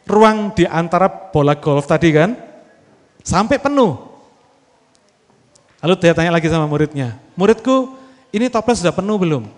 ruang 0.07 0.55
di 0.55 0.63
antara 0.63 1.11
bola 1.11 1.59
golf 1.59 1.91
tadi 1.91 2.15
kan, 2.15 2.39
sampai 3.27 3.59
penuh. 3.59 3.99
Lalu 5.83 5.95
dia 5.99 6.15
tanya 6.15 6.31
lagi 6.31 6.47
sama 6.47 6.71
muridnya, 6.71 7.19
muridku 7.35 7.99
ini 8.31 8.47
toples 8.47 8.79
sudah 8.79 8.95
penuh 8.95 9.19
belum? 9.19 9.51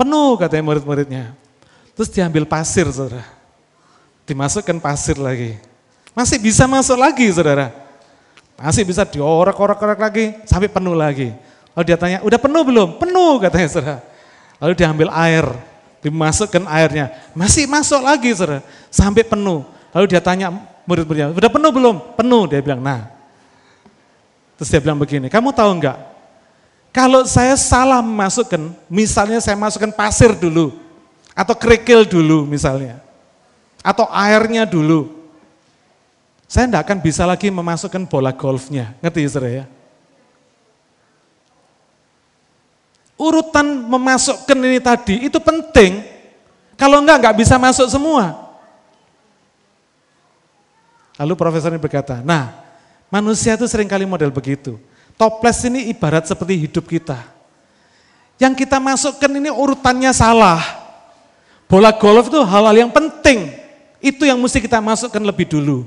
Penuh 0.00 0.40
katanya 0.40 0.64
murid-muridnya. 0.64 1.36
Terus 1.98 2.14
diambil 2.14 2.46
pasir 2.46 2.86
saudara, 2.94 3.26
dimasukkan 4.22 4.78
pasir 4.78 5.18
lagi. 5.18 5.58
Masih 6.14 6.38
bisa 6.38 6.62
masuk 6.70 6.94
lagi 6.94 7.26
saudara. 7.34 7.74
Masih 8.54 8.86
bisa 8.86 9.02
diorak-orak-orak 9.02 9.98
lagi 9.98 10.38
sampai 10.46 10.70
penuh 10.70 10.94
lagi. 10.94 11.34
Lalu 11.74 11.84
dia 11.90 11.98
tanya, 11.98 12.18
udah 12.22 12.38
penuh 12.38 12.62
belum? 12.62 13.02
Penuh 13.02 13.42
katanya 13.42 13.66
saudara. 13.66 13.98
Lalu 14.62 14.72
diambil 14.78 15.10
air, 15.10 15.46
dimasukkan 15.98 16.70
airnya. 16.70 17.10
Masih 17.34 17.66
masuk 17.66 17.98
lagi 17.98 18.30
saudara, 18.30 18.62
sampai 18.94 19.26
penuh. 19.26 19.66
Lalu 19.90 20.06
dia 20.06 20.22
tanya 20.22 20.54
murid-muridnya, 20.86 21.34
udah 21.34 21.50
penuh 21.50 21.70
belum? 21.74 21.96
Penuh, 22.14 22.46
dia 22.46 22.62
bilang, 22.62 22.78
nah. 22.78 23.10
Terus 24.54 24.70
dia 24.70 24.78
bilang 24.78 25.02
begini, 25.02 25.26
kamu 25.26 25.50
tahu 25.50 25.70
enggak? 25.82 25.98
Kalau 26.94 27.26
saya 27.26 27.58
salah 27.58 27.98
memasukkan, 27.98 28.70
misalnya 28.86 29.42
saya 29.42 29.58
masukkan 29.58 29.90
pasir 29.90 30.30
dulu, 30.38 30.74
atau 31.38 31.54
kerikil 31.54 32.02
dulu 32.02 32.42
misalnya, 32.42 32.98
atau 33.86 34.10
airnya 34.10 34.66
dulu, 34.66 35.14
saya 36.50 36.66
enggak 36.66 36.90
akan 36.90 36.98
bisa 36.98 37.22
lagi 37.22 37.46
memasukkan 37.54 38.02
bola 38.10 38.34
golfnya. 38.34 38.98
Ngerti 38.98 39.30
saudara 39.30 39.62
ya? 39.62 39.64
urutan 43.18 43.66
memasukkan 43.66 44.56
ini 44.56 44.78
tadi 44.78 45.14
itu 45.26 45.36
penting. 45.42 46.06
Kalau 46.78 47.02
enggak, 47.02 47.18
enggak 47.18 47.36
bisa 47.42 47.58
masuk 47.58 47.90
semua. 47.90 48.46
Lalu 51.18 51.34
profesor 51.34 51.74
ini 51.74 51.82
berkata, 51.82 52.22
nah 52.22 52.62
manusia 53.10 53.58
itu 53.58 53.66
sering 53.66 53.90
kali 53.90 54.06
model 54.06 54.30
begitu. 54.30 54.78
Toples 55.18 55.58
ini 55.66 55.90
ibarat 55.90 56.30
seperti 56.30 56.54
hidup 56.54 56.86
kita. 56.86 57.18
Yang 58.38 58.62
kita 58.62 58.78
masukkan 58.78 59.26
ini 59.34 59.50
urutannya 59.50 60.14
salah. 60.14 60.62
Bola 61.68 61.92
golf 61.92 62.32
itu 62.32 62.40
hal-hal 62.40 62.88
yang 62.88 62.90
penting. 62.90 63.52
Itu 64.00 64.24
yang 64.24 64.40
mesti 64.40 64.58
kita 64.64 64.80
masukkan 64.80 65.20
lebih 65.20 65.44
dulu. 65.44 65.84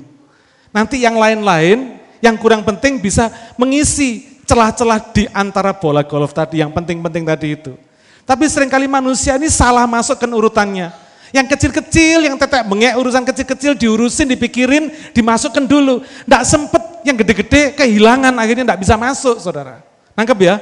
Nanti 0.70 1.02
yang 1.02 1.18
lain-lain, 1.18 1.98
yang 2.22 2.38
kurang 2.38 2.62
penting 2.62 3.02
bisa 3.02 3.28
mengisi 3.58 4.38
celah-celah 4.46 5.00
di 5.10 5.26
antara 5.34 5.74
bola 5.74 6.06
golf 6.06 6.30
tadi 6.30 6.62
yang 6.62 6.70
penting-penting 6.70 7.26
tadi 7.26 7.58
itu. 7.58 7.74
Tapi 8.22 8.46
sering 8.46 8.70
kali 8.70 8.86
manusia 8.86 9.34
ini 9.34 9.50
salah 9.50 9.84
masukkan 9.90 10.30
urutannya. 10.30 10.94
Yang 11.32 11.56
kecil-kecil, 11.56 12.28
yang 12.28 12.36
tetek 12.36 12.62
bengek, 12.68 12.94
urusan 13.00 13.24
kecil-kecil 13.24 13.72
diurusin, 13.74 14.28
dipikirin, 14.28 14.92
dimasukkan 15.16 15.64
dulu. 15.64 16.04
Tidak 16.04 16.42
sempet, 16.44 16.82
yang 17.08 17.16
gede-gede 17.18 17.72
kehilangan, 17.74 18.36
akhirnya 18.36 18.68
tidak 18.68 18.80
bisa 18.84 18.94
masuk 19.00 19.40
saudara. 19.40 19.82
Nangkep 20.12 20.38
ya 20.44 20.60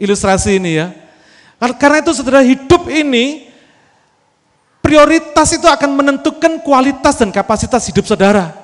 ilustrasi 0.00 0.56
ini 0.56 0.80
ya. 0.80 0.92
Karena 1.76 2.00
itu 2.00 2.12
saudara 2.12 2.40
hidup 2.44 2.88
ini, 2.88 3.45
prioritas 4.86 5.50
itu 5.50 5.66
akan 5.66 5.98
menentukan 5.98 6.62
kualitas 6.62 7.18
dan 7.18 7.34
kapasitas 7.34 7.90
hidup 7.90 8.06
saudara. 8.06 8.54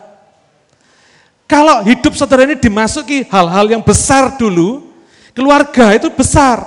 Kalau 1.50 1.82
hidup 1.82 2.14
saudara 2.14 2.46
ini 2.46 2.54
dimasuki 2.54 3.26
hal-hal 3.26 3.66
yang 3.66 3.82
besar 3.82 4.38
dulu, 4.38 4.86
keluarga 5.34 5.98
itu 5.98 6.06
besar. 6.14 6.62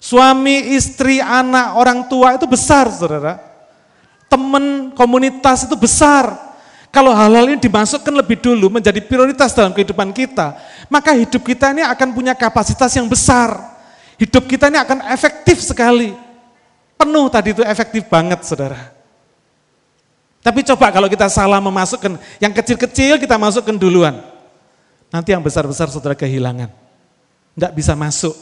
Suami, 0.00 0.72
istri, 0.72 1.20
anak, 1.20 1.76
orang 1.76 2.08
tua 2.08 2.40
itu 2.40 2.48
besar 2.48 2.88
saudara. 2.88 3.36
Teman, 4.32 4.96
komunitas 4.96 5.68
itu 5.68 5.76
besar. 5.76 6.32
Kalau 6.88 7.12
hal-hal 7.12 7.52
ini 7.52 7.60
dimasukkan 7.60 8.16
lebih 8.16 8.40
dulu 8.40 8.72
menjadi 8.72 8.98
prioritas 9.04 9.52
dalam 9.52 9.76
kehidupan 9.76 10.08
kita, 10.08 10.56
maka 10.88 11.12
hidup 11.12 11.44
kita 11.44 11.76
ini 11.76 11.84
akan 11.84 12.16
punya 12.16 12.32
kapasitas 12.32 12.96
yang 12.96 13.04
besar. 13.12 13.76
Hidup 14.16 14.48
kita 14.48 14.72
ini 14.72 14.80
akan 14.80 15.04
efektif 15.12 15.60
sekali. 15.60 16.31
Penuh 17.02 17.26
tadi 17.26 17.50
itu 17.50 17.66
efektif 17.66 18.06
banget 18.06 18.46
saudara. 18.46 18.94
Tapi 20.38 20.62
coba 20.62 20.94
kalau 20.94 21.10
kita 21.10 21.26
salah 21.26 21.58
memasukkan, 21.58 22.14
yang 22.38 22.54
kecil-kecil 22.54 23.18
kita 23.18 23.34
masukkan 23.34 23.74
duluan. 23.74 24.22
Nanti 25.10 25.34
yang 25.34 25.42
besar-besar 25.42 25.90
saudara 25.90 26.14
kehilangan. 26.14 26.70
Tidak 27.58 27.72
bisa 27.74 27.98
masuk. 27.98 28.34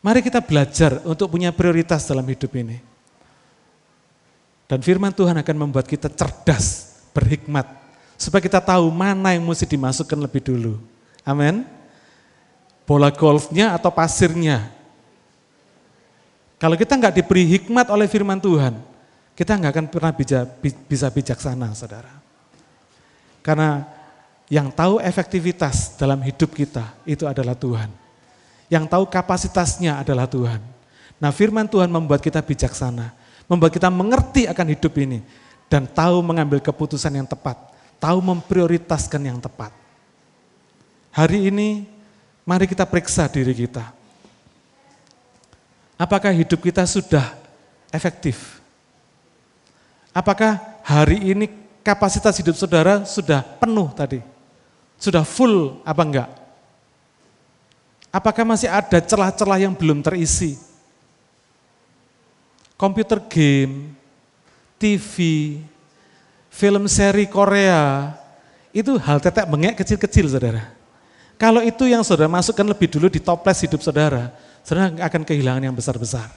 Mari 0.00 0.24
kita 0.24 0.40
belajar 0.40 1.04
untuk 1.04 1.28
punya 1.36 1.52
prioritas 1.52 2.08
dalam 2.08 2.24
hidup 2.24 2.48
ini. 2.56 2.80
Dan 4.68 4.80
firman 4.80 5.12
Tuhan 5.12 5.36
akan 5.36 5.56
membuat 5.68 5.84
kita 5.84 6.08
cerdas, 6.08 6.96
berhikmat, 7.12 7.78
Supaya 8.18 8.42
kita 8.42 8.58
tahu 8.58 8.90
mana 8.90 9.30
yang 9.30 9.46
mesti 9.46 9.62
dimasukkan 9.62 10.18
lebih 10.18 10.42
dulu. 10.42 10.74
Amin. 11.22 11.62
Bola 12.82 13.14
golfnya 13.14 13.78
atau 13.78 13.94
pasirnya. 13.94 14.74
Kalau 16.58 16.74
kita 16.74 16.98
nggak 16.98 17.22
diberi 17.22 17.46
hikmat 17.46 17.86
oleh 17.86 18.10
firman 18.10 18.42
Tuhan, 18.42 18.74
kita 19.38 19.54
nggak 19.54 19.72
akan 19.78 19.86
pernah 19.86 20.10
bisa, 20.10 20.42
bisa 20.90 21.06
bijaksana, 21.06 21.70
saudara. 21.70 22.10
Karena 23.46 23.86
yang 24.50 24.74
tahu 24.74 24.98
efektivitas 24.98 25.94
dalam 25.94 26.18
hidup 26.26 26.50
kita 26.50 26.98
itu 27.06 27.22
adalah 27.30 27.54
Tuhan. 27.54 27.86
Yang 28.66 28.84
tahu 28.90 29.04
kapasitasnya 29.06 30.02
adalah 30.02 30.26
Tuhan. 30.26 30.58
Nah 31.22 31.30
firman 31.30 31.70
Tuhan 31.70 31.88
membuat 31.88 32.18
kita 32.18 32.42
bijaksana, 32.42 33.14
membuat 33.46 33.70
kita 33.70 33.88
mengerti 33.88 34.50
akan 34.50 34.66
hidup 34.74 34.92
ini, 34.98 35.22
dan 35.70 35.86
tahu 35.86 36.24
mengambil 36.24 36.58
keputusan 36.58 37.12
yang 37.12 37.28
tepat, 37.28 37.54
tahu 38.02 38.18
memprioritaskan 38.18 39.22
yang 39.22 39.38
tepat. 39.38 39.70
Hari 41.14 41.50
ini 41.52 41.86
mari 42.42 42.66
kita 42.66 42.82
periksa 42.86 43.30
diri 43.30 43.54
kita. 43.54 43.97
Apakah 45.98 46.30
hidup 46.30 46.62
kita 46.62 46.86
sudah 46.86 47.34
efektif? 47.90 48.62
Apakah 50.14 50.78
hari 50.86 51.34
ini 51.34 51.50
kapasitas 51.82 52.38
hidup 52.38 52.54
saudara 52.54 53.02
sudah 53.02 53.42
penuh 53.42 53.90
tadi? 53.90 54.22
Sudah 54.94 55.26
full 55.26 55.82
apa 55.82 56.02
enggak? 56.06 56.30
Apakah 58.14 58.46
masih 58.46 58.70
ada 58.70 59.02
celah-celah 59.02 59.58
yang 59.58 59.74
belum 59.74 59.98
terisi? 60.00 60.54
Komputer 62.78 63.18
game, 63.26 63.90
TV, 64.78 65.14
film 66.46 66.86
seri 66.86 67.26
Korea, 67.26 68.14
itu 68.70 68.94
hal 69.02 69.18
tetek 69.18 69.50
bengek 69.50 69.82
kecil-kecil 69.82 70.30
saudara. 70.30 70.62
Kalau 71.34 71.62
itu 71.62 71.90
yang 71.90 72.06
saudara 72.06 72.30
masukkan 72.30 72.62
lebih 72.62 72.86
dulu 72.86 73.10
di 73.10 73.18
toples 73.18 73.58
hidup 73.66 73.82
saudara, 73.82 74.30
saudara 74.68 74.92
akan 75.00 75.24
kehilangan 75.24 75.64
yang 75.64 75.72
besar-besar. 75.72 76.28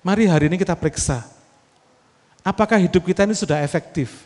Mari 0.00 0.24
hari 0.24 0.48
ini 0.48 0.56
kita 0.56 0.72
periksa. 0.72 1.20
Apakah 2.40 2.80
hidup 2.80 3.04
kita 3.04 3.28
ini 3.28 3.36
sudah 3.36 3.60
efektif? 3.60 4.24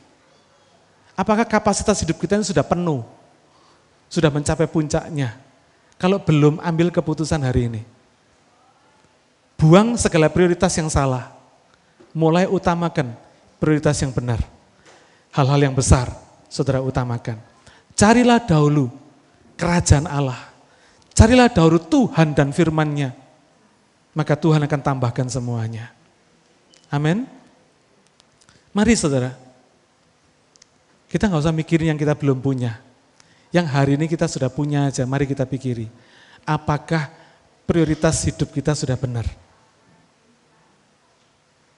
Apakah 1.19 1.43
kapasitas 1.43 1.99
hidup 2.07 2.23
kita 2.23 2.39
ini 2.39 2.47
sudah 2.47 2.63
penuh? 2.63 3.03
Sudah 4.07 4.31
mencapai 4.31 4.71
puncaknya? 4.71 5.35
Kalau 5.99 6.23
belum 6.23 6.63
ambil 6.63 6.95
keputusan 6.95 7.43
hari 7.43 7.67
ini. 7.67 7.83
Buang 9.59 9.99
segala 9.99 10.31
prioritas 10.31 10.71
yang 10.79 10.87
salah. 10.87 11.35
Mulai 12.15 12.47
utamakan 12.47 13.11
prioritas 13.59 13.99
yang 13.99 14.15
benar. 14.15 14.39
Hal-hal 15.35 15.59
yang 15.59 15.75
besar, 15.75 16.15
saudara 16.47 16.79
utamakan. 16.79 17.43
Carilah 17.99 18.39
dahulu 18.39 18.87
kerajaan 19.59 20.07
Allah. 20.07 20.48
Carilah 21.19 21.51
dahulu 21.51 21.83
Tuhan 21.83 22.31
dan 22.31 22.55
firman-Nya 22.55 23.29
maka 24.19 24.35
Tuhan 24.35 24.59
akan 24.67 24.81
tambahkan 24.83 25.31
semuanya. 25.31 25.95
Amin. 26.91 27.23
Mari 28.75 28.99
saudara, 28.99 29.39
kita 31.07 31.31
nggak 31.31 31.47
usah 31.47 31.55
mikirin 31.55 31.95
yang 31.95 32.01
kita 32.01 32.19
belum 32.19 32.43
punya. 32.43 32.83
Yang 33.55 33.67
hari 33.71 33.95
ini 33.95 34.11
kita 34.11 34.27
sudah 34.27 34.51
punya 34.51 34.91
aja, 34.91 35.07
mari 35.07 35.23
kita 35.23 35.47
pikiri. 35.47 35.87
Apakah 36.43 37.15
prioritas 37.63 38.27
hidup 38.27 38.51
kita 38.51 38.75
sudah 38.75 38.99
benar? 38.99 39.25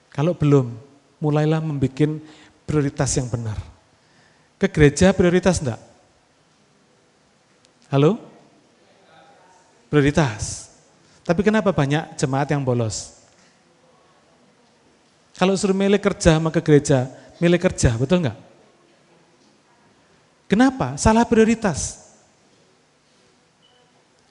Kalau 0.09 0.33
belum, 0.33 0.73
mulailah 1.21 1.61
membuat 1.61 2.17
prioritas 2.65 3.13
yang 3.15 3.29
benar. 3.29 3.55
Ke 4.57 4.65
gereja 4.65 5.13
prioritas 5.13 5.61
enggak? 5.61 5.79
Halo? 7.93 8.30
Prioritas. 9.91 10.71
Tapi 11.27 11.43
kenapa 11.43 11.75
banyak 11.75 12.15
jemaat 12.15 12.47
yang 12.47 12.63
bolos? 12.63 13.19
Kalau 15.35 15.51
suruh 15.59 15.75
milih 15.75 15.99
kerja 15.99 16.39
sama 16.39 16.47
ke 16.47 16.63
gereja, 16.63 17.11
milih 17.43 17.59
kerja, 17.59 17.99
betul 17.99 18.23
nggak? 18.23 18.37
Kenapa? 20.47 20.95
Salah 20.95 21.27
prioritas. 21.27 22.07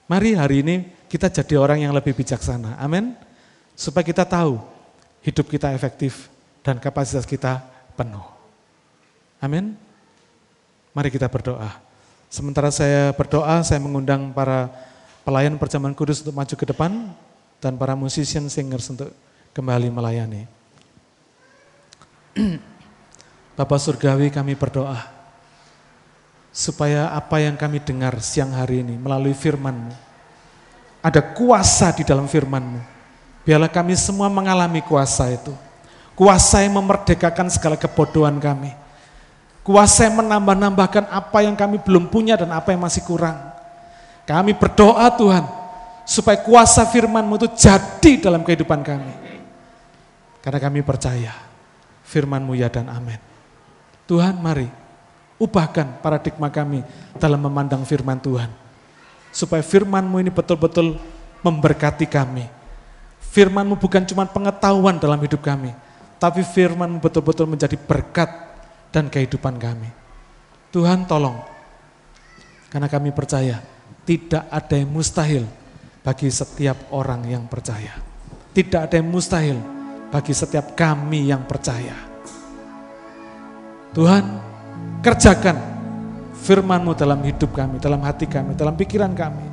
Mari 0.09 0.33
hari 0.33 0.65
ini 0.65 0.75
kita 1.05 1.29
jadi 1.29 1.61
orang 1.61 1.85
yang 1.85 1.93
lebih 1.93 2.17
bijaksana. 2.17 2.81
Amin. 2.81 3.13
Supaya 3.77 4.01
kita 4.01 4.25
tahu 4.25 4.57
hidup 5.21 5.45
kita 5.45 5.73
efektif 5.77 6.29
dan 6.65 6.81
kapasitas 6.81 7.25
kita 7.29 7.61
penuh. 7.93 8.25
Amin. 9.37 9.77
Mari 10.93 11.09
kita 11.13 11.29
berdoa. 11.29 11.69
Sementara 12.33 12.73
saya 12.73 13.13
berdoa, 13.13 13.61
saya 13.61 13.77
mengundang 13.77 14.33
para 14.33 14.73
pelayan 15.21 15.57
perjamuan 15.57 15.93
kudus 15.93 16.21
untuk 16.25 16.35
maju 16.37 16.55
ke 16.55 16.65
depan 16.65 16.91
dan 17.61 17.77
para 17.77 17.93
musician 17.93 18.49
singers 18.49 18.89
untuk 18.89 19.13
kembali 19.53 19.93
melayani. 19.93 20.49
Bapak 23.57 23.77
Surgawi 23.77 24.31
kami 24.31 24.55
berdoa 24.55 24.97
supaya 26.51 27.15
apa 27.15 27.39
yang 27.39 27.55
kami 27.55 27.79
dengar 27.79 28.19
siang 28.19 28.51
hari 28.51 28.83
ini 28.83 28.99
melalui 28.99 29.35
firman-Mu, 29.35 29.93
ada 31.03 31.21
kuasa 31.21 31.93
di 31.95 32.03
dalam 32.03 32.25
firman-Mu. 32.27 32.79
Biarlah 33.41 33.71
kami 33.71 33.97
semua 33.97 34.29
mengalami 34.29 34.81
kuasa 34.85 35.29
itu. 35.33 35.53
Kuasa 36.13 36.61
yang 36.61 36.77
memerdekakan 36.77 37.49
segala 37.49 37.73
kebodohan 37.73 38.37
kami. 38.37 38.69
Kuasa 39.65 40.05
yang 40.05 40.21
menambah-nambahkan 40.21 41.09
apa 41.09 41.39
yang 41.41 41.57
kami 41.57 41.81
belum 41.81 42.09
punya 42.09 42.37
dan 42.37 42.53
apa 42.53 42.73
yang 42.73 42.81
masih 42.81 43.01
kurang. 43.01 43.50
Kami 44.31 44.55
berdoa 44.55 45.11
Tuhan, 45.19 45.43
supaya 46.07 46.39
kuasa 46.39 46.87
firman-Mu 46.87 47.35
itu 47.35 47.51
jadi 47.51 48.31
dalam 48.31 48.47
kehidupan 48.47 48.79
kami. 48.79 49.11
Karena 50.39 50.59
kami 50.63 50.79
percaya, 50.87 51.35
firman-Mu 52.07 52.55
ya 52.55 52.71
dan 52.71 52.87
amin. 52.87 53.19
Tuhan 54.07 54.39
mari, 54.39 54.71
ubahkan 55.35 55.99
paradigma 55.99 56.47
kami 56.47 56.79
dalam 57.19 57.43
memandang 57.43 57.83
firman 57.83 58.23
Tuhan. 58.23 58.47
Supaya 59.35 59.59
firman-Mu 59.59 60.23
ini 60.23 60.31
betul-betul 60.31 60.95
memberkati 61.43 62.07
kami. 62.07 62.47
Firman-Mu 63.35 63.75
bukan 63.75 64.07
cuma 64.07 64.23
pengetahuan 64.31 64.95
dalam 64.95 65.19
hidup 65.19 65.43
kami, 65.43 65.75
tapi 66.23 66.39
firman-Mu 66.47 67.03
betul-betul 67.03 67.51
menjadi 67.51 67.75
berkat 67.75 68.31
dan 68.95 69.11
kehidupan 69.11 69.59
kami. 69.59 69.91
Tuhan 70.71 71.03
tolong, 71.03 71.35
karena 72.71 72.87
kami 72.87 73.11
percaya 73.11 73.59
tidak 74.11 74.43
ada 74.51 74.75
yang 74.75 74.91
mustahil 74.91 75.47
bagi 76.03 76.27
setiap 76.27 76.91
orang 76.91 77.23
yang 77.31 77.47
percaya. 77.47 77.95
Tidak 78.51 78.83
ada 78.83 78.99
yang 78.99 79.07
mustahil 79.07 79.55
bagi 80.11 80.35
setiap 80.35 80.75
kami 80.75 81.31
yang 81.31 81.47
percaya. 81.47 81.95
Tuhan, 83.95 84.23
kerjakan 84.99 85.55
firman-Mu 86.43 86.91
dalam 86.91 87.23
hidup 87.23 87.55
kami, 87.55 87.79
dalam 87.79 88.03
hati 88.03 88.27
kami, 88.27 88.51
dalam 88.59 88.75
pikiran 88.75 89.15
kami. 89.15 89.47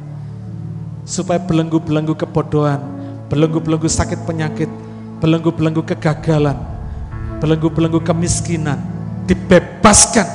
Supaya 1.06 1.38
belenggu-belenggu 1.38 2.18
kebodohan, 2.18 2.82
belenggu-belenggu 3.30 3.86
sakit 3.86 4.26
penyakit, 4.26 4.66
belenggu-belenggu 5.22 5.86
kegagalan, 5.86 6.59
belenggu-belenggu 7.38 8.02
kemiskinan 8.02 8.82
dibebaskan 9.30 10.26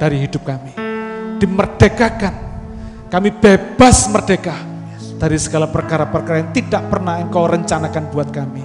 dari 0.00 0.24
hidup 0.24 0.48
kami. 0.48 0.72
Dimerdekakan 1.36 2.45
kami 3.06 3.30
bebas 3.30 4.10
merdeka 4.10 4.56
dari 5.16 5.38
segala 5.38 5.70
perkara-perkara 5.70 6.42
yang 6.42 6.52
tidak 6.52 6.90
pernah 6.90 7.22
engkau 7.22 7.46
rencanakan 7.46 8.04
buat 8.10 8.28
kami. 8.34 8.64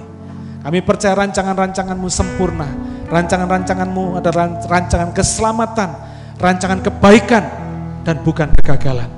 Kami 0.62 0.78
percaya 0.82 1.18
rancangan-rancanganmu 1.18 2.08
sempurna. 2.10 2.68
Rancangan-rancanganmu 3.12 4.18
adalah 4.22 4.62
rancangan 4.66 5.10
keselamatan, 5.12 5.90
rancangan 6.38 6.80
kebaikan, 6.80 7.44
dan 8.06 8.22
bukan 8.22 8.50
kegagalan. 8.56 9.10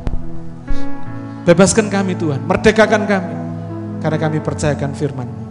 Bebaskan 1.44 1.92
kami 1.92 2.16
Tuhan, 2.16 2.40
merdekakan 2.42 3.04
kami, 3.04 3.34
karena 4.00 4.18
kami 4.18 4.38
percayakan 4.40 4.96
firman-Mu. 4.96 5.44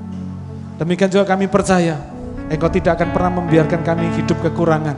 Demikian 0.82 1.10
juga 1.14 1.30
kami 1.30 1.46
percaya, 1.46 2.02
Engkau 2.50 2.68
tidak 2.74 2.98
akan 2.98 3.14
pernah 3.14 3.32
membiarkan 3.40 3.86
kami 3.86 4.10
hidup 4.18 4.42
kekurangan, 4.42 4.98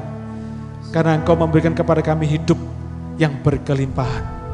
karena 0.95 1.19
Engkau 1.19 1.35
memberikan 1.35 1.75
kepada 1.75 1.99
kami 1.99 2.31
hidup 2.31 2.57
yang 3.19 3.35
berkelimpahan. 3.43 4.44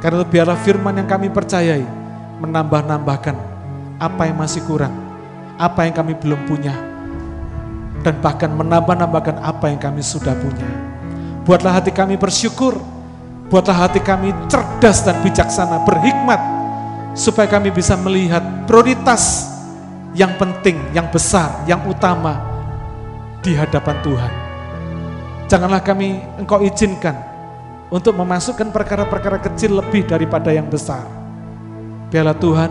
Karena 0.00 0.24
itu 0.24 0.26
biarlah 0.32 0.58
firman 0.64 0.96
yang 0.96 1.08
kami 1.08 1.28
percayai 1.28 1.84
menambah-nambahkan 2.40 3.36
apa 4.00 4.22
yang 4.24 4.36
masih 4.40 4.64
kurang, 4.64 4.96
apa 5.60 5.84
yang 5.84 5.92
kami 5.92 6.16
belum 6.16 6.40
punya, 6.48 6.72
dan 8.00 8.16
bahkan 8.24 8.48
menambah-nambahkan 8.48 9.44
apa 9.44 9.68
yang 9.68 9.76
kami 9.76 10.00
sudah 10.00 10.32
punya. 10.40 10.64
Buatlah 11.44 11.76
hati 11.76 11.92
kami 11.92 12.16
bersyukur, 12.16 12.80
buatlah 13.52 13.76
hati 13.88 14.00
kami 14.00 14.32
cerdas 14.48 15.04
dan 15.04 15.20
bijaksana, 15.20 15.84
berhikmat, 15.84 16.40
supaya 17.12 17.44
kami 17.44 17.68
bisa 17.68 17.92
melihat 18.00 18.40
prioritas 18.64 19.52
yang 20.16 20.32
penting, 20.40 20.80
yang 20.96 21.12
besar, 21.12 21.60
yang 21.68 21.84
utama 21.84 22.40
di 23.44 23.52
hadapan 23.52 24.00
Tuhan. 24.00 24.32
Janganlah 25.44 25.84
kami 25.84 26.24
engkau 26.40 26.64
izinkan 26.64 27.29
untuk 27.90 28.14
memasukkan 28.14 28.70
perkara-perkara 28.70 29.42
kecil 29.50 29.82
lebih 29.82 30.06
daripada 30.06 30.54
yang 30.54 30.70
besar. 30.70 31.04
Biarlah 32.10 32.38
Tuhan, 32.38 32.70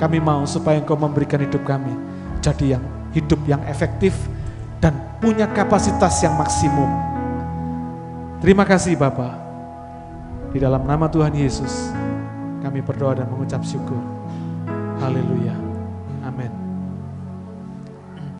kami 0.00 0.18
mau 0.18 0.48
supaya 0.48 0.80
engkau 0.80 0.96
memberikan 0.96 1.40
hidup 1.40 1.60
kami 1.64 1.92
jadi 2.40 2.76
yang 2.76 2.84
hidup 3.12 3.40
yang 3.44 3.62
efektif 3.68 4.16
dan 4.80 4.96
punya 5.20 5.44
kapasitas 5.52 6.24
yang 6.24 6.34
maksimum. 6.40 6.88
Terima 8.40 8.64
kasih 8.64 8.96
Bapak. 8.96 9.36
Di 10.50 10.58
dalam 10.58 10.82
nama 10.88 11.06
Tuhan 11.06 11.36
Yesus, 11.36 11.92
kami 12.64 12.80
berdoa 12.80 13.20
dan 13.20 13.28
mengucap 13.28 13.60
syukur. 13.62 14.00
Haleluya. 14.98 15.69